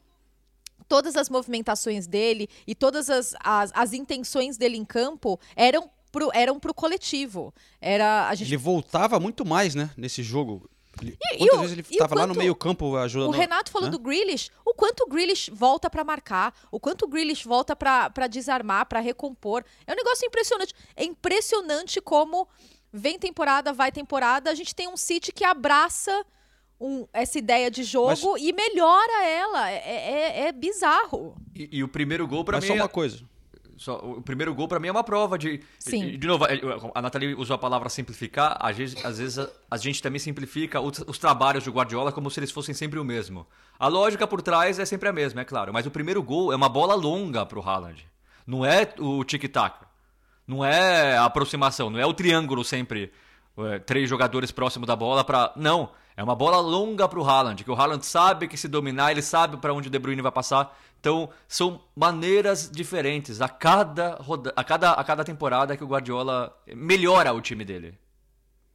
todas 0.87 1.15
as 1.15 1.29
movimentações 1.29 2.07
dele 2.07 2.49
e 2.65 2.73
todas 2.73 3.11
as, 3.11 3.35
as, 3.41 3.71
as 3.75 3.93
intenções 3.93 4.57
dele 4.57 4.75
em 4.75 4.85
campo 4.85 5.39
eram 5.55 5.87
pro, 6.11 6.31
eram 6.33 6.59
pro 6.59 6.73
coletivo. 6.73 7.53
Era, 7.79 8.27
a 8.27 8.33
gente... 8.33 8.47
Ele 8.47 8.57
voltava 8.57 9.19
muito 9.19 9.45
mais, 9.45 9.75
né, 9.75 9.91
nesse 9.95 10.23
jogo. 10.23 10.67
Ele, 11.01 11.17
E- 11.31 11.35
e 11.35 11.37
quantas 11.39 11.55
o- 11.57 11.59
vezes 11.61 11.71
ele 11.73 11.85
e 11.89 11.93
estava 11.93 12.15
lá 12.15 12.27
no 12.27 12.35
meio 12.35 12.55
campo 12.55 12.95
ajudando? 12.97 13.29
O 13.29 13.31
Renato 13.31 13.71
falou 13.71 13.87
né? 13.87 13.91
do 13.91 13.99
Grealish, 13.99 14.49
o 14.65 14.73
quanto 14.73 15.01
o 15.03 15.07
Grealish 15.07 15.49
volta 15.51 15.89
pra 15.89 16.03
marcar, 16.03 16.53
o 16.71 16.79
quanto 16.79 17.05
o 17.05 17.07
Grealish 17.07 17.45
volta 17.47 17.75
pra 17.75 18.09
pra 18.09 18.27
desarmar, 18.27 18.85
pra 18.87 18.99
recompor. 18.99 19.63
É 19.85 19.91
um 19.93 19.95
negócio 19.95 20.25
impressionante. 20.25 20.73
É 20.95 21.03
impressionante 21.03 21.99
como 22.01 22.47
vem 22.91 23.19
temporada, 23.19 23.73
vai 23.73 23.91
temporada, 23.91 24.49
a 24.49 24.55
gente 24.55 24.73
tem 24.73 24.87
um 24.87 24.95
City 24.97 25.31
que 25.31 25.43
abraça 25.43 26.25
um- 26.79 27.07
essa 27.13 27.37
ideia 27.37 27.69
de 27.71 27.83
jogo 27.83 28.37
e 28.37 28.51
melhora 28.53 29.25
ela. 29.25 29.69
É, 29.71 29.75
é- 29.77 30.47
é 30.47 30.51
bizarro. 30.51 31.35
E, 31.55 31.69
e 31.79 31.83
o 31.83 31.87
primeiro 31.87 32.27
gol 32.27 32.43
pra 32.43 32.57
Mas 32.57 32.63
mim. 32.65 32.67
só 32.69 32.73
é- 32.75 32.81
uma 32.81 32.89
coisa. 32.89 33.23
Só- 33.77 33.97
o 33.97 34.21
primeiro 34.21 34.53
gol 34.53 34.67
pra 34.67 34.79
mim 34.79 34.87
é 34.87 34.91
uma 34.91 35.03
prova 35.03 35.37
de. 35.37 35.61
Sim. 35.79 36.17
De, 36.17 36.27
novo, 36.27 36.45
é, 36.45 36.59
a 36.93 37.01
Nathalie 37.01 37.35
usou 37.35 37.55
a 37.55 37.57
palavra 37.57 37.89
simplificar. 37.89 38.57
Às 38.59 38.77
vezes, 38.77 39.05
às 39.05 39.17
vezes 39.17 39.39
a, 39.39 39.49
a 39.71 39.77
gente 39.77 40.01
também 40.01 40.19
simplifica 40.19 40.79
os, 40.79 40.99
os 41.07 41.17
trabalhos 41.17 41.63
do 41.63 41.71
Guardiola 41.71 42.11
como 42.11 42.29
se 42.31 42.39
eles 42.39 42.51
fossem 42.51 42.73
sempre 42.73 42.99
o 42.99 43.03
mesmo. 43.03 43.45
A 43.77 43.87
lógica 43.87 44.25
por 44.25 44.41
trás 44.41 44.79
é 44.79 44.85
sempre 44.85 45.09
a 45.09 45.13
mesma, 45.13 45.41
é 45.41 45.45
claro. 45.45 45.73
Mas 45.73 45.85
o 45.85 45.91
primeiro 45.91 46.21
gol 46.23 46.51
é 46.53 46.55
uma 46.55 46.69
bola 46.69 46.95
longa 46.95 47.45
pro 47.45 47.61
Haaland. 47.61 48.05
Não 48.47 48.65
é 48.65 48.87
o 48.99 49.23
tic-tac. 49.23 49.85
Não 50.47 50.63
é 50.63 51.17
a 51.17 51.25
aproximação. 51.25 51.89
Não 51.89 51.99
é 51.99 52.05
o 52.05 52.13
triângulo 52.13 52.63
sempre. 52.63 53.11
é, 53.57 53.79
três 53.79 54.09
jogadores 54.09 54.51
próximo 54.51 54.85
da 54.85 54.95
bola 54.95 55.23
para 55.23 55.51
Não. 55.55 55.89
É 56.17 56.23
uma 56.23 56.33
bola 56.35 56.61
longa 56.61 57.09
pro 57.09 57.25
Haaland, 57.29 57.61
que 57.61 57.69
o 57.69 57.73
Haaland 57.75 58.05
sabe 58.05 58.47
que 58.47 58.55
se 58.55 58.69
dominar, 58.69 59.11
ele 59.11 59.21
sabe 59.21 59.57
para 59.57 59.73
onde 59.73 59.89
o 59.89 59.91
De 59.91 59.99
Bruyne 59.99 60.21
vai 60.21 60.31
passar. 60.31 60.73
Então, 61.05 61.29
são 61.47 61.81
maneiras 61.95 62.67
diferentes 62.71 63.39
a 63.39 63.47
cada, 63.47 64.15
roda... 64.15 64.51
a 64.55 64.63
cada, 64.63 64.93
a 64.93 65.03
cada 65.03 65.23
temporada 65.23 65.77
que 65.77 65.83
o 65.83 65.87
Guardiola 65.87 66.51
melhora 66.75 67.31
o 67.31 67.39
time 67.41 67.63
dele. 67.63 67.99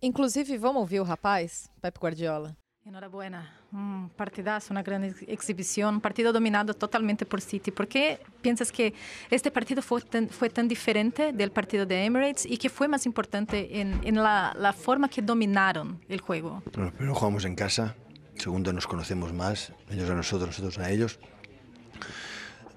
Inclusive, 0.00 0.56
vamos 0.56 0.82
ouvir 0.82 1.00
o 1.00 1.04
rapaz, 1.04 1.68
Pep 1.82 1.98
Guardiola. 1.98 2.56
Enhorabuena, 2.86 3.52
un 3.72 4.08
partidazo, 4.16 4.72
una 4.72 4.82
gran 4.84 5.02
ex- 5.02 5.24
exhibición, 5.26 5.96
un 5.96 6.00
partido 6.00 6.32
dominado 6.32 6.72
totalmente 6.72 7.26
por 7.26 7.40
City. 7.40 7.72
¿Por 7.72 7.88
qué 7.88 8.20
piensas 8.40 8.70
que 8.70 8.94
este 9.28 9.50
partido 9.50 9.82
fue 9.82 10.00
tan, 10.00 10.28
fue 10.28 10.48
tan 10.50 10.68
diferente 10.68 11.32
del 11.32 11.50
partido 11.50 11.84
de 11.84 12.04
Emirates 12.04 12.46
y 12.46 12.56
que 12.58 12.70
fue 12.70 12.86
más 12.86 13.06
importante 13.06 13.80
en, 13.80 14.00
en 14.04 14.14
la, 14.14 14.54
la 14.56 14.72
forma 14.72 15.08
que 15.08 15.20
dominaron 15.20 16.00
el 16.08 16.20
juego? 16.20 16.62
Bueno, 16.76 16.92
primero 16.92 17.12
jugamos 17.16 17.44
en 17.44 17.56
casa, 17.56 17.96
segundo 18.36 18.72
nos 18.72 18.86
conocemos 18.86 19.32
más, 19.32 19.72
ellos 19.90 20.08
a 20.08 20.14
nosotros, 20.14 20.48
nosotros 20.50 20.78
a 20.78 20.90
ellos. 20.92 21.18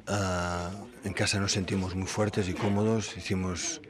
Ah, 0.08 0.70
en 1.06 1.14
casa 1.14 1.40
nos 1.40 1.52
sentimos 1.54 1.96
muy 1.96 2.08
fuertes 2.08 2.50
y 2.50 2.54
cómodos, 2.54 3.16
hicimos, 3.16 3.82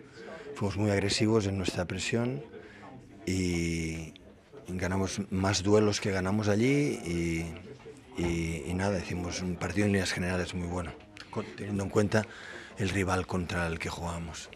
fuimos 0.56 0.78
muy 0.78 0.92
agresivos 0.92 1.48
en 1.48 1.58
nuestra 1.58 1.86
presión 1.86 2.44
y 3.26 4.14
ganamos 4.68 5.22
más 5.32 5.64
duelos 5.64 6.00
que 6.00 6.12
ganamos 6.12 6.48
allí 6.50 7.00
y, 7.06 8.22
y- 8.22 8.64
y 8.68 8.74
nada, 8.76 9.00
hicimos 9.00 9.42
un 9.42 9.56
partido 9.56 9.88
en 9.88 9.94
líneas 9.94 10.12
generales 10.12 10.54
muy 10.54 10.68
bueno, 10.68 10.92
teniendo 11.58 11.84
en 11.84 11.90
cuenta 11.90 12.26
el 12.78 12.90
rival 12.90 13.26
contra 13.26 13.66
el 13.68 13.80
que 13.80 13.90
jugamos. 13.90 14.50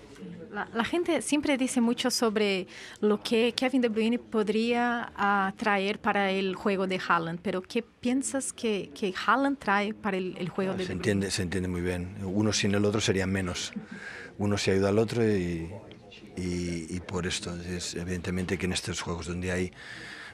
La, 0.52 0.68
la 0.74 0.84
gente 0.86 1.22
siempre 1.22 1.58
dice 1.58 1.82
mucho 1.82 2.10
sobre 2.10 2.68
lo 3.02 3.22
que 3.22 3.54
Kevin 3.54 3.82
De 3.82 3.90
Bruyne 3.90 4.18
podría 4.18 5.12
ah, 5.16 5.54
traer 5.58 6.00
para 6.00 6.32
el 6.32 6.56
juego 6.56 6.88
de 6.88 7.00
Haaland, 7.06 7.40
pero 7.42 7.62
¿qué 7.62 7.84
piensas 7.84 8.54
que, 8.54 8.90
que 8.96 9.14
Haaland 9.26 9.58
trae 9.60 9.94
para 9.94 10.18
el, 10.18 10.36
el 10.38 10.50
juego 10.50 10.74
de 10.74 10.80
Se 10.80 10.90
De 10.90 10.96
Bruyne? 10.96 10.98
entiende, 11.00 11.32
se 11.32 11.42
entiende 11.44 11.68
muy 11.70 11.82
bien. 11.82 12.16
Uno 12.24 12.54
sin 12.54 12.74
el 12.74 12.86
otro 12.86 13.02
sería 13.02 13.28
menos. 13.28 13.74
Uno 14.38 14.58
se 14.58 14.72
ayuda 14.72 14.90
al 14.90 15.00
otro 15.00 15.24
y, 15.28 15.70
y- 16.38 16.88
y 16.90 17.00
por 17.02 17.28
esto 17.28 17.56
es 17.62 17.96
evidentemente 17.96 18.58
que 18.58 18.66
en 18.68 18.74
estos 18.74 19.02
juegos 19.02 19.28
donde 19.28 19.52
hay 19.52 19.72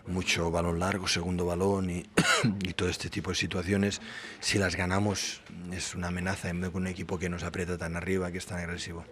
mucho 0.06 0.52
balón 0.52 0.80
largo, 0.80 1.08
segundo 1.08 1.46
balón 1.46 1.90
y, 1.90 2.06
y 2.64 2.74
todo 2.74 2.90
este 2.90 3.10
tipo 3.10 3.30
de 3.32 3.36
situaciones, 3.36 4.02
si 4.42 4.58
las 4.60 4.76
ganamos 4.76 5.42
es 5.72 5.96
una 5.96 6.08
amenaza 6.10 6.50
en 6.50 6.62
vez 6.62 6.72
de 6.72 6.78
un 6.78 6.88
equipo 6.88 7.18
que 7.18 7.30
nos 7.30 7.44
aprieta 7.44 7.78
tan 7.78 7.96
arriba, 7.96 8.32
que 8.32 8.38
es 8.38 8.46
tan 8.46 8.60
agresivo. 8.60 9.06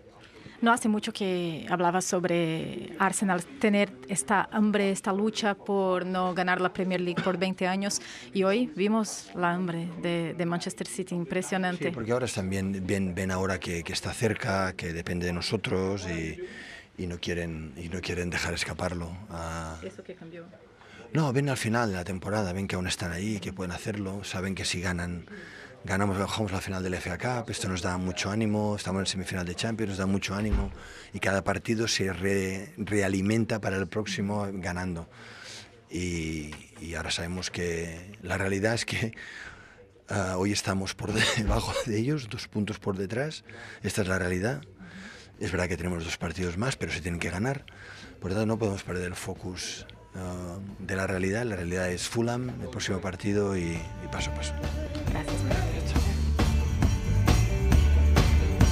No 0.62 0.72
hace 0.72 0.88
mucho 0.88 1.12
que 1.12 1.66
hablabas 1.70 2.05
sobre 2.05 2.95
Arsenal 2.99 3.43
tener 3.43 3.91
esta 4.07 4.47
hambre, 4.51 4.91
esta 4.91 5.12
lucha 5.12 5.55
por 5.55 6.05
no 6.05 6.36
ganar 6.36 6.62
la 6.62 6.72
Premier 6.72 7.01
League 7.01 7.22
por 7.24 7.38
20 7.38 7.68
años 7.68 7.99
y 8.32 8.43
hoy 8.43 8.72
vimos 8.76 9.32
la 9.34 9.53
hambre 9.53 9.89
de, 10.03 10.36
de 10.36 10.45
Manchester 10.45 10.86
City, 10.86 11.16
impresionante. 11.16 11.86
Sí, 11.86 11.91
porque 11.91 12.12
ahora 12.12 12.28
bien, 12.43 12.84
ven, 12.86 13.16
ven 13.16 13.32
ahora 13.32 13.59
que, 13.59 13.84
que 13.84 13.93
está 13.93 14.14
cerca, 14.14 14.74
que 14.74 14.93
depende 14.93 15.26
de 15.26 15.34
nosotros 15.34 16.07
y, 16.07 16.39
y 17.01 17.07
no 17.07 17.20
quieren 17.20 17.74
y 17.76 17.89
no 17.89 17.99
quieren 17.99 18.30
dejar 18.30 18.53
escaparlo. 18.53 19.12
Eso 19.84 20.03
que 20.03 20.14
cambió. 20.14 20.45
No, 21.14 21.34
ven 21.34 21.49
al 21.49 21.57
final 21.57 21.89
de 21.89 21.95
la 21.95 22.03
temporada, 22.03 22.53
ven 22.53 22.68
que 22.68 22.76
aún 22.76 22.88
están 22.88 23.12
ahí, 23.12 23.39
que 23.39 23.51
pueden 23.51 23.72
hacerlo, 23.72 24.24
saben 24.24 24.55
que 24.55 24.64
si 24.64 24.80
ganan, 24.80 25.26
ganamos, 25.84 26.17
bajamos 26.17 26.51
la 26.51 26.61
final 26.61 26.84
del 26.84 26.95
FA 26.95 27.17
Cup, 27.17 27.49
esto 27.49 27.67
nos 27.67 27.82
da 27.82 27.97
mucho 27.97 28.29
ánimo, 28.29 28.75
estamos 28.75 28.99
en 29.01 29.05
semifinal 29.07 29.45
de 29.45 29.55
Champions, 29.55 29.89
nos 29.91 29.97
da 29.97 30.05
mucho 30.05 30.36
ánimo 30.36 30.71
y 31.13 31.19
cada 31.19 31.43
partido 31.43 31.88
se 31.88 32.13
re- 32.13 32.73
realimenta 32.77 33.59
para 33.59 33.77
el 33.77 33.88
próximo 33.88 34.47
ganando. 34.53 35.09
Y, 35.89 36.51
y 36.79 36.95
ahora 36.95 37.11
sabemos 37.11 37.51
que 37.51 38.17
la 38.21 38.38
realidad 38.38 38.75
es 38.75 38.86
que 38.86 39.13
ah, 40.09 40.36
hoy 40.38 40.51
estamos 40.51 40.93
por 40.95 41.11
debajo 41.38 41.73
de 41.86 41.97
ellos, 41.97 42.29
dos 42.29 42.47
puntos 42.47 42.79
por 42.79 42.97
detrás, 42.97 43.43
esta 43.84 44.01
es 44.01 44.07
la 44.07 44.19
realidad. 44.19 44.61
Es 45.39 45.51
verdad 45.51 45.67
que 45.67 45.75
tenemos 45.75 46.03
dos 46.03 46.17
partidos 46.17 46.55
más, 46.57 46.75
pero 46.75 46.91
se 46.91 47.01
tienen 47.01 47.19
que 47.19 47.32
ganar. 47.32 47.65
Por 48.19 48.29
lo 48.29 48.38
tanto, 48.38 48.45
no 48.45 48.59
podemos 48.59 48.84
perder 48.84 49.05
el 49.07 49.15
focus 49.15 49.88
ah, 50.13 50.59
de 50.77 50.95
la 50.95 51.07
realidad. 51.07 51.45
La 51.45 51.55
realidad 51.55 51.89
es 51.89 52.07
Fulham, 52.07 52.49
el 52.61 52.69
próximo 52.69 53.01
partido 53.01 53.57
y, 53.57 53.61
y 53.71 54.07
paso 54.11 54.29
a 54.29 54.36
paso. 54.36 54.53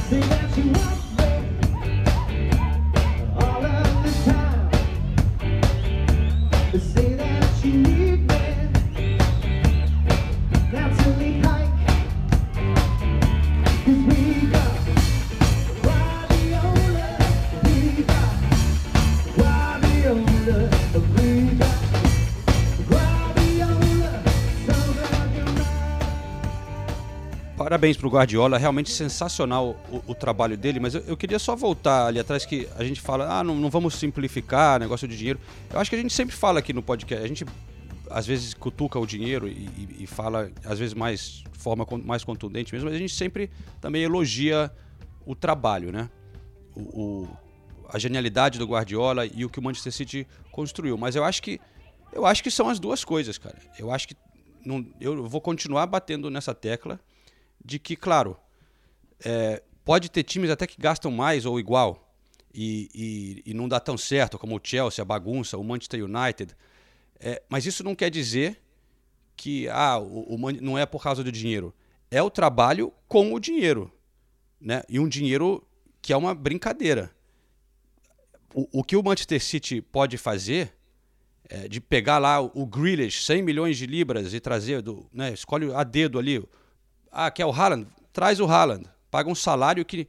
See 0.10 0.20
that 0.22 0.58
you 0.58 0.72
want 0.72 0.99
Parabéns 27.80 27.96
pro 27.96 28.10
Guardiola, 28.10 28.58
realmente 28.58 28.90
sensacional 28.92 29.82
o, 29.90 30.12
o 30.12 30.14
trabalho 30.14 30.58
dele, 30.58 30.82
mas 30.82 30.96
eu, 30.96 31.02
eu 31.08 31.16
queria 31.16 31.40
só 31.40 31.56
voltar 31.56 32.08
ali 32.08 32.20
atrás 32.20 32.46
que 32.46 32.68
a 32.76 32.84
gente 32.84 33.00
fala, 33.00 33.40
ah, 33.40 33.42
não, 33.42 33.56
não 33.56 33.70
vamos 33.70 33.96
simplificar 33.96 34.78
negócio 34.82 35.08
de 35.08 35.16
dinheiro. 35.18 35.40
Eu 35.72 35.80
acho 35.80 35.90
que 35.90 35.96
a 35.96 36.02
gente 36.02 36.14
sempre 36.14 36.36
fala 36.36 36.60
aqui 36.60 36.74
no 36.74 36.84
podcast, 36.84 37.24
a 37.24 37.28
gente 37.28 37.46
às 38.10 38.28
vezes 38.28 38.54
cutuca 38.54 39.00
o 39.00 39.06
dinheiro 39.08 39.48
e, 39.48 39.52
e- 39.78 39.96
e 40.02 40.08
fala, 40.08 40.52
às 40.66 40.78
vezes 40.78 40.94
mais 40.94 41.42
forma 41.54 41.88
mais 42.04 42.22
contundente 42.22 42.74
mesmo, 42.74 42.90
mas 42.90 42.96
a 42.98 43.00
gente 43.00 43.16
sempre 43.16 43.50
também 43.80 44.04
elogia 44.04 44.70
o 45.26 45.34
trabalho, 45.34 45.90
né? 45.90 46.10
O, 46.76 46.82
o- 46.82 47.30
a 47.88 47.98
genialidade 47.98 48.60
do 48.60 48.66
Guardiola 48.68 49.26
e 49.26 49.46
o 49.46 49.50
que 49.50 49.58
o 49.58 49.64
Manchester 49.64 49.94
City 49.94 50.28
construiu. 50.52 50.98
Mas 50.98 51.16
eu 51.16 51.24
acho 51.24 51.42
que 51.42 51.62
eu 52.12 52.26
acho 52.26 52.44
que 52.44 52.52
são 52.52 52.68
as 52.68 52.78
duas 52.78 53.06
coisas, 53.06 53.38
cara. 53.38 53.56
Eu 53.78 53.90
acho 53.90 54.06
que 54.06 54.16
não, 54.66 54.86
eu 55.00 55.26
vou 55.30 55.40
continuar 55.40 55.86
batendo 55.88 56.30
nessa 56.30 56.54
tecla 56.54 57.00
de 57.64 57.80
que, 57.80 57.96
claro, 57.96 58.38
é, 59.24 59.62
pode 59.84 60.10
ter 60.10 60.24
times 60.24 60.50
até 60.50 60.66
que 60.68 60.80
gastam 60.80 61.12
mais 61.12 61.46
ou 61.46 61.60
igual 61.60 62.14
e, 62.54 62.90
e- 63.46 63.52
e 63.52 63.54
não 63.54 63.68
dá 63.68 63.80
tão 63.80 63.98
certo, 63.98 64.38
como 64.38 64.56
o 64.58 64.62
Chelsea, 64.64 65.02
a 65.02 65.06
bagunça, 65.06 65.58
o 65.58 65.64
Manchester 65.64 66.04
United. 66.04 66.56
É, 67.20 67.42
mas 67.50 67.66
isso 67.66 67.84
não 67.84 67.96
quer 67.96 68.10
dizer 68.10 68.60
que 69.36 69.68
ah, 69.70 69.98
o, 70.00 70.36
o 70.36 70.52
não 70.62 70.78
é 70.78 70.86
por 70.86 71.02
causa 71.02 71.24
do 71.24 71.32
dinheiro. 71.32 71.74
é 72.12 72.22
o 72.24 72.30
trabalho 72.30 72.92
com 73.08 73.34
o 73.34 73.40
dinheiro, 73.40 73.92
né? 74.60 74.84
E 74.90 75.00
um 75.00 75.08
dinheiro 75.08 75.66
que 76.02 76.12
é 76.14 76.18
uma 76.18 76.34
brincadeira. 76.34 77.12
O, 78.54 78.80
o 78.80 78.84
que 78.84 78.96
o 78.96 79.04
Manchester 79.04 79.42
City 79.44 79.82
pode 79.82 80.18
fazer 80.18 80.74
é 81.48 81.68
de 81.68 81.80
pegar 81.82 82.18
lá 82.20 82.40
o 82.42 82.66
Grealish, 82.66 83.24
100 83.26 83.42
milhões 83.44 83.78
de 83.78 83.86
libras 83.86 84.34
e 84.34 84.40
trazer 84.40 84.82
do, 84.82 85.08
né, 85.12 85.32
escolhe 85.34 85.72
a 85.74 85.84
dedo 85.84 86.20
ali. 86.20 86.44
Ah, 87.12 87.32
quer 87.32 87.46
o 87.46 87.52
Haaland? 87.52 87.88
Traz 88.14 88.40
o 88.40 88.46
Haaland. 88.46 88.86
Paga 89.10 89.30
um 89.30 89.36
salário 89.36 89.84
que 89.86 90.08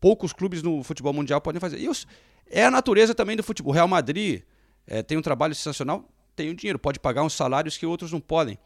poucos 0.00 0.32
clubes 0.32 0.62
no 0.62 0.82
futebol 0.82 1.12
mundial 1.12 1.40
podem 1.40 1.60
fazer. 1.60 1.78
E 1.78 1.88
os, 1.88 2.06
é 2.46 2.64
a 2.64 2.70
natureza 2.70 3.14
também 3.14 3.36
do 3.36 3.42
futebol. 3.42 3.72
O 3.72 3.74
Real 3.74 3.88
Madrid 3.88 4.42
é, 4.86 5.02
tem 5.02 5.16
um 5.16 5.22
trabalho 5.22 5.54
sensacional, 5.54 6.08
tem 6.36 6.50
o 6.50 6.54
dinheiro, 6.54 6.78
pode 6.78 6.98
pagar 7.00 7.22
uns 7.22 7.32
salários 7.32 7.76
que 7.76 7.86
outros 7.86 8.12
não 8.12 8.20
podem. 8.20 8.58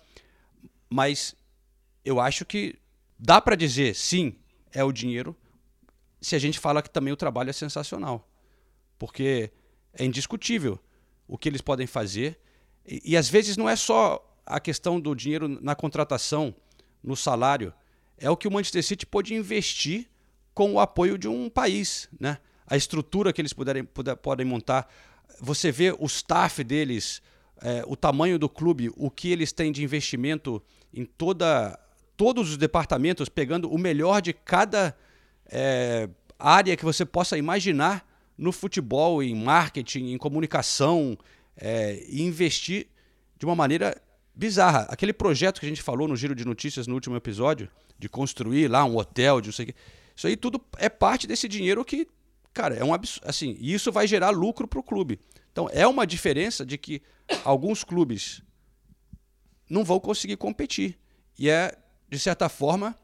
Mas 0.91 1.35
eu 2.05 2.19
acho 2.19 2.45
que 2.45 2.77
dá 3.19 3.41
para 3.41 3.55
dizer 3.55 3.95
sim, 3.95 4.35
é 4.73 4.83
o 4.83 4.93
dinheiro, 4.93 5.37
se 6.21 6.35
a 6.35 6.39
gente 6.39 6.59
fala 6.59 6.83
que 6.83 6.91
também 6.91 7.13
o 7.13 7.17
trabalho 7.17 7.51
é 7.51 7.53
sensacional. 7.53 8.29
Porque 8.99 9.53
é 9.93 10.05
indiscutível 10.05 10.79
o 11.27 11.39
que 11.39 11.49
eles 11.49 11.61
podem 11.61 11.87
fazer. 11.87 12.39
E, 12.85 13.13
e 13.13 13.17
às 13.17 13.29
vezes 13.29 13.57
não 13.57 13.69
é 13.69 13.77
só 13.77 14.25
a 14.45 14.59
questão 14.59 14.99
do 14.99 15.15
dinheiro 15.15 15.47
na 15.49 15.75
contratação, 15.75 16.55
no 17.03 17.17
salário, 17.17 17.73
é 18.19 18.29
o 18.31 18.37
que 18.37 18.49
o 18.49 18.51
Manchester 18.51 18.83
City 18.83 19.07
pode 19.07 19.35
investir 19.35 20.09
com 20.55 20.73
o 20.73 20.81
apoio 20.81 21.17
de 21.17 21.29
um 21.29 21.49
país, 21.49 22.09
né? 22.19 22.39
A 22.67 22.77
estrutura 22.77 23.33
que 23.33 23.41
eles 23.41 23.53
puderem, 23.53 23.85
puder, 23.85 24.17
podem 24.17 24.45
montar. 24.45 24.89
Você 25.41 25.71
vê 25.71 25.95
o 25.99 26.07
staff 26.07 26.63
deles, 26.65 27.23
é, 27.63 27.83
o 27.87 27.97
tamanho 27.97 28.39
do 28.39 28.49
clube, 28.49 28.91
o 28.97 29.11
que 29.11 29.31
eles 29.31 29.53
têm 29.53 29.73
de 29.73 29.83
investimento 29.83 30.63
em 30.93 31.05
toda, 31.05 31.79
todos 32.17 32.51
os 32.51 32.57
departamentos, 32.57 33.29
pegando 33.29 33.71
o 33.71 33.79
melhor 33.79 34.21
de 34.21 34.33
cada 34.33 34.97
é, 35.47 36.09
área 36.39 36.77
que 36.77 36.85
você 36.85 37.05
possa 37.05 37.39
imaginar 37.39 38.07
no 38.37 38.53
futebol, 38.53 39.23
em 39.23 39.35
marketing, 39.35 40.13
em 40.13 40.19
comunicação, 40.19 41.17
é, 41.57 42.05
e 42.09 42.23
investir 42.23 42.87
de 43.39 43.47
uma 43.47 43.55
maneira 43.55 44.01
bizarra. 44.39 44.87
Aquele 44.89 45.13
projeto 45.13 45.59
que 45.59 45.67
a 45.67 45.69
gente 45.69 45.83
falou 45.83 46.07
no 46.07 46.17
Giro 46.17 46.35
de 46.35 46.45
Notícias 46.45 46.87
no 46.87 46.95
último 46.95 47.17
episódio, 47.17 47.69
de 47.99 48.09
construir 48.09 48.69
lá 48.69 48.85
um 48.85 48.97
hotel, 48.97 49.41
de 49.41 49.49
não 49.49 49.53
sei 49.53 49.65
o 49.65 49.67
quê. 49.67 49.75
Isso 50.15 50.27
aí 50.29 50.37
tudo 50.37 50.61
é 50.77 50.89
parte 50.89 51.27
desse 51.27 51.49
dinheiro 51.49 51.85
que, 51.85 52.07
cara, 52.55 52.77
é 52.77 52.85
um 52.85 52.95
absurdo. 52.95 53.29
Assim, 53.29 53.57
isso 53.61 53.91
vai 53.91 54.07
gerar 54.07 54.31
lucro 54.31 54.69
para 54.69 54.79
o 54.79 54.83
clube. 54.83 55.19
Então 55.51 55.69
é 55.73 55.85
uma 55.87 56.07
diferença 56.07 56.65
de 56.65 56.79
que 56.79 57.03
alguns 57.45 57.83
clubes 57.83 58.41
não 59.69 59.85
vão 59.85 59.99
conseguir 59.99 60.37
competir. 60.37 60.97
E 61.37 61.51
é, 61.51 61.77
de 62.09 62.19
certa 62.19 62.49
forma, 62.49 62.97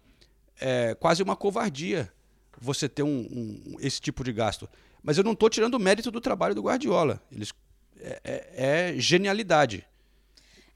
é 0.60 0.94
quase 0.94 1.20
uma 1.20 1.34
covardia 1.34 2.12
você 2.60 2.88
ter 2.88 3.02
um, 3.02 3.08
um, 3.08 3.76
esse 3.80 4.00
tipo 4.00 4.22
de 4.22 4.32
gasto. 4.32 4.68
Mas 5.02 5.18
eu 5.18 5.24
não 5.24 5.32
estou 5.32 5.50
tirando 5.50 5.74
o 5.74 5.80
mérito 5.80 6.12
do 6.12 6.20
trabalho 6.20 6.54
do 6.54 6.62
Guardiola. 6.62 7.20
Eles, 7.30 7.52
é, 8.00 8.20
é, 8.24 8.92
é 8.92 9.00
genialidade. 9.00 9.84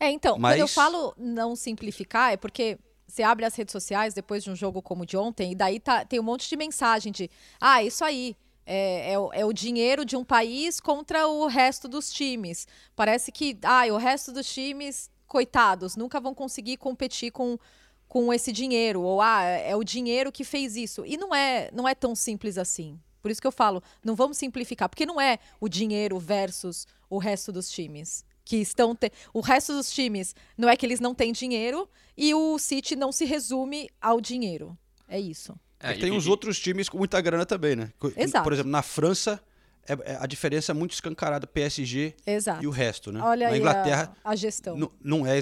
É, 0.01 0.11
então, 0.11 0.39
Mas... 0.39 0.55
quando 0.55 0.61
eu 0.61 0.69
falo 0.69 1.15
não 1.17 1.57
simplificar, 1.57 2.33
é 2.33 2.37
porque 2.37 2.79
você 3.07 3.23
abre 3.23 3.45
as 3.45 3.55
redes 3.55 3.73
sociais 3.73 4.15
depois 4.15 4.45
de 4.45 4.51
um 4.51 4.57
jogo 4.57 4.83
como 4.83 5.03
o 5.03 5.07
de 5.07 5.17
ontem, 5.17 5.53
e 5.53 5.55
daí 5.55 5.81
tá, 5.81 6.05
tem 6.05 6.21
um 6.21 6.23
monte 6.23 6.49
de 6.49 6.57
mensagem 6.57 7.11
de 7.11 7.31
ah, 7.61 7.83
isso 7.83 8.05
aí. 8.05 8.37
É, 8.71 9.13
é, 9.13 9.19
o, 9.19 9.33
é, 9.33 9.45
o 9.47 9.53
dinheiro 9.53 10.05
de 10.05 10.15
um 10.15 10.23
país 10.23 10.79
contra 10.79 11.27
o 11.27 11.47
resto 11.47 11.89
dos 11.89 12.13
times. 12.13 12.69
Parece 12.95 13.33
que 13.33 13.57
ah, 13.63 13.87
o 13.91 13.97
resto 13.97 14.31
dos 14.31 14.47
times, 14.47 15.11
coitados, 15.27 15.97
nunca 15.97 16.21
vão 16.21 16.35
conseguir 16.35 16.77
competir 16.77 17.33
com, 17.33 17.59
com 18.07 18.31
esse 18.31 18.53
dinheiro. 18.53 19.01
Ou 19.01 19.23
ah, 19.23 19.43
é 19.43 19.75
o 19.75 19.83
dinheiro 19.83 20.31
que 20.31 20.45
fez 20.45 20.77
isso. 20.77 21.03
E 21.07 21.17
não 21.17 21.35
é, 21.35 21.71
não 21.73 21.89
é 21.89 21.95
tão 21.95 22.15
simples 22.15 22.59
assim. 22.59 23.01
Por 23.23 23.31
isso 23.31 23.41
que 23.41 23.47
eu 23.47 23.53
falo, 23.53 23.83
não 24.05 24.15
vamos 24.15 24.37
simplificar, 24.37 24.87
porque 24.87 25.07
não 25.07 25.19
é 25.19 25.39
o 25.59 25.67
dinheiro 25.67 26.19
versus 26.19 26.87
o 27.09 27.17
resto 27.17 27.51
dos 27.51 27.71
times 27.71 28.23
que 28.49 28.57
estão 28.57 28.97
te... 28.97 29.13
o 29.35 29.41
resto 29.41 29.75
dos 29.75 29.93
times 29.93 30.35
não 30.57 30.71
é 30.71 30.77
que 30.77 30.87
eles 30.87 31.01
não 31.01 31.15
têm 31.15 31.33
dinheiro 31.33 31.87
e 32.17 32.33
o 32.35 32.59
City 32.59 32.97
não 32.97 33.13
se 33.13 33.27
resume 33.27 33.91
ao 34.01 34.23
dinheiro. 34.23 34.77
É 35.07 35.21
isso. 35.21 35.55
É, 35.79 35.93
tem 35.93 36.15
e, 36.15 36.17
os 36.17 36.25
e... 36.25 36.31
outros 36.31 36.59
times 36.59 36.89
com 36.89 36.97
muita 36.97 37.21
grana 37.21 37.45
também, 37.45 37.77
né? 37.77 37.93
Exato. 38.17 38.43
Por 38.43 38.55
exemplo, 38.55 38.73
na 38.73 38.81
França 38.81 39.39
é, 39.87 40.13
é, 40.13 40.19
a 40.19 40.27
diferença 40.27 40.73
é 40.73 40.75
muito 40.75 40.93
escancarada 40.93 41.47
PSG 41.47 42.15
Exato. 42.27 42.65
e 42.65 42.67
o 42.67 42.71
resto, 42.71 43.13
né? 43.13 43.21
Olha 43.23 43.51
na 43.51 43.57
Inglaterra 43.59 44.17
a, 44.25 44.31
a 44.31 44.35
gestão. 44.35 44.79
Não 45.03 45.27
é, 45.27 45.41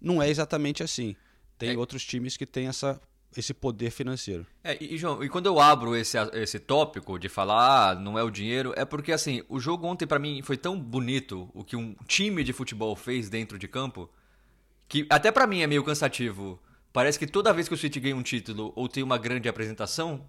não 0.00 0.20
é 0.20 0.28
exatamente 0.28 0.82
assim. 0.82 1.14
Tem 1.56 1.70
é. 1.70 1.78
outros 1.78 2.04
times 2.04 2.36
que 2.36 2.44
têm 2.44 2.66
essa 2.66 3.00
esse 3.36 3.54
poder 3.54 3.90
financeiro. 3.90 4.46
É, 4.62 4.76
e, 4.82 4.96
João, 4.96 5.22
e 5.22 5.28
quando 5.28 5.46
eu 5.46 5.58
abro 5.60 5.96
esse, 5.96 6.16
esse 6.34 6.58
tópico 6.58 7.18
de 7.18 7.28
falar, 7.28 7.90
ah, 7.90 7.94
não 7.94 8.18
é 8.18 8.22
o 8.22 8.30
dinheiro, 8.30 8.72
é 8.76 8.84
porque 8.84 9.12
assim, 9.12 9.42
o 9.48 9.58
jogo 9.58 9.86
ontem 9.86 10.06
para 10.06 10.18
mim 10.18 10.42
foi 10.42 10.56
tão 10.56 10.78
bonito 10.78 11.48
o 11.54 11.64
que 11.64 11.76
um 11.76 11.94
time 12.06 12.44
de 12.44 12.52
futebol 12.52 12.94
fez 12.94 13.28
dentro 13.28 13.58
de 13.58 13.66
campo, 13.66 14.10
que 14.88 15.06
até 15.08 15.30
para 15.30 15.46
mim 15.46 15.62
é 15.62 15.66
meio 15.66 15.84
cansativo. 15.84 16.60
Parece 16.92 17.18
que 17.18 17.26
toda 17.26 17.52
vez 17.52 17.68
que 17.68 17.74
o 17.74 17.78
City 17.78 17.98
ganha 17.98 18.16
um 18.16 18.22
título 18.22 18.72
ou 18.76 18.86
tem 18.88 19.02
uma 19.02 19.16
grande 19.16 19.48
apresentação, 19.48 20.26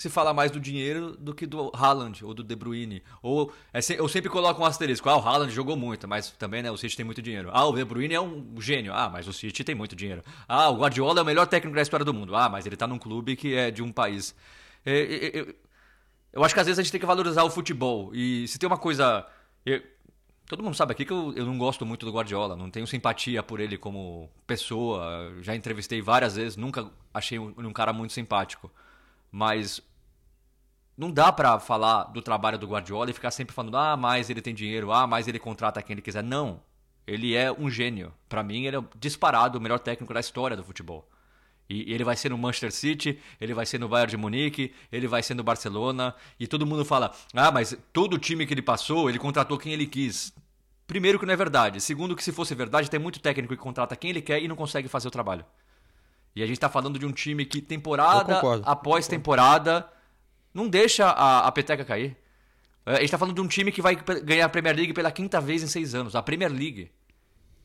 se 0.00 0.08
fala 0.08 0.32
mais 0.32 0.50
do 0.50 0.58
dinheiro 0.58 1.14
do 1.18 1.34
que 1.34 1.44
do 1.44 1.70
Haaland 1.74 2.24
ou 2.24 2.32
do 2.32 2.42
De 2.42 2.56
Bruyne. 2.56 3.02
Ou 3.22 3.52
é, 3.70 3.80
eu 3.98 4.08
sempre 4.08 4.30
coloco 4.30 4.62
um 4.62 4.64
asterisco. 4.64 5.06
Ah, 5.10 5.18
o 5.18 5.20
Haaland 5.20 5.52
jogou 5.52 5.76
muito, 5.76 6.08
mas 6.08 6.30
também 6.30 6.62
né, 6.62 6.70
o 6.70 6.76
City 6.78 6.96
tem 6.96 7.04
muito 7.04 7.20
dinheiro. 7.20 7.50
Ah, 7.52 7.66
o 7.66 7.72
De 7.74 7.84
Bruyne 7.84 8.14
é 8.14 8.20
um 8.20 8.58
gênio. 8.58 8.94
Ah, 8.94 9.10
mas 9.10 9.28
o 9.28 9.32
City 9.34 9.62
tem 9.62 9.74
muito 9.74 9.94
dinheiro. 9.94 10.22
Ah, 10.48 10.70
o 10.70 10.78
Guardiola 10.78 11.20
é 11.20 11.22
o 11.22 11.26
melhor 11.26 11.46
técnico 11.46 11.76
da 11.76 11.82
história 11.82 12.02
do 12.02 12.14
mundo. 12.14 12.34
Ah, 12.34 12.48
mas 12.48 12.64
ele 12.64 12.76
tá 12.76 12.86
num 12.86 12.98
clube 12.98 13.36
que 13.36 13.54
é 13.54 13.70
de 13.70 13.82
um 13.82 13.92
país. 13.92 14.34
É, 14.86 15.00
é, 15.00 15.38
é, 15.38 15.54
eu 16.32 16.42
acho 16.42 16.54
que 16.54 16.60
às 16.60 16.66
vezes 16.66 16.78
a 16.78 16.82
gente 16.82 16.92
tem 16.92 17.00
que 17.00 17.06
valorizar 17.06 17.44
o 17.44 17.50
futebol. 17.50 18.10
E 18.14 18.48
se 18.48 18.58
tem 18.58 18.66
uma 18.66 18.78
coisa. 18.78 19.26
Todo 20.46 20.62
mundo 20.62 20.76
sabe 20.76 20.92
aqui 20.92 21.04
que 21.04 21.12
eu, 21.12 21.34
eu 21.36 21.44
não 21.44 21.58
gosto 21.58 21.84
muito 21.84 22.06
do 22.06 22.12
Guardiola, 22.12 22.56
não 22.56 22.70
tenho 22.70 22.86
simpatia 22.86 23.42
por 23.42 23.60
ele 23.60 23.76
como 23.76 24.30
pessoa. 24.46 25.30
Já 25.42 25.54
entrevistei 25.54 26.00
várias 26.00 26.36
vezes, 26.36 26.56
nunca 26.56 26.90
achei 27.12 27.38
um, 27.38 27.52
um 27.58 27.72
cara 27.74 27.92
muito 27.92 28.14
simpático. 28.14 28.72
Mas 29.30 29.82
não 31.00 31.10
dá 31.10 31.32
para 31.32 31.58
falar 31.58 32.04
do 32.04 32.20
trabalho 32.20 32.58
do 32.58 32.66
Guardiola 32.66 33.08
e 33.08 33.14
ficar 33.14 33.30
sempre 33.30 33.54
falando, 33.54 33.74
ah, 33.78 33.96
mais 33.96 34.28
ele 34.28 34.42
tem 34.42 34.54
dinheiro, 34.54 34.92
ah, 34.92 35.06
mais 35.06 35.26
ele 35.26 35.38
contrata 35.38 35.80
quem 35.82 35.94
ele 35.94 36.02
quiser. 36.02 36.22
Não. 36.22 36.60
Ele 37.06 37.34
é 37.34 37.50
um 37.50 37.70
gênio. 37.70 38.12
Para 38.28 38.42
mim, 38.42 38.66
ele 38.66 38.76
é 38.76 38.84
disparado 38.96 39.56
o 39.56 39.60
melhor 39.62 39.78
técnico 39.78 40.12
da 40.12 40.20
história 40.20 40.54
do 40.54 40.62
futebol. 40.62 41.08
E 41.70 41.90
ele 41.90 42.04
vai 42.04 42.16
ser 42.16 42.28
no 42.28 42.36
Manchester 42.36 42.70
City, 42.70 43.18
ele 43.40 43.54
vai 43.54 43.64
ser 43.64 43.78
no 43.78 43.88
Bayern 43.88 44.10
de 44.10 44.16
Munique, 44.18 44.74
ele 44.92 45.06
vai 45.06 45.22
ser 45.22 45.32
no 45.32 45.42
Barcelona. 45.42 46.14
E 46.38 46.46
todo 46.46 46.66
mundo 46.66 46.84
fala: 46.84 47.14
ah, 47.32 47.50
mas 47.50 47.74
todo 47.94 48.18
time 48.18 48.46
que 48.46 48.52
ele 48.52 48.60
passou, 48.60 49.08
ele 49.08 49.18
contratou 49.18 49.56
quem 49.56 49.72
ele 49.72 49.86
quis. 49.86 50.34
Primeiro, 50.86 51.18
que 51.18 51.24
não 51.24 51.32
é 51.32 51.36
verdade. 51.36 51.80
Segundo, 51.80 52.14
que 52.14 52.22
se 52.22 52.32
fosse 52.32 52.54
verdade, 52.54 52.90
tem 52.90 53.00
muito 53.00 53.20
técnico 53.20 53.56
que 53.56 53.62
contrata 53.62 53.96
quem 53.96 54.10
ele 54.10 54.20
quer 54.20 54.42
e 54.42 54.46
não 54.46 54.56
consegue 54.56 54.86
fazer 54.86 55.08
o 55.08 55.10
trabalho. 55.10 55.46
E 56.36 56.42
a 56.42 56.46
gente 56.46 56.60
tá 56.60 56.68
falando 56.68 56.98
de 56.98 57.06
um 57.06 57.12
time 57.12 57.46
que 57.46 57.62
temporada 57.62 58.38
após 58.66 59.08
temporada 59.08 59.88
não 60.52 60.68
deixa 60.68 61.06
a, 61.06 61.46
a 61.46 61.52
peteca 61.52 61.84
cair. 61.84 62.16
É, 62.84 62.92
a 62.92 62.94
gente 62.96 63.04
está 63.04 63.18
falando 63.18 63.34
de 63.34 63.40
um 63.40 63.48
time 63.48 63.70
que 63.70 63.82
vai 63.82 63.96
ganhar 63.96 64.46
a 64.46 64.48
Premier 64.48 64.74
League 64.74 64.92
pela 64.92 65.10
quinta 65.10 65.40
vez 65.40 65.62
em 65.62 65.66
seis 65.66 65.94
anos. 65.94 66.14
A 66.14 66.22
Premier 66.22 66.50
League. 66.50 66.90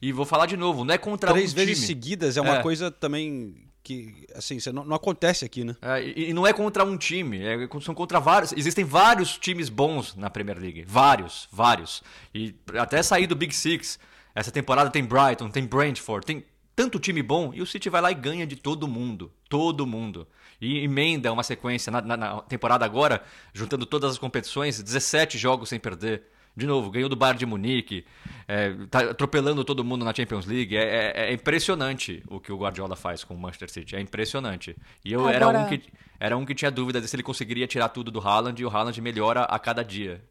E 0.02 0.12
vou 0.12 0.26
falar 0.26 0.46
de 0.46 0.58
novo, 0.58 0.84
não 0.84 0.94
é 0.94 0.98
contra 0.98 1.32
Três 1.32 1.54
um 1.54 1.56
vezes 1.56 1.76
time. 1.78 1.88
seguidas 1.88 2.38
é 2.38 2.42
uma 2.42 2.58
é. 2.58 2.62
coisa 2.62 2.92
também 2.92 3.56
que, 3.82 4.26
assim, 4.34 4.58
não, 4.74 4.84
não 4.84 4.96
acontece 4.96 5.46
aqui, 5.46 5.64
né? 5.64 5.76
É, 5.82 6.04
e, 6.04 6.30
e, 6.30 6.34
não 6.34 6.46
é 6.46 6.52
contra 6.52 6.84
um 6.84 6.98
time, 6.98 7.42
é, 7.42 7.56
são 7.82 7.94
contra 7.94 8.20
vários. 8.20 8.52
Existem 8.54 8.84
vários 8.84 9.38
times 9.38 9.70
bons 9.70 10.16
na 10.16 10.30
Premier 10.30 10.60
League. 10.60 10.84
Vários, 10.88 11.48
vários. 11.52 12.04
E 12.34 12.54
até 12.78 13.02
sair 13.02 13.28
do 13.28 13.36
Big 13.36 13.56
Six. 13.56 14.00
Essa 14.34 14.52
temporada 14.52 14.90
tem 14.90 15.04
Brighton, 15.04 15.50
tem 15.50 15.66
Brentford, 15.66 16.26
tem 16.26 16.44
tanto 16.76 17.00
time 17.00 17.24
bom 17.24 17.54
e 17.54 17.62
o 17.62 17.66
City 17.66 17.90
vai 17.90 18.02
lá 18.02 18.12
e 18.12 18.16
ganha 18.16 18.46
de 18.46 18.56
todo 18.56 18.88
mundo. 18.88 19.32
Todo 19.50 19.88
mundo 19.88 20.28
e 20.60 20.84
emenda 20.84 21.32
uma 21.32 21.44
sequência 21.44 21.92
na, 21.92 22.02
na, 22.02 22.18
na, 22.18 22.42
temporada 22.42 22.86
agora, 22.86 23.24
juntando 23.54 23.86
todas 23.86 24.12
as 24.12 24.18
competições, 24.18 24.82
17 24.82 25.38
jogos 25.38 25.70
sem 25.70 25.80
perder. 25.80 26.24
De 26.58 26.66
novo, 26.66 26.90
ganhou 26.90 27.10
do 27.10 27.18
Bayern 27.18 27.38
de 27.38 27.46
Munique, 27.46 28.06
é, 28.48 28.74
tá 28.90 29.00
atropelando 29.12 29.66
todo 29.66 29.84
mundo 29.84 30.06
na 30.06 30.14
Champions 30.14 30.46
League. 30.46 30.78
É, 30.78 30.84
é, 30.84 31.30
é, 31.30 31.34
impressionante 31.34 32.24
o 32.30 32.40
que 32.40 32.50
o 32.50 32.58
Guardiola 32.58 32.96
faz 32.96 33.26
com 33.26 33.34
o 33.34 33.38
Manchester 33.38 33.70
City. 33.70 33.96
É 33.98 34.00
impressionante. 34.00 34.74
E 35.04 35.12
eu 35.12 35.28
agora... 35.28 35.36
era, 35.36 35.60
um 35.60 35.68
que, 35.68 35.84
era 36.18 36.38
um 36.38 36.46
que 36.46 36.56
tinha 36.56 36.72
dúvida 36.72 37.02
de 37.02 37.10
se 37.10 37.16
ele 37.18 37.24
conseguiria 37.24 37.68
tirar 37.68 37.90
tudo 37.90 38.10
do 38.10 38.22
Haaland 38.22 38.62
e 38.62 38.66
o 38.66 38.70
Haaland 38.70 39.02
melhora 39.02 39.44
a 39.44 39.60
cada 39.60 39.84
dia. 39.84 40.24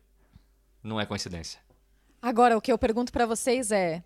Não 0.83 0.99
é 0.99 1.05
coincidência. 1.05 1.61
Agora, 2.23 2.57
o 2.57 2.61
que 2.61 2.73
eu 2.73 2.79
pergunto 2.79 3.13
para 3.13 3.27
vocês 3.27 3.71
é: 3.71 4.03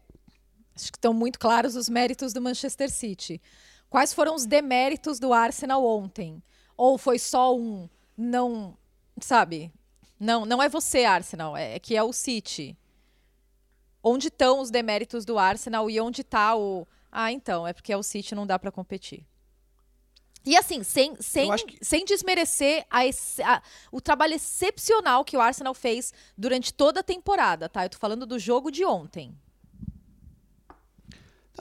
acho 0.78 0.92
que 0.92 0.98
estão 0.98 1.12
muito 1.12 1.38
claros 1.38 1.76
os 1.76 1.88
méritos 1.88 2.32
do 2.32 2.40
Manchester 2.40 2.90
City. 2.90 3.40
Quais 3.90 4.12
foram 4.12 4.34
os 4.34 4.46
deméritos 4.46 5.18
do 5.18 5.32
Arsenal 5.32 5.84
ontem? 5.84 6.42
Ou 6.76 6.96
foi 6.96 7.18
só 7.18 7.56
um 7.56 7.88
não, 8.16 8.76
sabe? 9.20 9.72
Não, 10.18 10.44
não 10.44 10.62
é 10.62 10.68
você, 10.68 11.04
Arsenal, 11.04 11.56
é, 11.56 11.76
é 11.76 11.78
que 11.78 11.96
é 11.96 12.02
o 12.02 12.12
City. 12.12 12.76
Onde 14.02 14.28
estão 14.28 14.60
os 14.60 14.70
deméritos 14.70 15.24
do 15.24 15.38
Arsenal 15.38 15.90
e 15.90 16.00
onde 16.00 16.20
está 16.20 16.56
o 16.56 16.86
Ah, 17.10 17.32
então, 17.32 17.66
é 17.66 17.72
porque 17.72 17.92
é 17.92 17.96
o 17.96 18.02
City 18.02 18.34
não 18.34 18.46
dá 18.46 18.58
para 18.58 18.70
competir. 18.70 19.26
E 20.44 20.56
assim, 20.56 20.82
sem, 20.82 21.14
sem, 21.20 21.50
sem 21.82 22.04
desmerecer 22.04 22.86
a, 22.88 23.00
a, 23.44 23.62
o 23.92 24.00
trabalho 24.00 24.34
excepcional 24.34 25.24
que 25.24 25.36
o 25.36 25.40
Arsenal 25.40 25.74
fez 25.74 26.12
durante 26.36 26.72
toda 26.72 27.00
a 27.00 27.02
temporada, 27.02 27.68
tá? 27.68 27.84
Eu 27.84 27.90
tô 27.90 27.98
falando 27.98 28.24
do 28.24 28.38
jogo 28.38 28.70
de 28.70 28.84
ontem. 28.84 29.36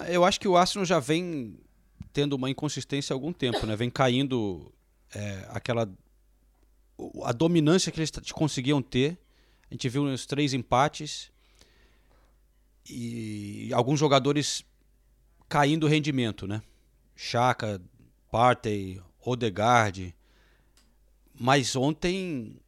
Eu 0.06 0.24
acho 0.24 0.40
que 0.40 0.48
o 0.48 0.56
Arsenal 0.56 0.86
já 0.86 1.00
vem 1.00 1.58
tendo 2.14 2.34
uma 2.34 2.50
inconsistência 2.50 3.14
há 3.14 3.16
algum 3.16 3.34
tempo, 3.34 3.66
né? 3.66 3.76
Vem 3.76 3.90
caindo 3.90 4.72
é, 5.14 5.46
aquela 5.50 5.90
a 7.24 7.32
dominância 7.32 7.92
que 7.92 8.00
eles 8.00 8.12
conseguiam 8.32 8.82
ter. 8.82 9.18
A 9.70 9.74
gente 9.74 9.90
viu 9.90 10.04
os 10.04 10.26
três 10.26 10.54
empates 10.54 11.32
e 12.90 13.70
alguns 13.74 14.00
jogadores 14.00 14.64
caindo 15.50 15.86
o 15.86 15.90
rendimento, 15.90 16.48
né? 16.48 16.62
Chaka, 17.16 17.82
Partey, 18.32 19.02
Odegaard. 19.22 20.16
Mas 21.40 21.76
ontem 21.76 22.60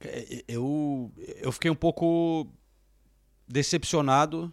é, 0.00 0.44
eu, 0.48 1.12
eu 1.40 1.52
fiquei 1.52 1.70
um 1.70 1.76
pouco 1.76 2.46
decepcionado 3.46 4.52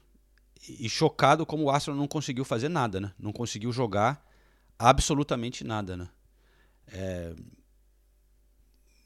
e 0.67 0.89
chocado 0.89 1.45
como 1.45 1.63
o 1.63 1.69
Arsenal 1.69 1.97
não 1.97 2.07
conseguiu 2.07 2.43
fazer 2.43 2.69
nada, 2.69 2.99
né? 2.99 3.11
Não 3.17 3.31
conseguiu 3.31 3.71
jogar 3.71 4.25
absolutamente 4.77 5.63
nada, 5.63 5.95
né? 5.95 6.09
É... 6.87 7.33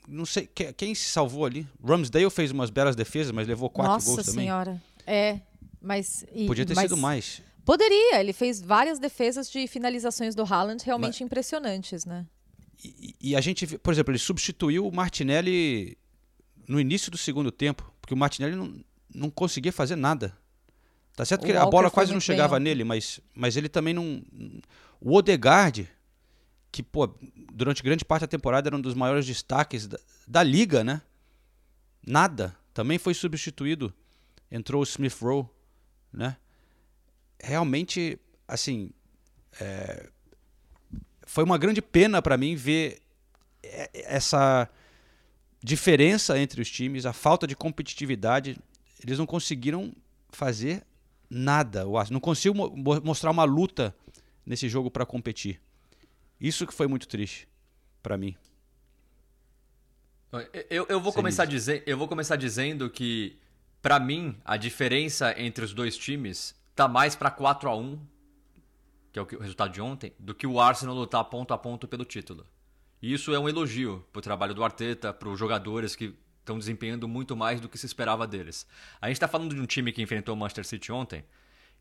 Não 0.08 0.26
sei 0.26 0.48
quem 0.48 0.94
se 0.94 1.06
salvou 1.06 1.46
ali. 1.46 1.68
Ramsdale 1.84 2.30
fez 2.30 2.52
umas 2.52 2.70
belas 2.70 2.96
defesas, 2.96 3.32
mas 3.32 3.48
levou 3.48 3.70
quatro 3.70 3.94
Nossa 3.94 4.06
gols 4.06 4.26
também. 4.26 4.50
Nossa 4.50 4.66
senhora. 4.66 4.84
É, 5.08 5.40
mas 5.82 6.26
e, 6.34 6.46
podia 6.46 6.66
ter 6.66 6.76
mas... 6.76 6.84
sido 6.84 6.98
mais. 6.98 7.42
Poderia. 7.64 8.20
Ele 8.20 8.34
fez 8.34 8.62
várias 8.62 9.00
defesas 9.00 9.50
de 9.50 9.66
finalizações 9.68 10.36
do 10.36 10.44
Haaland 10.44 10.84
realmente 10.84 11.16
mas... 11.16 11.22
impressionantes, 11.22 12.04
né? 12.04 12.26
E, 12.84 13.16
e 13.22 13.36
a 13.36 13.40
gente, 13.40 13.78
por 13.78 13.94
exemplo, 13.94 14.12
ele 14.12 14.20
substituiu 14.20 14.86
o 14.86 14.94
Martinelli 14.94 15.98
no 16.68 16.80
início 16.80 17.10
do 17.10 17.18
segundo 17.18 17.52
tempo, 17.52 17.94
porque 18.02 18.14
o 18.14 18.18
Martinelli 18.18 18.56
não, 18.56 18.84
não 19.14 19.30
conseguia 19.30 19.72
fazer 19.72 19.96
nada. 19.96 20.38
Tá 21.16 21.24
certo 21.24 21.44
o 21.44 21.46
que 21.46 21.52
a 21.52 21.66
bola 21.66 21.92
quase 21.92 22.12
não 22.12 22.20
chegava 22.20 22.60
nele, 22.60 22.84
mas, 22.84 23.20
mas 23.36 23.56
ele 23.56 23.70
também 23.70 23.94
não. 23.94 24.24
O 25.00 25.14
Odegaard, 25.14 25.88
que 26.72 26.82
pô, 26.82 27.08
durante 27.54 27.84
grande 27.84 28.04
parte 28.04 28.22
da 28.22 28.28
temporada 28.28 28.70
era 28.70 28.76
um 28.76 28.82
dos 28.82 28.96
maiores 28.96 29.26
destaques 29.26 29.86
da, 29.86 30.00
da 30.28 30.42
liga, 30.42 30.84
né? 30.84 31.02
Nada. 32.06 32.56
Também 32.74 32.98
foi 32.98 33.14
substituído. 33.14 33.94
Entrou 34.52 34.82
o 34.82 34.84
Smith 34.84 35.16
Rowe, 35.22 35.48
né? 36.12 36.36
Realmente, 37.40 38.20
assim, 38.48 38.90
é, 39.60 40.10
foi 41.28 41.44
uma 41.44 41.58
grande 41.58 41.82
pena 41.82 42.22
para 42.22 42.38
mim 42.38 42.56
ver 42.56 43.02
essa 43.94 44.68
diferença 45.64 46.38
entre 46.40 46.62
os 46.62 46.70
times, 46.70 47.06
a 47.06 47.14
falta 47.14 47.46
de 47.46 47.56
competitividade. 47.56 48.58
Eles 49.04 49.20
não 49.20 49.26
conseguiram 49.26 49.94
fazer 50.32 50.84
nada. 51.34 51.86
Não 52.10 52.20
consigo 52.20 52.56
mostrar 53.04 53.32
uma 53.32 53.44
luta 53.44 53.96
nesse 54.46 54.70
jogo 54.70 54.92
para 54.92 55.06
competir. 55.06 55.60
Isso 56.40 56.68
que 56.68 56.74
foi 56.74 56.88
muito 56.88 57.08
triste 57.08 57.48
para 58.02 58.18
mim. 58.18 58.36
Eu, 60.70 60.86
eu, 60.90 61.00
vou 61.00 61.14
começar 61.14 61.46
dizer, 61.46 61.84
eu 61.86 61.98
vou 61.98 62.08
começar 62.08 62.36
dizendo 62.36 62.90
que, 62.90 63.38
para 63.82 64.00
mim, 64.00 64.36
a 64.44 64.58
diferença 64.58 65.34
entre 65.40 65.64
os 65.64 65.74
dois 65.74 65.96
times 65.96 66.56
tá 66.76 66.88
mais 66.88 67.16
para 67.16 67.30
4 67.30 67.70
a 67.70 67.76
1 67.76 68.00
que 69.14 69.20
é 69.20 69.22
o 69.22 69.40
resultado 69.40 69.72
de 69.72 69.80
ontem, 69.80 70.12
do 70.18 70.34
que 70.34 70.48
o 70.48 70.60
Arsenal 70.60 70.96
lutar 70.96 71.24
ponto 71.26 71.54
a 71.54 71.58
ponto 71.58 71.88
pelo 71.88 72.04
título. 72.04 72.48
E 73.00 73.14
isso 73.14 73.32
é 73.32 73.38
um 73.38 73.48
elogio 73.48 74.04
pro 74.12 74.24
trabalho 74.24 74.56
do 74.56 74.64
Arteta, 74.64 75.14
para 75.14 75.30
os 75.30 75.38
jogadores 75.38 75.96
que 75.96 76.16
estão 76.44 76.60
desempenhando 76.60 77.08
muito 77.08 77.36
mais 77.36 77.60
do 77.60 77.70
que 77.70 77.78
se 77.78 77.86
esperava 77.86 78.28
deles. 78.28 78.68
A 79.02 79.08
gente 79.08 79.16
está 79.16 79.28
falando 79.28 79.56
de 79.56 79.62
um 79.62 79.66
time 79.66 79.92
que 79.92 80.02
enfrentou 80.02 80.36
o 80.36 80.38
Manchester 80.38 80.66
City 80.66 80.92
ontem, 80.92 81.24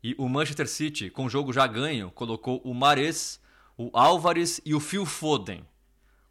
e 0.01 0.15
o 0.17 0.27
Manchester 0.27 0.67
City, 0.67 1.09
com 1.09 1.25
o 1.25 1.29
jogo 1.29 1.53
já 1.53 1.67
ganho, 1.67 2.11
colocou 2.11 2.61
o 2.63 2.73
Mares, 2.73 3.39
o 3.77 3.89
Álvares 3.93 4.59
e 4.65 4.73
o 4.73 4.79
Phil 4.79 5.05
Foden. 5.05 5.65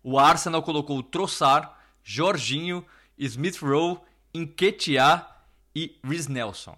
O 0.03 0.19
Arsenal 0.19 0.63
colocou 0.63 0.99
o 0.99 1.03
Trossard, 1.03 1.71
Jorginho, 2.03 2.85
Smith 3.17 3.59
Rowe, 3.63 4.01
Nketiah 4.35 5.27
e 5.75 5.99
Rhys 6.05 6.27
Nelson. 6.27 6.77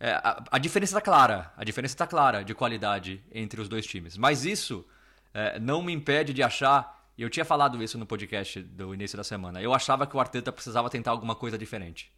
É, 0.00 0.12
a, 0.12 0.42
a, 0.50 0.58
diferença 0.58 0.90
está 0.90 1.00
clara, 1.00 1.52
a 1.56 1.62
diferença 1.64 1.94
está 1.94 2.06
clara 2.06 2.42
de 2.42 2.54
qualidade 2.54 3.22
entre 3.32 3.60
os 3.60 3.68
dois 3.68 3.86
times. 3.86 4.16
Mas 4.16 4.44
isso 4.44 4.84
é, 5.32 5.58
não 5.60 5.82
me 5.82 5.92
impede 5.92 6.32
de 6.32 6.42
achar 6.42 7.03
e 7.16 7.22
eu 7.22 7.30
tinha 7.30 7.44
falado 7.44 7.82
isso 7.82 7.96
no 7.96 8.06
podcast 8.06 8.60
do 8.60 8.92
início 8.92 9.16
da 9.16 9.24
semana. 9.24 9.62
Eu 9.62 9.72
achava 9.72 10.06
que 10.06 10.16
o 10.16 10.20
Arteta 10.20 10.50
precisava 10.50 10.90
tentar 10.90 11.12
alguma 11.12 11.34
coisa 11.34 11.56
diferente. 11.56 12.12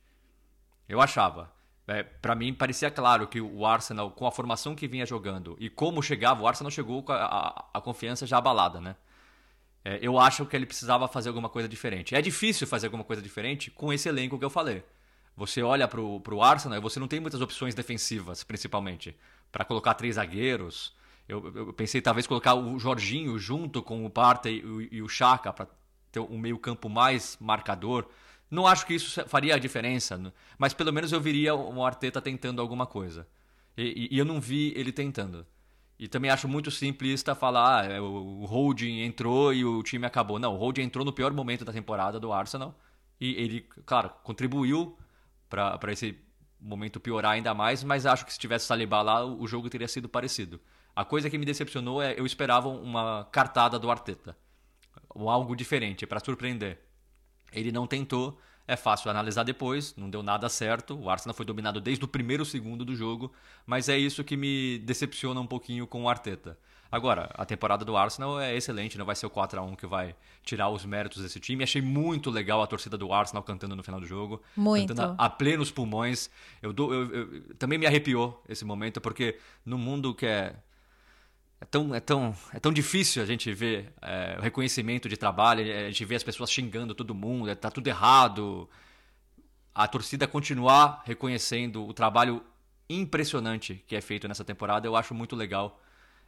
Eu 0.88 1.00
achava. 1.00 1.52
É, 1.86 2.02
para 2.02 2.34
mim 2.34 2.52
parecia 2.52 2.90
claro 2.90 3.28
que 3.28 3.40
o 3.40 3.64
Arsenal, 3.64 4.10
com 4.10 4.26
a 4.26 4.32
formação 4.32 4.74
que 4.74 4.88
vinha 4.88 5.06
jogando 5.06 5.56
e 5.60 5.70
como 5.70 6.02
chegava, 6.02 6.42
o 6.42 6.48
Arsenal 6.48 6.70
chegou 6.70 7.02
com 7.02 7.12
a, 7.12 7.24
a, 7.24 7.64
a 7.74 7.80
confiança 7.80 8.26
já 8.26 8.38
abalada, 8.38 8.80
né? 8.80 8.96
É, 9.84 10.00
eu 10.02 10.18
acho 10.18 10.44
que 10.46 10.56
ele 10.56 10.66
precisava 10.66 11.06
fazer 11.06 11.28
alguma 11.28 11.48
coisa 11.48 11.68
diferente. 11.68 12.14
É 12.14 12.20
difícil 12.20 12.66
fazer 12.66 12.88
alguma 12.88 13.04
coisa 13.04 13.22
diferente 13.22 13.70
com 13.70 13.92
esse 13.92 14.08
elenco 14.08 14.36
que 14.36 14.44
eu 14.44 14.50
falei. 14.50 14.82
Você 15.36 15.62
olha 15.62 15.86
pro, 15.86 16.18
pro 16.20 16.42
Arsenal 16.42 16.78
e 16.78 16.80
você 16.80 16.98
não 16.98 17.06
tem 17.06 17.20
muitas 17.20 17.40
opções 17.40 17.74
defensivas, 17.74 18.42
principalmente. 18.42 19.14
para 19.52 19.64
colocar 19.64 19.94
três 19.94 20.16
zagueiros, 20.16 20.92
eu, 21.28 21.52
eu, 21.54 21.72
pensei 21.72 22.00
talvez 22.00 22.26
colocar 22.26 22.54
o 22.54 22.78
Jorginho 22.78 23.38
junto 23.38 23.82
com 23.82 24.04
o 24.04 24.10
Partey 24.10 24.62
e, 24.64 24.96
e 24.96 25.02
o 25.02 25.08
Chaka 25.08 25.52
para 25.52 25.68
ter 26.12 26.20
um 26.20 26.38
meio-campo 26.38 26.88
mais 26.88 27.36
marcador. 27.40 28.08
Não 28.50 28.66
acho 28.66 28.86
que 28.86 28.94
isso 28.94 29.26
faria 29.28 29.56
a 29.56 29.58
diferença, 29.58 30.32
mas 30.56 30.72
pelo 30.72 30.92
menos 30.92 31.12
eu 31.12 31.20
viria 31.20 31.54
o 31.54 31.84
Arteta 31.84 32.20
tentando 32.20 32.62
alguma 32.62 32.86
coisa. 32.86 33.26
E, 33.76 34.08
e 34.10 34.18
eu 34.18 34.24
não 34.24 34.40
vi 34.40 34.72
ele 34.76 34.92
tentando. 34.92 35.46
E 35.98 36.06
também 36.08 36.30
acho 36.30 36.46
muito 36.46 36.70
simplista 36.70 37.34
falar 37.34 37.82
ah, 37.82 37.86
é, 37.86 38.00
o 38.00 38.44
Holding 38.44 39.00
entrou 39.00 39.52
e 39.52 39.64
o 39.64 39.82
time 39.82 40.06
acabou. 40.06 40.38
Não, 40.38 40.54
o 40.54 40.58
Holding 40.58 40.82
entrou 40.82 41.04
no 41.04 41.12
pior 41.12 41.32
momento 41.32 41.64
da 41.64 41.72
temporada 41.72 42.20
do 42.20 42.32
Arsenal 42.32 42.78
e 43.20 43.34
ele, 43.34 43.62
claro, 43.84 44.10
contribuiu 44.22 44.96
para 45.48 45.92
esse 45.92 46.18
momento 46.60 47.00
piorar 47.00 47.32
ainda 47.32 47.54
mais, 47.54 47.82
mas 47.82 48.04
acho 48.04 48.26
que 48.26 48.32
se 48.32 48.38
tivesse 48.38 48.66
Saliba 48.66 49.00
lá, 49.00 49.24
o 49.24 49.46
jogo 49.46 49.70
teria 49.70 49.88
sido 49.88 50.08
parecido. 50.08 50.60
A 50.96 51.04
coisa 51.04 51.28
que 51.28 51.36
me 51.36 51.44
decepcionou 51.44 52.00
é 52.00 52.18
eu 52.18 52.24
esperava 52.24 52.70
uma 52.70 53.28
cartada 53.30 53.78
do 53.78 53.90
Arteta, 53.90 54.34
ou 55.10 55.28
algo 55.28 55.54
diferente 55.54 56.06
para 56.06 56.18
surpreender. 56.18 56.80
Ele 57.52 57.70
não 57.70 57.86
tentou, 57.86 58.40
é 58.66 58.76
fácil 58.76 59.10
analisar 59.10 59.42
depois, 59.42 59.94
não 59.94 60.08
deu 60.08 60.22
nada 60.22 60.48
certo. 60.48 60.98
O 60.98 61.10
Arsenal 61.10 61.34
foi 61.34 61.44
dominado 61.44 61.82
desde 61.82 62.02
o 62.02 62.08
primeiro 62.08 62.46
segundo 62.46 62.82
do 62.82 62.96
jogo, 62.96 63.30
mas 63.66 63.90
é 63.90 63.98
isso 63.98 64.24
que 64.24 64.38
me 64.38 64.78
decepciona 64.78 65.38
um 65.38 65.46
pouquinho 65.46 65.86
com 65.86 66.04
o 66.04 66.08
Arteta. 66.08 66.58
Agora, 66.90 67.30
a 67.34 67.44
temporada 67.44 67.84
do 67.84 67.94
Arsenal 67.94 68.40
é 68.40 68.56
excelente, 68.56 68.96
não 68.96 69.04
vai 69.04 69.14
ser 69.14 69.26
o 69.26 69.30
4 69.30 69.60
a 69.60 69.62
1 69.62 69.76
que 69.76 69.86
vai 69.86 70.16
tirar 70.42 70.70
os 70.70 70.84
méritos 70.86 71.22
desse 71.22 71.38
time. 71.38 71.62
Achei 71.62 71.82
muito 71.82 72.30
legal 72.30 72.62
a 72.62 72.66
torcida 72.66 72.96
do 72.96 73.12
Arsenal 73.12 73.42
cantando 73.42 73.76
no 73.76 73.82
final 73.82 74.00
do 74.00 74.06
jogo, 74.06 74.40
muito. 74.56 74.94
cantando 74.94 75.14
a, 75.18 75.26
a 75.26 75.28
plenos 75.28 75.70
pulmões. 75.70 76.30
Eu, 76.62 76.72
dou, 76.72 76.94
eu, 76.94 77.14
eu, 77.14 77.54
também 77.56 77.78
me 77.78 77.86
arrepiou 77.86 78.42
esse 78.48 78.64
momento 78.64 78.98
porque 78.98 79.38
no 79.64 79.76
mundo 79.76 80.14
que 80.14 80.24
é 80.24 80.56
é 81.60 81.64
tão, 81.64 81.94
é, 81.94 82.00
tão, 82.00 82.34
é 82.52 82.60
tão 82.60 82.72
difícil 82.72 83.22
a 83.22 83.26
gente 83.26 83.52
ver 83.52 83.92
é, 84.02 84.36
o 84.38 84.42
reconhecimento 84.42 85.08
de 85.08 85.16
trabalho, 85.16 85.62
a 85.62 85.88
gente 85.88 86.04
vê 86.04 86.14
as 86.14 86.22
pessoas 86.22 86.50
xingando 86.50 86.94
todo 86.94 87.14
mundo, 87.14 87.54
tá 87.56 87.70
tudo 87.70 87.86
errado. 87.88 88.68
A 89.74 89.86
torcida 89.88 90.26
continuar 90.26 91.02
reconhecendo 91.04 91.86
o 91.86 91.92
trabalho 91.92 92.42
impressionante 92.88 93.82
que 93.86 93.96
é 93.96 94.00
feito 94.00 94.28
nessa 94.28 94.44
temporada, 94.44 94.86
eu 94.86 94.96
acho 94.96 95.14
muito 95.14 95.34
legal. 95.34 95.80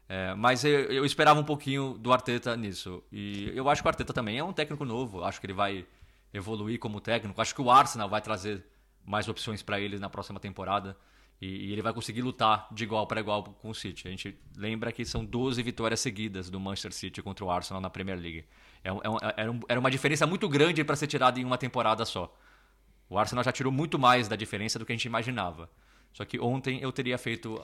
É, 0.09 0.35
mas 0.35 0.65
eu, 0.65 0.85
eu, 0.91 1.05
esperava 1.05 1.39
um 1.39 1.45
pouquinho 1.45 1.99
do 1.99 2.13
Arteta 2.13 2.57
nisso. 2.57 3.03
E 3.13 3.53
eu 3.55 3.69
acho 3.69 3.83
que 3.83 3.89
o 3.89 3.91
Arteta 3.91 4.13
também 4.13 4.39
é 4.39 4.45
um 4.45 4.53
técnico 4.53 4.85
novo, 4.85 5.23
acho 5.23 5.39
que 5.39 5.47
ele 5.47 5.53
vai 5.53 5.87
evoluir 6.33 6.79
como 6.79 7.01
técnico. 7.01 7.41
Acho 7.41 7.55
que 7.55 7.61
o 7.61 7.71
Arsenal 7.71 8.09
vai 8.09 8.23
trazer 8.23 8.65
mais 9.05 9.29
opções 9.29 9.63
para 9.63 9.79
ele 9.79 9.99
na 9.99 10.09
próxima 10.09 10.41
temporada. 10.41 10.97
E, 11.41 11.73
ele 11.73 11.83
vai 11.83 11.93
conseguir 11.93 12.23
lutar 12.23 12.69
de 12.73 12.85
igual 12.85 13.07
para 13.07 13.21
igual 13.21 13.45
com 13.45 13.71
o 13.71 13.75
City. 13.75 14.09
A 14.09 14.11
gente 14.11 14.37
lembra 14.57 14.91
que 14.91 15.05
são 15.05 15.25
12 15.25 15.63
vitórias 15.63 16.01
seguidas 16.01 16.51
do 16.51 16.59
Manchester 16.59 16.93
City 16.93 17.23
contra 17.23 17.45
o 17.45 17.51
Arsenal 17.51 17.81
na 17.81 17.89
Premier 17.89 18.19
League. 18.19 18.45
É, 18.83 18.91
é, 18.91 18.93
é, 18.93 19.61
era 19.69 19.81
uma 19.81 19.91
diferença 19.91 20.27
muito 20.27 20.49
grande 20.49 20.83
para 20.83 20.97
ser 20.97 21.07
tirada 21.07 21.39
em 21.39 21.45
uma 21.45 21.59
temporada 21.59 22.05
só. 22.05 22.37
O 23.09 23.19
Arsenal 23.19 23.45
já 23.45 23.53
tirou 23.53 23.73
muito 23.73 23.99
mais 23.99 24.29
da 24.29 24.37
diferença 24.37 24.79
do 24.79 24.85
que 24.85 24.93
a 24.93 24.97
gente 24.97 25.07
imaginava. 25.07 25.71
Só 26.13 26.25
que 26.25 26.39
ontem 26.41 26.81
eu 26.83 26.91
teria 26.91 27.17
feito. 27.17 27.61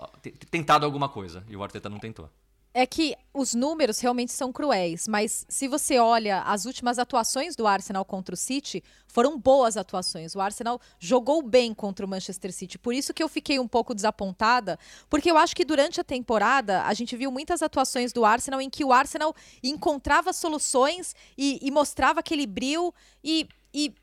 tentado 0.50 0.86
alguma 0.86 1.08
coisa 1.08 1.44
e 1.48 1.56
o 1.56 1.62
Arteta 1.62 1.88
não 1.88 1.98
tentou. 1.98 2.30
É 2.76 2.84
que 2.84 3.14
os 3.32 3.54
números 3.54 4.00
realmente 4.00 4.32
são 4.32 4.52
cruéis, 4.52 5.06
mas 5.06 5.46
se 5.48 5.68
você 5.68 5.96
olha 6.00 6.40
as 6.42 6.64
últimas 6.64 6.98
atuações 6.98 7.54
do 7.54 7.68
Arsenal 7.68 8.04
contra 8.04 8.34
o 8.34 8.36
City, 8.36 8.82
foram 9.06 9.38
boas 9.38 9.76
atuações. 9.76 10.34
O 10.34 10.40
Arsenal 10.40 10.80
jogou 10.98 11.40
bem 11.40 11.72
contra 11.72 12.04
o 12.04 12.08
Manchester 12.08 12.52
City. 12.52 12.76
Por 12.76 12.92
isso 12.92 13.14
que 13.14 13.22
eu 13.22 13.28
fiquei 13.28 13.60
um 13.60 13.68
pouco 13.68 13.94
desapontada, 13.94 14.76
porque 15.08 15.30
eu 15.30 15.38
acho 15.38 15.54
que 15.54 15.64
durante 15.64 16.00
a 16.00 16.04
temporada 16.04 16.82
a 16.82 16.92
gente 16.94 17.16
viu 17.16 17.30
muitas 17.30 17.62
atuações 17.62 18.12
do 18.12 18.24
Arsenal 18.24 18.60
em 18.60 18.68
que 18.68 18.84
o 18.84 18.92
Arsenal 18.92 19.32
encontrava 19.62 20.32
soluções 20.32 21.14
e, 21.38 21.60
e 21.62 21.70
mostrava 21.70 22.18
aquele 22.18 22.44
brilho 22.44 22.92
e, 23.22 23.46
e, 23.72 23.94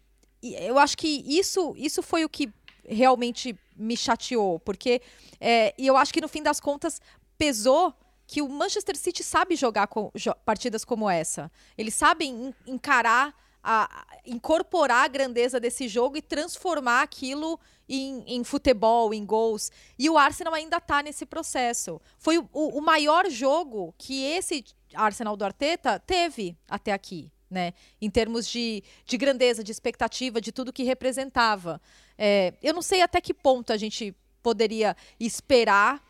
e 0.41 0.55
eu 0.55 0.79
acho 0.79 0.97
que 0.97 1.25
isso, 1.27 1.73
isso 1.77 2.01
foi 2.01 2.23
o 2.23 2.29
que 2.29 2.49
realmente 2.85 3.53
me 3.75 3.97
chateou, 3.97 4.59
porque 4.59 5.01
é, 5.41 5.73
e 5.77 5.85
eu 5.87 5.97
acho 5.97 6.13
que 6.13 6.21
no 6.21 6.27
fim 6.29 6.41
das 6.41 6.59
contas 6.59 7.01
pesou 7.37 7.93
que 8.31 8.41
o 8.41 8.47
Manchester 8.47 8.95
City 8.95 9.25
sabe 9.25 9.57
jogar 9.57 9.87
com, 9.87 10.09
jo 10.15 10.33
partidas 10.45 10.85
como 10.85 11.09
essa. 11.09 11.51
Eles 11.77 11.93
sabem 11.93 12.55
encarar, 12.65 13.35
a, 13.61 14.07
incorporar 14.25 15.03
a 15.03 15.07
grandeza 15.09 15.59
desse 15.59 15.85
jogo 15.89 16.15
e 16.15 16.21
transformar 16.21 17.01
aquilo 17.01 17.59
em, 17.89 18.23
em 18.25 18.41
futebol, 18.45 19.13
em 19.13 19.25
gols. 19.25 19.69
E 19.99 20.09
o 20.09 20.17
Arsenal 20.17 20.53
ainda 20.53 20.77
está 20.77 21.03
nesse 21.03 21.25
processo. 21.25 21.99
Foi 22.17 22.37
o, 22.37 22.47
o, 22.53 22.79
maior 22.79 23.29
jogo 23.29 23.93
que 23.97 24.23
esse 24.23 24.63
Arsenal 24.93 25.35
do 25.35 25.43
Arteta 25.43 25.99
teve 25.99 26.57
até 26.69 26.93
aqui. 26.93 27.29
Né? 27.49 27.73
Em 28.01 28.09
termos 28.09 28.47
de, 28.47 28.81
de 29.05 29.17
grandeza, 29.17 29.61
de 29.61 29.73
expectativa, 29.73 30.39
de 30.39 30.53
tudo 30.53 30.71
que 30.71 30.83
representava. 30.83 31.81
É, 32.17 32.53
eu 32.63 32.73
não 32.73 32.81
sei 32.81 33.01
até 33.01 33.19
que 33.19 33.33
ponto 33.33 33.73
a 33.73 33.77
gente 33.77 34.15
poderia 34.41 34.95
esperar 35.19 36.01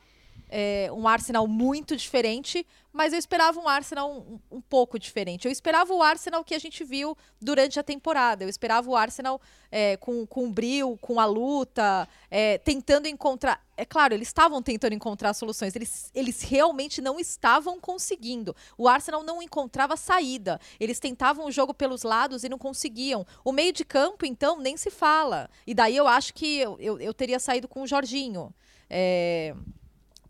é, 0.52 0.92
um 0.92 1.08
Arsenal 1.08 1.48
muito 1.48 1.96
diferente, 1.96 2.68
mas 2.92 3.14
eu 3.14 3.20
esperava 3.20 3.58
um 3.58 3.70
Arsenal 3.70 4.12
um, 4.12 4.58
um, 4.58 4.62
pouco 4.62 5.00
diferente. 5.00 5.46
Eu 5.46 5.52
esperava 5.52 5.94
o 5.94 6.04
Arsenal 6.04 6.44
que 6.44 6.54
a 6.54 6.60
gente 6.60 6.84
viu 6.84 7.18
durante 7.42 7.80
a 7.80 7.84
temporada. 7.84 8.44
Eu 8.44 8.50
esperava 8.50 8.90
o 8.90 8.96
Arsenal 8.96 9.40
é, 9.72 9.96
com, 9.96 10.28
com 10.28 10.48
o 10.48 10.52
brilho, 10.52 10.98
com 11.02 11.18
a 11.22 11.26
luta, 11.26 12.06
é, 12.30 12.58
tentando 12.58 13.08
encontrar. 13.08 13.66
É 13.78 13.86
claro, 13.86 14.14
eles 14.14 14.28
estavam 14.28 14.62
tentando 14.62 14.94
encontrar 14.94 15.34
soluções, 15.34 15.74
eles, 15.74 16.12
eles 16.14 16.42
realmente 16.42 17.02
não 17.02 17.18
estavam 17.18 17.80
conseguindo. 17.80 18.54
O 18.78 18.90
Arsenal 18.90 19.24
não 19.24 19.42
encontrava 19.42 19.96
saída. 19.96 20.60
Eles 20.78 21.00
tentavam 21.00 21.46
o 21.46 21.52
jogo 21.52 21.74
pelos 21.74 22.04
lados 22.04 22.44
e 22.44 22.50
não 22.50 22.58
conseguiam. 22.58 23.26
O 23.46 23.54
meio 23.54 23.72
de 23.72 23.86
campo, 23.86 24.26
então, 24.26 24.60
nem 24.60 24.76
se 24.76 24.92
fala. 24.92 25.50
E 25.66 25.74
daí 25.74 25.96
eu 25.96 26.08
acho 26.08 26.34
que 26.34 26.58
eu, 26.58 26.78
eu, 26.78 27.00
eu 27.00 27.14
teria 27.14 27.40
saído 27.40 27.70
com 27.70 27.84
o 27.84 27.88
Jorginho. 27.88 28.54
É, 28.90 29.56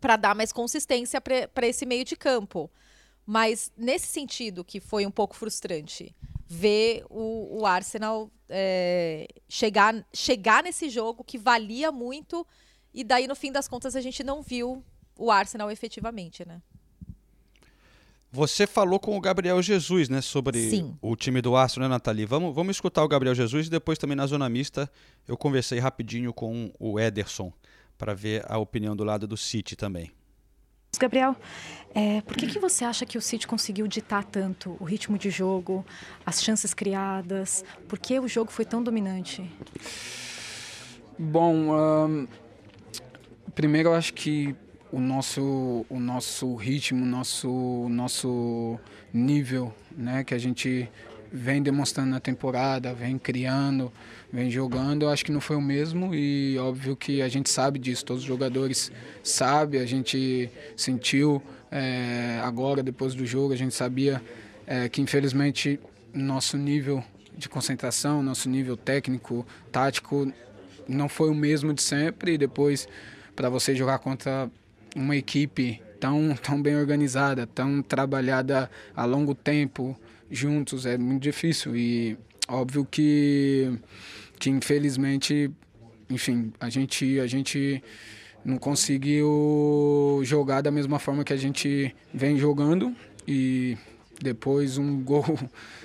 para 0.02 0.16
dar 0.16 0.34
mais 0.34 0.52
consistência 0.52 1.20
para 1.20 1.66
esse 1.66 1.86
meio 1.86 2.04
de 2.04 2.16
campo. 2.16 2.68
Mas 3.24 3.70
nesse 3.76 4.08
sentido 4.08 4.64
que 4.64 4.80
foi 4.80 5.06
um 5.06 5.10
pouco 5.12 5.36
frustrante 5.36 6.14
ver 6.44 7.04
o, 7.08 7.60
o 7.60 7.64
Arsenal 7.64 8.28
é, 8.48 9.28
chegar, 9.48 10.04
chegar 10.12 10.64
nesse 10.64 10.90
jogo 10.90 11.22
que 11.22 11.38
valia 11.38 11.92
muito 11.92 12.44
e 12.92 13.04
daí 13.04 13.28
no 13.28 13.36
fim 13.36 13.52
das 13.52 13.68
contas 13.68 13.94
a 13.94 14.00
gente 14.00 14.24
não 14.24 14.42
viu 14.42 14.84
o 15.16 15.30
Arsenal 15.30 15.70
efetivamente, 15.70 16.44
né? 16.44 16.60
Você 18.34 18.66
falou 18.66 18.98
com 18.98 19.16
o 19.16 19.20
Gabriel 19.20 19.62
Jesus, 19.62 20.08
né, 20.08 20.22
sobre 20.22 20.70
Sim. 20.70 20.96
o 21.02 21.14
time 21.14 21.42
do 21.42 21.54
Arsenal, 21.54 21.88
né, 21.88 21.94
Nathalie? 21.94 22.24
Vamos, 22.24 22.54
vamos 22.54 22.76
escutar 22.76 23.04
o 23.04 23.08
Gabriel 23.08 23.34
Jesus 23.34 23.66
e 23.66 23.70
depois 23.70 23.98
também 23.98 24.16
na 24.16 24.26
zona 24.26 24.48
mista 24.48 24.90
eu 25.28 25.36
conversei 25.36 25.78
rapidinho 25.78 26.32
com 26.32 26.72
o 26.78 26.98
Ederson 26.98 27.52
para 28.02 28.14
ver 28.14 28.44
a 28.48 28.58
opinião 28.58 28.96
do 28.96 29.04
lado 29.04 29.28
do 29.28 29.36
City 29.36 29.76
também. 29.76 30.10
Gabriel, 30.98 31.36
é, 31.94 32.20
por 32.22 32.36
que, 32.36 32.48
que 32.48 32.58
você 32.58 32.84
acha 32.84 33.06
que 33.06 33.16
o 33.16 33.22
City 33.22 33.46
conseguiu 33.46 33.86
ditar 33.86 34.24
tanto 34.24 34.76
o 34.80 34.84
ritmo 34.84 35.16
de 35.16 35.30
jogo, 35.30 35.86
as 36.26 36.42
chances 36.42 36.74
criadas? 36.74 37.64
Por 37.86 38.00
que 38.00 38.18
o 38.18 38.26
jogo 38.26 38.50
foi 38.50 38.64
tão 38.64 38.82
dominante? 38.82 39.48
Bom, 41.16 41.72
um, 41.72 42.26
primeiro 43.54 43.90
eu 43.90 43.94
acho 43.94 44.14
que 44.14 44.56
o 44.90 44.98
nosso, 44.98 45.86
o 45.88 46.00
nosso 46.00 46.56
ritmo, 46.56 47.04
o 47.04 47.06
nosso, 47.06 47.86
nosso 47.88 48.80
nível 49.14 49.72
né, 49.92 50.24
que 50.24 50.34
a 50.34 50.38
gente 50.38 50.90
vem 51.32 51.62
demonstrando 51.62 52.10
na 52.10 52.20
temporada, 52.20 52.92
vem 52.92 53.18
criando, 53.18 53.90
vem 54.30 54.50
jogando, 54.50 55.04
eu 55.04 55.10
acho 55.10 55.24
que 55.24 55.32
não 55.32 55.40
foi 55.40 55.56
o 55.56 55.62
mesmo 55.62 56.14
e 56.14 56.58
óbvio 56.58 56.94
que 56.94 57.22
a 57.22 57.28
gente 57.28 57.48
sabe 57.48 57.78
disso, 57.78 58.04
todos 58.04 58.22
os 58.22 58.28
jogadores 58.28 58.92
sabem, 59.22 59.80
a 59.80 59.86
gente 59.86 60.50
sentiu 60.76 61.42
é, 61.70 62.38
agora, 62.44 62.82
depois 62.82 63.14
do 63.14 63.24
jogo, 63.24 63.54
a 63.54 63.56
gente 63.56 63.74
sabia 63.74 64.22
é, 64.66 64.88
que 64.88 65.00
infelizmente 65.00 65.80
nosso 66.12 66.58
nível 66.58 67.02
de 67.36 67.48
concentração, 67.48 68.22
nosso 68.22 68.48
nível 68.48 68.76
técnico, 68.76 69.46
tático 69.70 70.30
não 70.86 71.08
foi 71.08 71.30
o 71.30 71.34
mesmo 71.34 71.72
de 71.72 71.80
sempre 71.80 72.34
e 72.34 72.38
depois 72.38 72.86
para 73.34 73.48
você 73.48 73.74
jogar 73.74 73.98
contra 74.00 74.50
uma 74.94 75.16
equipe 75.16 75.80
tão, 75.98 76.34
tão 76.42 76.60
bem 76.60 76.76
organizada, 76.76 77.46
tão 77.46 77.80
trabalhada 77.80 78.70
a 78.94 79.04
longo 79.04 79.34
tempo, 79.34 79.96
juntos 80.32 80.86
é 80.86 80.96
muito 80.96 81.22
difícil. 81.22 81.76
E 81.76 82.16
óbvio 82.48 82.84
que 82.90 83.70
que 84.38 84.50
infelizmente 84.50 85.50
enfim 86.10 86.52
a 86.58 86.68
gente 86.68 87.20
a 87.20 87.26
gente 87.26 87.82
não 88.44 88.56
conseguiu 88.56 90.20
jogar 90.24 90.62
da 90.62 90.70
mesma 90.70 90.98
forma 90.98 91.22
que 91.22 91.32
a 91.32 91.36
gente 91.36 91.94
vem 92.12 92.36
jogando. 92.36 92.92
E 93.28 93.76
depois 94.20 94.78
um 94.78 94.98
gol 95.04 95.38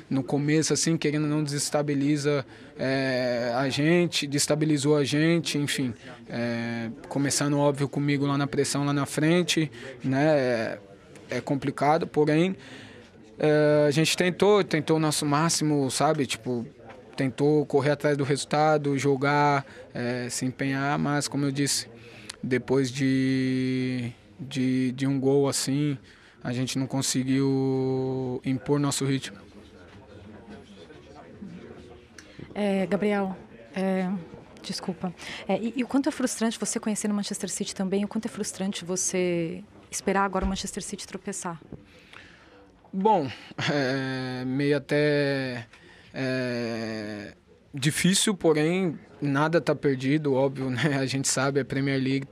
no 0.09 0.23
começo 0.23 0.71
assim 0.73 0.95
querendo 0.95 1.27
não 1.27 1.43
desestabiliza 1.43 2.45
é, 2.79 3.51
a 3.55 3.67
gente 3.69 4.25
destabilizou 4.25 4.95
a 4.95 5.03
gente 5.03 5.57
enfim. 5.57 5.93
É, 6.29 6.89
começando 7.09 7.57
óbvio 7.57 7.89
comigo 7.89 8.25
lá 8.25 8.37
na 8.37 8.47
pressão 8.47 8.85
lá 8.85 8.93
na 8.93 9.05
frente 9.05 9.71
né 10.03 10.25
é, 10.27 10.79
é 11.29 11.41
complicado 11.41 12.07
porém 12.07 12.55
é, 13.39 13.85
a 13.87 13.91
gente 13.91 14.17
tentou, 14.17 14.63
tentou 14.63 14.97
o 14.97 14.99
nosso 14.99 15.25
máximo, 15.25 15.89
sabe? 15.91 16.25
Tipo, 16.25 16.65
tentou 17.15 17.65
correr 17.65 17.91
atrás 17.91 18.17
do 18.17 18.23
resultado, 18.23 18.97
jogar, 18.97 19.65
é, 19.93 20.29
se 20.29 20.45
empenhar, 20.45 20.97
mas 20.97 21.27
como 21.27 21.45
eu 21.45 21.51
disse, 21.51 21.87
depois 22.41 22.91
de, 22.91 24.11
de, 24.39 24.91
de 24.91 25.07
um 25.07 25.19
gol 25.19 25.47
assim, 25.47 25.97
a 26.43 26.53
gente 26.53 26.77
não 26.77 26.87
conseguiu 26.87 28.41
impor 28.45 28.79
nosso 28.79 29.05
ritmo. 29.05 29.37
É, 32.53 32.87
Gabriel, 32.87 33.35
é, 33.75 34.09
desculpa. 34.63 35.13
É, 35.47 35.59
e, 35.59 35.73
e, 35.75 35.83
o 35.83 35.87
quanto 35.87 36.09
é 36.09 36.11
frustrante 36.11 36.59
você 36.59 36.79
conhecer 36.79 37.09
o 37.09 37.13
Manchester 37.13 37.49
City 37.49 37.75
também, 37.75 38.03
o 38.03 38.07
quanto 38.07 38.25
é 38.25 38.29
frustrante 38.29 38.83
você 38.83 39.63
esperar 39.91 40.23
agora 40.23 40.43
o 40.43 40.47
Manchester 40.47 40.81
City 40.81 41.05
tropeçar? 41.05 41.61
Bom, 42.91 43.29
é 43.71 44.45
meio 44.45 44.77
até 44.77 45.67
é, 46.13 47.33
difícil, 47.73 48.33
porém 48.33 48.97
nada 49.21 49.57
está 49.57 49.75
perdido, 49.75 50.33
óbvio, 50.33 50.69
né? 50.69 50.97
A 50.97 51.05
gente 51.05 51.27
sabe, 51.27 51.59
a 51.59 51.65
Premier 51.65 52.01
League, 52.01 52.27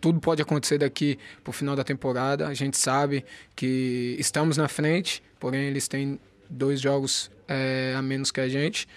tudo 0.00 0.20
pode 0.20 0.40
acontecer 0.40 0.78
daqui 0.78 1.18
para 1.42 1.50
o 1.50 1.52
final 1.52 1.74
da 1.76 1.84
temporada. 1.84 2.46
A 2.46 2.54
gente 2.54 2.76
sabe 2.76 3.24
que 3.54 4.16
estamos 4.18 4.56
na 4.56 4.68
frente, 4.68 5.22
porém 5.38 5.66
eles 5.66 5.88
têm 5.88 6.18
dois 6.48 6.80
jogos 6.80 7.30
é, 7.46 7.94
a 7.96 8.02
menos 8.02 8.30
que 8.30 8.40
a 8.40 8.48
gente. 8.48 8.88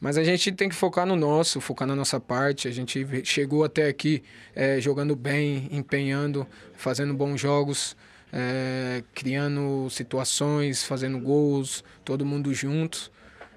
Mas 0.00 0.18
a 0.18 0.24
gente 0.24 0.52
tem 0.52 0.68
que 0.68 0.74
focar 0.74 1.06
no 1.06 1.16
nosso, 1.16 1.60
focar 1.60 1.88
na 1.88 1.96
nossa 1.96 2.20
parte. 2.20 2.68
A 2.68 2.70
gente 2.70 3.06
chegou 3.24 3.64
até 3.64 3.88
aqui 3.88 4.22
é, 4.54 4.80
jogando 4.80 5.16
bem, 5.16 5.68
empenhando, 5.70 6.46
fazendo 6.74 7.14
bons 7.14 7.40
jogos 7.40 7.96
é, 8.32 9.02
criando 9.14 9.88
situações, 9.90 10.82
fazendo 10.82 11.18
gols, 11.18 11.84
todo 12.04 12.24
mundo 12.24 12.52
junto. 12.52 13.10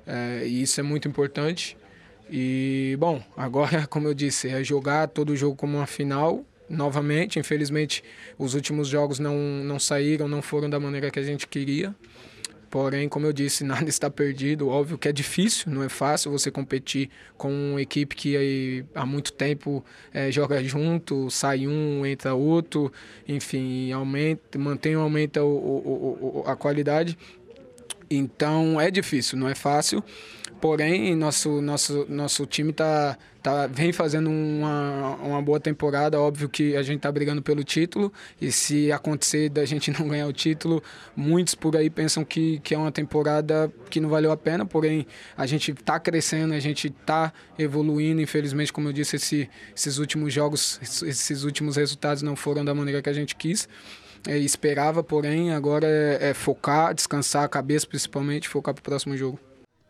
É, 0.05 0.43
e 0.45 0.61
isso 0.61 0.79
é 0.79 0.83
muito 0.83 1.07
importante. 1.07 1.77
E, 2.29 2.95
bom, 2.99 3.21
agora, 3.35 3.85
como 3.89 4.07
eu 4.07 4.13
disse, 4.13 4.47
é 4.49 4.63
jogar 4.63 5.07
todo 5.07 5.35
jogo 5.35 5.55
como 5.55 5.77
uma 5.77 5.87
final 5.87 6.45
novamente. 6.69 7.39
Infelizmente, 7.39 8.03
os 8.37 8.53
últimos 8.53 8.87
jogos 8.87 9.19
não, 9.19 9.35
não 9.37 9.79
saíram, 9.79 10.27
não 10.27 10.41
foram 10.41 10.69
da 10.69 10.79
maneira 10.79 11.09
que 11.09 11.19
a 11.19 11.23
gente 11.23 11.47
queria. 11.47 11.95
Porém, 12.69 13.09
como 13.09 13.25
eu 13.25 13.33
disse, 13.33 13.63
nada 13.65 13.89
está 13.89 14.09
perdido. 14.09 14.69
Óbvio 14.69 14.97
que 14.97 15.07
é 15.07 15.11
difícil, 15.11 15.71
não 15.71 15.83
é 15.83 15.89
fácil 15.89 16.31
você 16.31 16.51
competir 16.51 17.09
com 17.37 17.51
uma 17.71 17.81
equipe 17.81 18.15
que 18.15 18.37
aí, 18.37 18.85
há 18.93 19.05
muito 19.05 19.33
tempo 19.33 19.83
é, 20.13 20.31
joga 20.31 20.63
junto, 20.63 21.29
sai 21.29 21.67
um, 21.67 22.05
entra 22.05 22.33
outro, 22.33 22.91
enfim, 23.27 23.91
aumenta, 23.91 24.57
mantém 24.57 24.95
ou 24.95 25.03
aumenta 25.03 25.43
o, 25.43 25.47
o, 25.47 26.41
o, 26.45 26.49
a 26.49 26.55
qualidade. 26.55 27.17
Então 28.09 28.81
é 28.81 28.89
difícil, 28.89 29.37
não 29.37 29.47
é 29.47 29.55
fácil. 29.55 30.03
Porém, 30.59 31.15
nosso, 31.15 31.61
nosso, 31.61 32.05
nosso 32.09 32.45
time 32.45 32.73
tá, 32.73 33.17
tá, 33.41 33.65
vem 33.65 33.93
fazendo 33.93 34.29
uma, 34.29 35.15
uma 35.15 35.41
boa 35.41 35.57
temporada. 35.57 36.19
Óbvio 36.19 36.49
que 36.49 36.75
a 36.75 36.81
gente 36.83 36.97
está 36.97 37.09
brigando 37.09 37.41
pelo 37.41 37.63
título. 37.63 38.11
E 38.41 38.51
se 38.51 38.91
acontecer 38.91 39.49
da 39.49 39.63
gente 39.63 39.89
não 39.97 40.07
ganhar 40.09 40.27
o 40.27 40.33
título, 40.33 40.83
muitos 41.15 41.55
por 41.55 41.77
aí 41.77 41.89
pensam 41.89 42.25
que, 42.25 42.59
que 42.59 42.75
é 42.75 42.77
uma 42.77 42.91
temporada 42.91 43.71
que 43.89 44.01
não 44.01 44.09
valeu 44.09 44.33
a 44.33 44.37
pena. 44.37 44.65
Porém, 44.65 45.07
a 45.37 45.45
gente 45.45 45.71
está 45.71 45.97
crescendo, 45.97 46.53
a 46.53 46.59
gente 46.59 46.87
está 46.87 47.31
evoluindo. 47.57 48.21
Infelizmente, 48.21 48.73
como 48.73 48.89
eu 48.89 48.93
disse, 48.93 49.15
esse, 49.15 49.49
esses 49.73 49.97
últimos 49.97 50.33
jogos, 50.33 50.77
esses 50.81 51.43
últimos 51.43 51.77
resultados 51.77 52.21
não 52.21 52.35
foram 52.35 52.65
da 52.65 52.75
maneira 52.75 53.01
que 53.01 53.09
a 53.09 53.13
gente 53.13 53.33
quis. 53.33 53.69
É, 54.27 54.37
esperava, 54.37 55.03
porém, 55.03 55.53
agora 55.53 55.87
é, 55.87 56.29
é 56.29 56.33
focar, 56.33 56.93
descansar 56.93 57.43
a 57.43 57.49
cabeça 57.49 57.87
principalmente, 57.87 58.49
focar 58.49 58.73
para 58.73 58.81
o 58.81 58.83
próximo 58.83 59.15
jogo. 59.15 59.39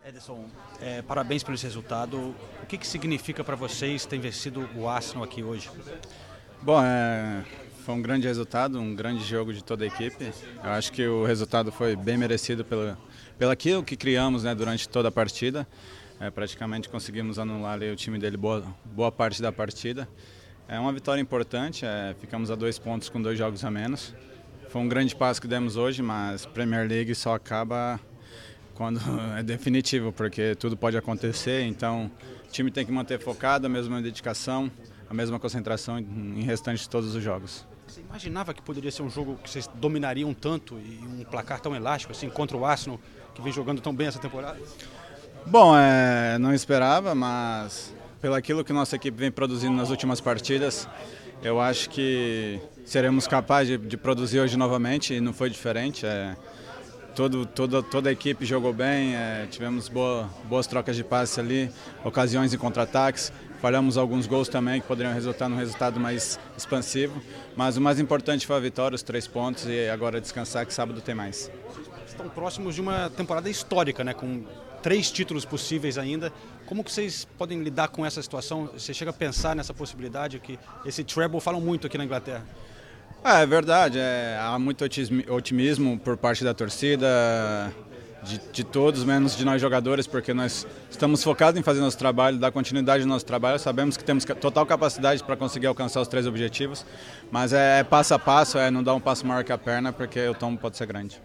Ederson, 0.05 0.45
é, 0.81 1.01
parabéns 1.01 1.43
pelo 1.43 1.57
resultado. 1.57 2.35
O 2.63 2.65
que, 2.67 2.77
que 2.77 2.87
significa 2.87 3.43
para 3.43 3.55
vocês 3.55 4.05
ter 4.05 4.17
vencido 4.19 4.67
o 4.75 4.87
Arsenal 4.87 5.23
aqui 5.23 5.43
hoje? 5.43 5.69
Bom, 6.61 6.81
é, 6.83 7.43
foi 7.85 7.95
um 7.95 8.01
grande 8.01 8.27
resultado, 8.27 8.79
um 8.79 8.95
grande 8.95 9.23
jogo 9.23 9.53
de 9.53 9.63
toda 9.63 9.83
a 9.83 9.87
equipe. 9.87 10.31
Eu 10.63 10.69
acho 10.71 10.91
que 10.91 11.05
o 11.07 11.25
resultado 11.25 11.71
foi 11.71 11.95
bem 11.95 12.17
merecido 12.17 12.65
pelo, 12.65 12.97
pelo 13.37 13.51
aquilo 13.51 13.83
que 13.83 13.95
criamos 13.95 14.43
né, 14.43 14.53
durante 14.53 14.87
toda 14.87 15.09
a 15.09 15.11
partida. 15.11 15.67
É, 16.19 16.29
praticamente 16.29 16.89
conseguimos 16.89 17.39
anular 17.39 17.73
ali, 17.73 17.89
o 17.91 17.95
time 17.95 18.19
dele 18.19 18.35
boa, 18.35 18.63
boa 18.85 19.11
parte 19.11 19.41
da 19.41 19.51
partida. 19.51 20.07
É 20.71 20.79
uma 20.79 20.93
vitória 20.93 21.19
importante, 21.19 21.83
é, 21.83 22.15
ficamos 22.21 22.51
a 22.51 22.55
dois 22.55 22.77
pontos 22.77 23.09
com 23.09 23.19
dois 23.19 23.35
jogos 23.35 23.65
a 23.65 23.71
menos. 23.71 24.13
Foi 24.69 24.79
um 24.79 24.87
grande 24.87 25.15
passo 25.15 25.41
que 25.41 25.47
demos 25.47 25.75
hoje, 25.75 26.03
mas 26.03 26.45
Premier 26.45 26.87
League 26.87 27.15
só 27.15 27.33
acaba 27.33 27.99
quando 28.75 29.01
é 29.35 29.41
definitivo, 29.41 30.13
porque 30.13 30.53
tudo 30.53 30.77
pode 30.77 30.95
acontecer, 30.95 31.63
então 31.63 32.11
o 32.45 32.51
time 32.51 32.69
tem 32.69 32.85
que 32.85 32.91
manter 32.91 33.19
focado, 33.19 33.65
a 33.65 33.69
mesma 33.69 33.99
dedicação, 33.99 34.71
a 35.09 35.13
mesma 35.13 35.39
concentração 35.39 35.97
em 35.97 36.43
restante 36.43 36.83
de 36.83 36.89
todos 36.89 37.15
os 37.15 37.23
jogos. 37.23 37.65
Você 37.87 38.01
imaginava 38.01 38.53
que 38.53 38.61
poderia 38.61 38.91
ser 38.91 39.01
um 39.01 39.09
jogo 39.09 39.39
que 39.43 39.49
vocês 39.49 39.67
dominariam 39.73 40.31
tanto 40.35 40.75
e 40.75 40.99
um 41.03 41.23
placar 41.23 41.59
tão 41.59 41.75
elástico 41.75 42.13
assim 42.13 42.29
contra 42.29 42.55
o 42.55 42.63
Arsenal, 42.63 42.99
que 43.33 43.41
vem 43.41 43.51
jogando 43.51 43.81
tão 43.81 43.91
bem 43.91 44.05
essa 44.05 44.19
temporada? 44.19 44.59
Bom, 45.47 45.75
é, 45.75 46.37
não 46.37 46.53
esperava, 46.53 47.15
mas 47.15 47.91
pelo 48.21 48.35
aquilo 48.35 48.63
que 48.63 48.73
nossa 48.73 48.95
equipe 48.95 49.17
vem 49.17 49.31
produzindo 49.31 49.75
nas 49.75 49.89
últimas 49.89 50.19
partidas, 50.19 50.87
eu 51.41 51.59
acho 51.59 51.89
que 51.89 52.59
seremos 52.85 53.27
capazes 53.27 53.79
de, 53.79 53.87
de 53.87 53.97
produzir 53.97 54.39
hoje 54.39 54.57
novamente 54.57 55.13
e 55.13 55.21
não 55.21 55.31
foi 55.31 55.49
diferente. 55.49 56.05
É, 56.05 56.35
todo, 57.15 57.45
toda, 57.45 57.81
toda 57.81 58.09
a 58.09 58.11
equipe 58.11 58.45
jogou 58.45 58.73
bem, 58.73 59.15
é, 59.15 59.47
tivemos 59.49 59.87
boa, 59.87 60.29
boas 60.45 60.67
trocas 60.67 60.95
de 60.95 61.03
passes 61.03 61.39
ali, 61.39 61.71
ocasiões 62.03 62.53
em 62.53 62.57
contra-ataques, 62.57 63.31
falhamos 63.61 63.97
alguns 63.97 64.27
gols 64.27 64.49
também 64.49 64.81
que 64.81 64.87
poderiam 64.87 65.13
resultar 65.13 65.47
num 65.49 65.57
resultado 65.57 65.99
mais 65.99 66.39
expansivo, 66.57 67.21
mas 67.55 67.77
o 67.77 67.81
mais 67.81 67.99
importante 67.99 68.45
foi 68.45 68.55
a 68.57 68.59
vitória, 68.59 68.95
os 68.95 69.03
três 69.03 69.27
pontos 69.27 69.65
e 69.65 69.89
agora 69.89 70.19
descansar 70.19 70.65
que 70.65 70.73
sábado 70.73 71.01
tem 71.01 71.15
mais. 71.15 71.49
Estão 72.05 72.27
próximos 72.27 72.75
de 72.75 72.81
uma 72.81 73.09
temporada 73.09 73.49
histórica, 73.49 74.03
né, 74.03 74.13
com 74.13 74.43
três 74.81 75.11
títulos 75.11 75.45
possíveis 75.45 75.97
ainda. 75.97 76.31
Como 76.65 76.83
que 76.83 76.91
vocês 76.91 77.27
podem 77.37 77.61
lidar 77.61 77.87
com 77.89 78.05
essa 78.05 78.21
situação? 78.21 78.69
Você 78.73 78.93
chega 78.93 79.11
a 79.11 79.13
pensar 79.13 79.55
nessa 79.55 79.73
possibilidade 79.73 80.39
que 80.39 80.59
esse 80.85 81.03
treble 81.03 81.39
falam 81.39 81.61
muito 81.61 81.87
aqui 81.87 81.97
na 81.97 82.05
Inglaterra? 82.05 82.45
É, 83.23 83.41
é 83.41 83.45
verdade, 83.45 83.99
é, 83.99 84.37
há 84.41 84.57
muito 84.57 84.85
otimismo 85.27 85.99
por 85.99 86.15
parte 86.15 86.43
da 86.43 86.53
torcida, 86.53 87.07
de, 88.23 88.39
de, 88.51 88.63
todos, 88.63 89.03
menos 89.03 89.35
de 89.35 89.43
nós 89.43 89.61
jogadores, 89.61 90.07
porque 90.07 90.33
nós 90.33 90.65
estamos 90.89 91.23
focados 91.23 91.59
em 91.59 91.63
fazer 91.63 91.81
nosso 91.81 91.97
trabalho, 91.97 92.37
dar 92.37 92.51
continuidade 92.51 93.03
ao 93.03 93.09
nosso 93.09 93.25
trabalho. 93.25 93.59
Sabemos 93.59 93.97
que 93.97 94.03
temos 94.03 94.23
total 94.23 94.65
capacidade 94.65 95.23
para 95.23 95.35
conseguir 95.35 95.67
alcançar 95.67 96.01
os 96.01 96.07
três 96.07 96.25
objetivos, 96.25 96.85
mas 97.31 97.51
é, 97.51 97.79
é, 97.79 97.83
passo 97.83 98.13
a 98.13 98.19
passo, 98.19 98.57
é 98.57 98.71
não 98.71 98.83
dar 98.83 98.93
um 98.93 99.01
passo 99.01 99.25
maior 99.25 99.43
que 99.43 99.51
a 99.51 99.57
perna, 99.57 99.91
porque 99.91 100.27
o 100.27 100.33
tombo 100.33 100.59
pode 100.59 100.77
ser 100.77 100.85
grande. 100.85 101.21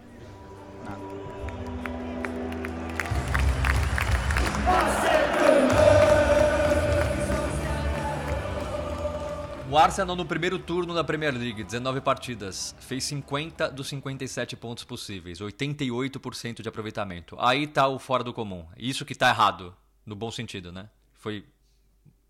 O 9.75 9.77
Arsenal 9.77 10.15
no 10.15 10.25
primeiro 10.25 10.57
turno 10.57 10.93
da 10.93 11.03
Premier 11.03 11.33
League, 11.33 11.61
19 11.61 11.99
partidas, 11.99 12.73
fez 12.79 13.03
50 13.03 13.69
dos 13.71 13.89
57 13.89 14.55
pontos 14.55 14.85
possíveis, 14.85 15.41
88% 15.41 16.61
de 16.61 16.69
aproveitamento. 16.69 17.35
Aí 17.37 17.67
tá 17.67 17.85
o 17.85 17.99
fora 17.99 18.23
do 18.23 18.33
comum. 18.33 18.65
Isso 18.77 19.03
que 19.03 19.13
tá 19.13 19.27
errado, 19.27 19.75
no 20.05 20.15
bom 20.15 20.31
sentido, 20.31 20.71
né? 20.71 20.89
Foi 21.13 21.43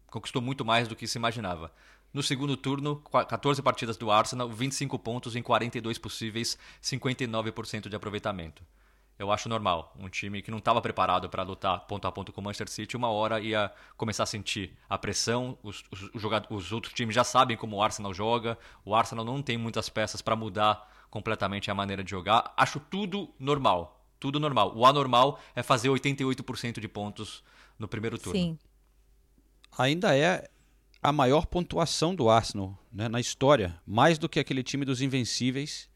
conquistou 0.07 0.41
muito 0.41 0.65
mais 0.65 0.87
do 0.87 0.95
que 0.95 1.07
se 1.07 1.19
imaginava. 1.19 1.71
No 2.11 2.23
segundo 2.23 2.57
turno, 2.57 2.95
14 2.95 3.61
partidas 3.61 3.95
do 3.95 4.09
Arsenal, 4.09 4.49
25 4.49 4.97
pontos 4.97 5.35
em 5.35 5.43
42 5.43 5.99
possíveis, 5.99 6.57
59% 6.81 7.89
de 7.89 7.95
aproveitamento 7.95 8.63
eu 9.17 9.31
acho 9.31 9.47
normal. 9.47 9.95
Um 9.99 10.09
time 10.09 10.41
que 10.41 10.51
não 10.51 10.57
estava 10.57 10.81
preparado 10.81 11.29
para 11.29 11.43
lutar 11.43 11.79
ponto 11.87 12.05
a 12.07 12.11
ponto 12.11 12.33
com 12.33 12.41
o 12.41 12.43
Manchester 12.43 12.69
City, 12.69 12.97
uma 12.97 13.09
hora 13.09 13.39
ia 13.39 13.71
começar 13.95 14.23
a 14.23 14.25
sentir 14.25 14.75
a 14.89 14.97
pressão. 14.97 15.57
Os, 15.63 15.83
os, 15.91 16.03
os, 16.13 16.23
os 16.49 16.71
outros 16.71 16.93
times 16.93 17.15
já 17.15 17.23
sabem 17.23 17.55
como 17.55 17.77
o 17.77 17.81
Arsenal 17.81 18.13
joga. 18.13 18.57
O 18.83 18.93
Arsenal 18.93 19.23
não 19.23 19.41
tem 19.41 19.57
muitas 19.57 19.89
peças 19.89 20.21
para 20.21 20.35
mudar 20.35 20.91
completamente 21.09 21.71
a 21.71 21.75
maneira 21.75 22.03
de 22.03 22.11
jogar. 22.11 22.53
Acho 22.57 22.79
tudo 22.79 23.33
normal. 23.39 24.05
Tudo 24.19 24.39
normal. 24.39 24.73
O 24.75 24.85
anormal 24.85 25.39
é 25.55 25.63
fazer 25.63 25.89
88% 25.89 26.79
de 26.79 26.87
pontos 26.87 27.43
no 27.79 27.87
primeiro 27.87 28.17
turno. 28.17 28.39
Sim. 28.39 28.59
Ainda 29.77 30.15
é 30.15 30.49
a 31.01 31.11
maior 31.11 31.45
pontuação 31.45 32.15
do 32.15 32.29
Arsenal 32.29 32.77
né, 32.91 33.07
na 33.07 33.19
história. 33.19 33.79
Mais 33.85 34.17
do 34.17 34.27
que 34.27 34.39
aquele 34.39 34.63
time 34.63 34.83
dos 34.83 35.01
Invencíveis 35.01 35.89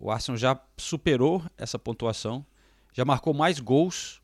o 0.00 0.10
Arsenal 0.10 0.36
já 0.36 0.60
superou 0.76 1.42
essa 1.56 1.78
pontuação, 1.78 2.44
já 2.92 3.04
marcou 3.04 3.34
mais 3.34 3.60
gols. 3.60 4.20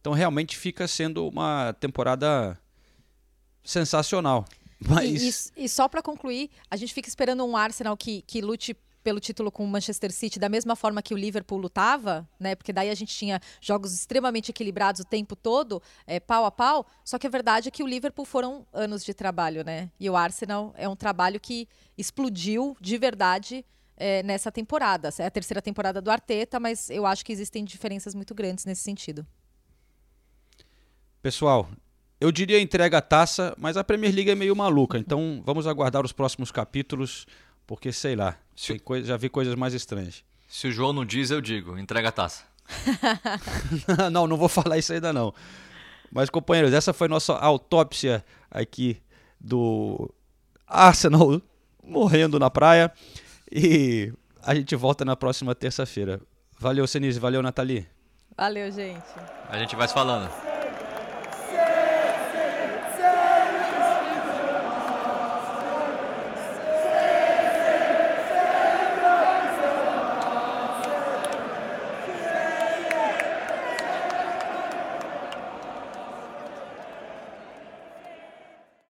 Então 0.00 0.12
realmente 0.12 0.56
fica 0.56 0.86
sendo 0.86 1.28
uma 1.28 1.72
temporada 1.74 2.58
sensacional. 3.62 4.44
Mas... 4.78 5.48
E, 5.56 5.60
e, 5.60 5.64
e 5.64 5.68
só 5.68 5.88
para 5.88 6.02
concluir, 6.02 6.50
a 6.70 6.76
gente 6.76 6.92
fica 6.92 7.08
esperando 7.08 7.44
um 7.44 7.56
Arsenal 7.56 7.96
que, 7.96 8.22
que 8.22 8.40
lute 8.40 8.76
pelo 9.02 9.20
título 9.20 9.52
com 9.52 9.64
o 9.64 9.68
Manchester 9.68 10.10
City 10.10 10.38
da 10.38 10.48
mesma 10.48 10.74
forma 10.74 11.02
que 11.02 11.12
o 11.12 11.16
Liverpool 11.16 11.58
lutava, 11.58 12.26
né? 12.40 12.54
Porque 12.54 12.72
daí 12.72 12.88
a 12.88 12.94
gente 12.94 13.14
tinha 13.14 13.38
jogos 13.60 13.92
extremamente 13.92 14.50
equilibrados 14.50 15.02
o 15.02 15.04
tempo 15.04 15.36
todo, 15.36 15.82
é, 16.06 16.18
pau 16.18 16.46
a 16.46 16.50
pau. 16.50 16.86
Só 17.04 17.18
que 17.18 17.26
a 17.26 17.30
verdade 17.30 17.68
é 17.68 17.70
que 17.70 17.82
o 17.82 17.86
Liverpool 17.86 18.24
foram 18.24 18.66
anos 18.72 19.04
de 19.04 19.12
trabalho, 19.12 19.62
né? 19.62 19.90
E 20.00 20.08
o 20.08 20.16
Arsenal 20.16 20.72
é 20.76 20.88
um 20.88 20.96
trabalho 20.96 21.38
que 21.38 21.68
explodiu 21.98 22.76
de 22.80 22.96
verdade 22.96 23.64
é, 23.96 24.22
nessa 24.22 24.50
temporada. 24.50 25.10
É 25.18 25.26
a 25.26 25.30
terceira 25.30 25.62
temporada 25.62 26.00
do 26.00 26.10
Arteta, 26.10 26.58
mas 26.58 26.90
eu 26.90 27.06
acho 27.06 27.24
que 27.24 27.32
existem 27.32 27.64
diferenças 27.64 28.14
muito 28.14 28.34
grandes 28.34 28.64
nesse 28.64 28.82
sentido. 28.82 29.26
Pessoal, 31.22 31.68
eu 32.20 32.30
diria 32.30 32.60
entrega 32.60 32.98
a 32.98 33.02
taça, 33.02 33.54
mas 33.58 33.76
a 33.76 33.84
Premier 33.84 34.14
League 34.14 34.30
é 34.30 34.34
meio 34.34 34.54
maluca, 34.54 34.98
então 34.98 35.42
vamos 35.44 35.66
aguardar 35.66 36.04
os 36.04 36.12
próximos 36.12 36.50
capítulos, 36.50 37.26
porque 37.66 37.92
sei 37.92 38.14
lá, 38.14 38.38
coisa, 38.84 39.06
já 39.06 39.16
vi 39.16 39.28
coisas 39.28 39.54
mais 39.54 39.74
estranhas. 39.74 40.22
Se 40.46 40.68
o 40.68 40.72
João 40.72 40.92
não 40.92 41.04
diz, 41.04 41.30
eu 41.30 41.40
digo, 41.40 41.78
entrega 41.78 42.10
a 42.10 42.12
taça. 42.12 42.44
não, 44.12 44.26
não 44.26 44.36
vou 44.36 44.48
falar 44.48 44.78
isso 44.78 44.92
ainda 44.92 45.12
não. 45.12 45.34
Mas 46.10 46.30
companheiros, 46.30 46.72
essa 46.72 46.92
foi 46.92 47.08
nossa 47.08 47.34
autópsia 47.34 48.24
aqui 48.50 49.02
do 49.40 50.12
Arsenal 50.66 51.42
morrendo 51.82 52.38
na 52.38 52.50
praia. 52.50 52.92
E 53.56 54.12
a 54.42 54.52
gente 54.52 54.74
volta 54.74 55.04
na 55.04 55.14
próxima 55.14 55.54
terça-feira. 55.54 56.20
Valeu, 56.58 56.88
Senise. 56.88 57.20
Valeu, 57.20 57.40
Nathalie. 57.40 57.86
Valeu, 58.36 58.68
gente. 58.72 59.06
A 59.48 59.56
gente 59.56 59.76
vai 59.76 59.86
se 59.86 59.94
falando. 59.94 60.28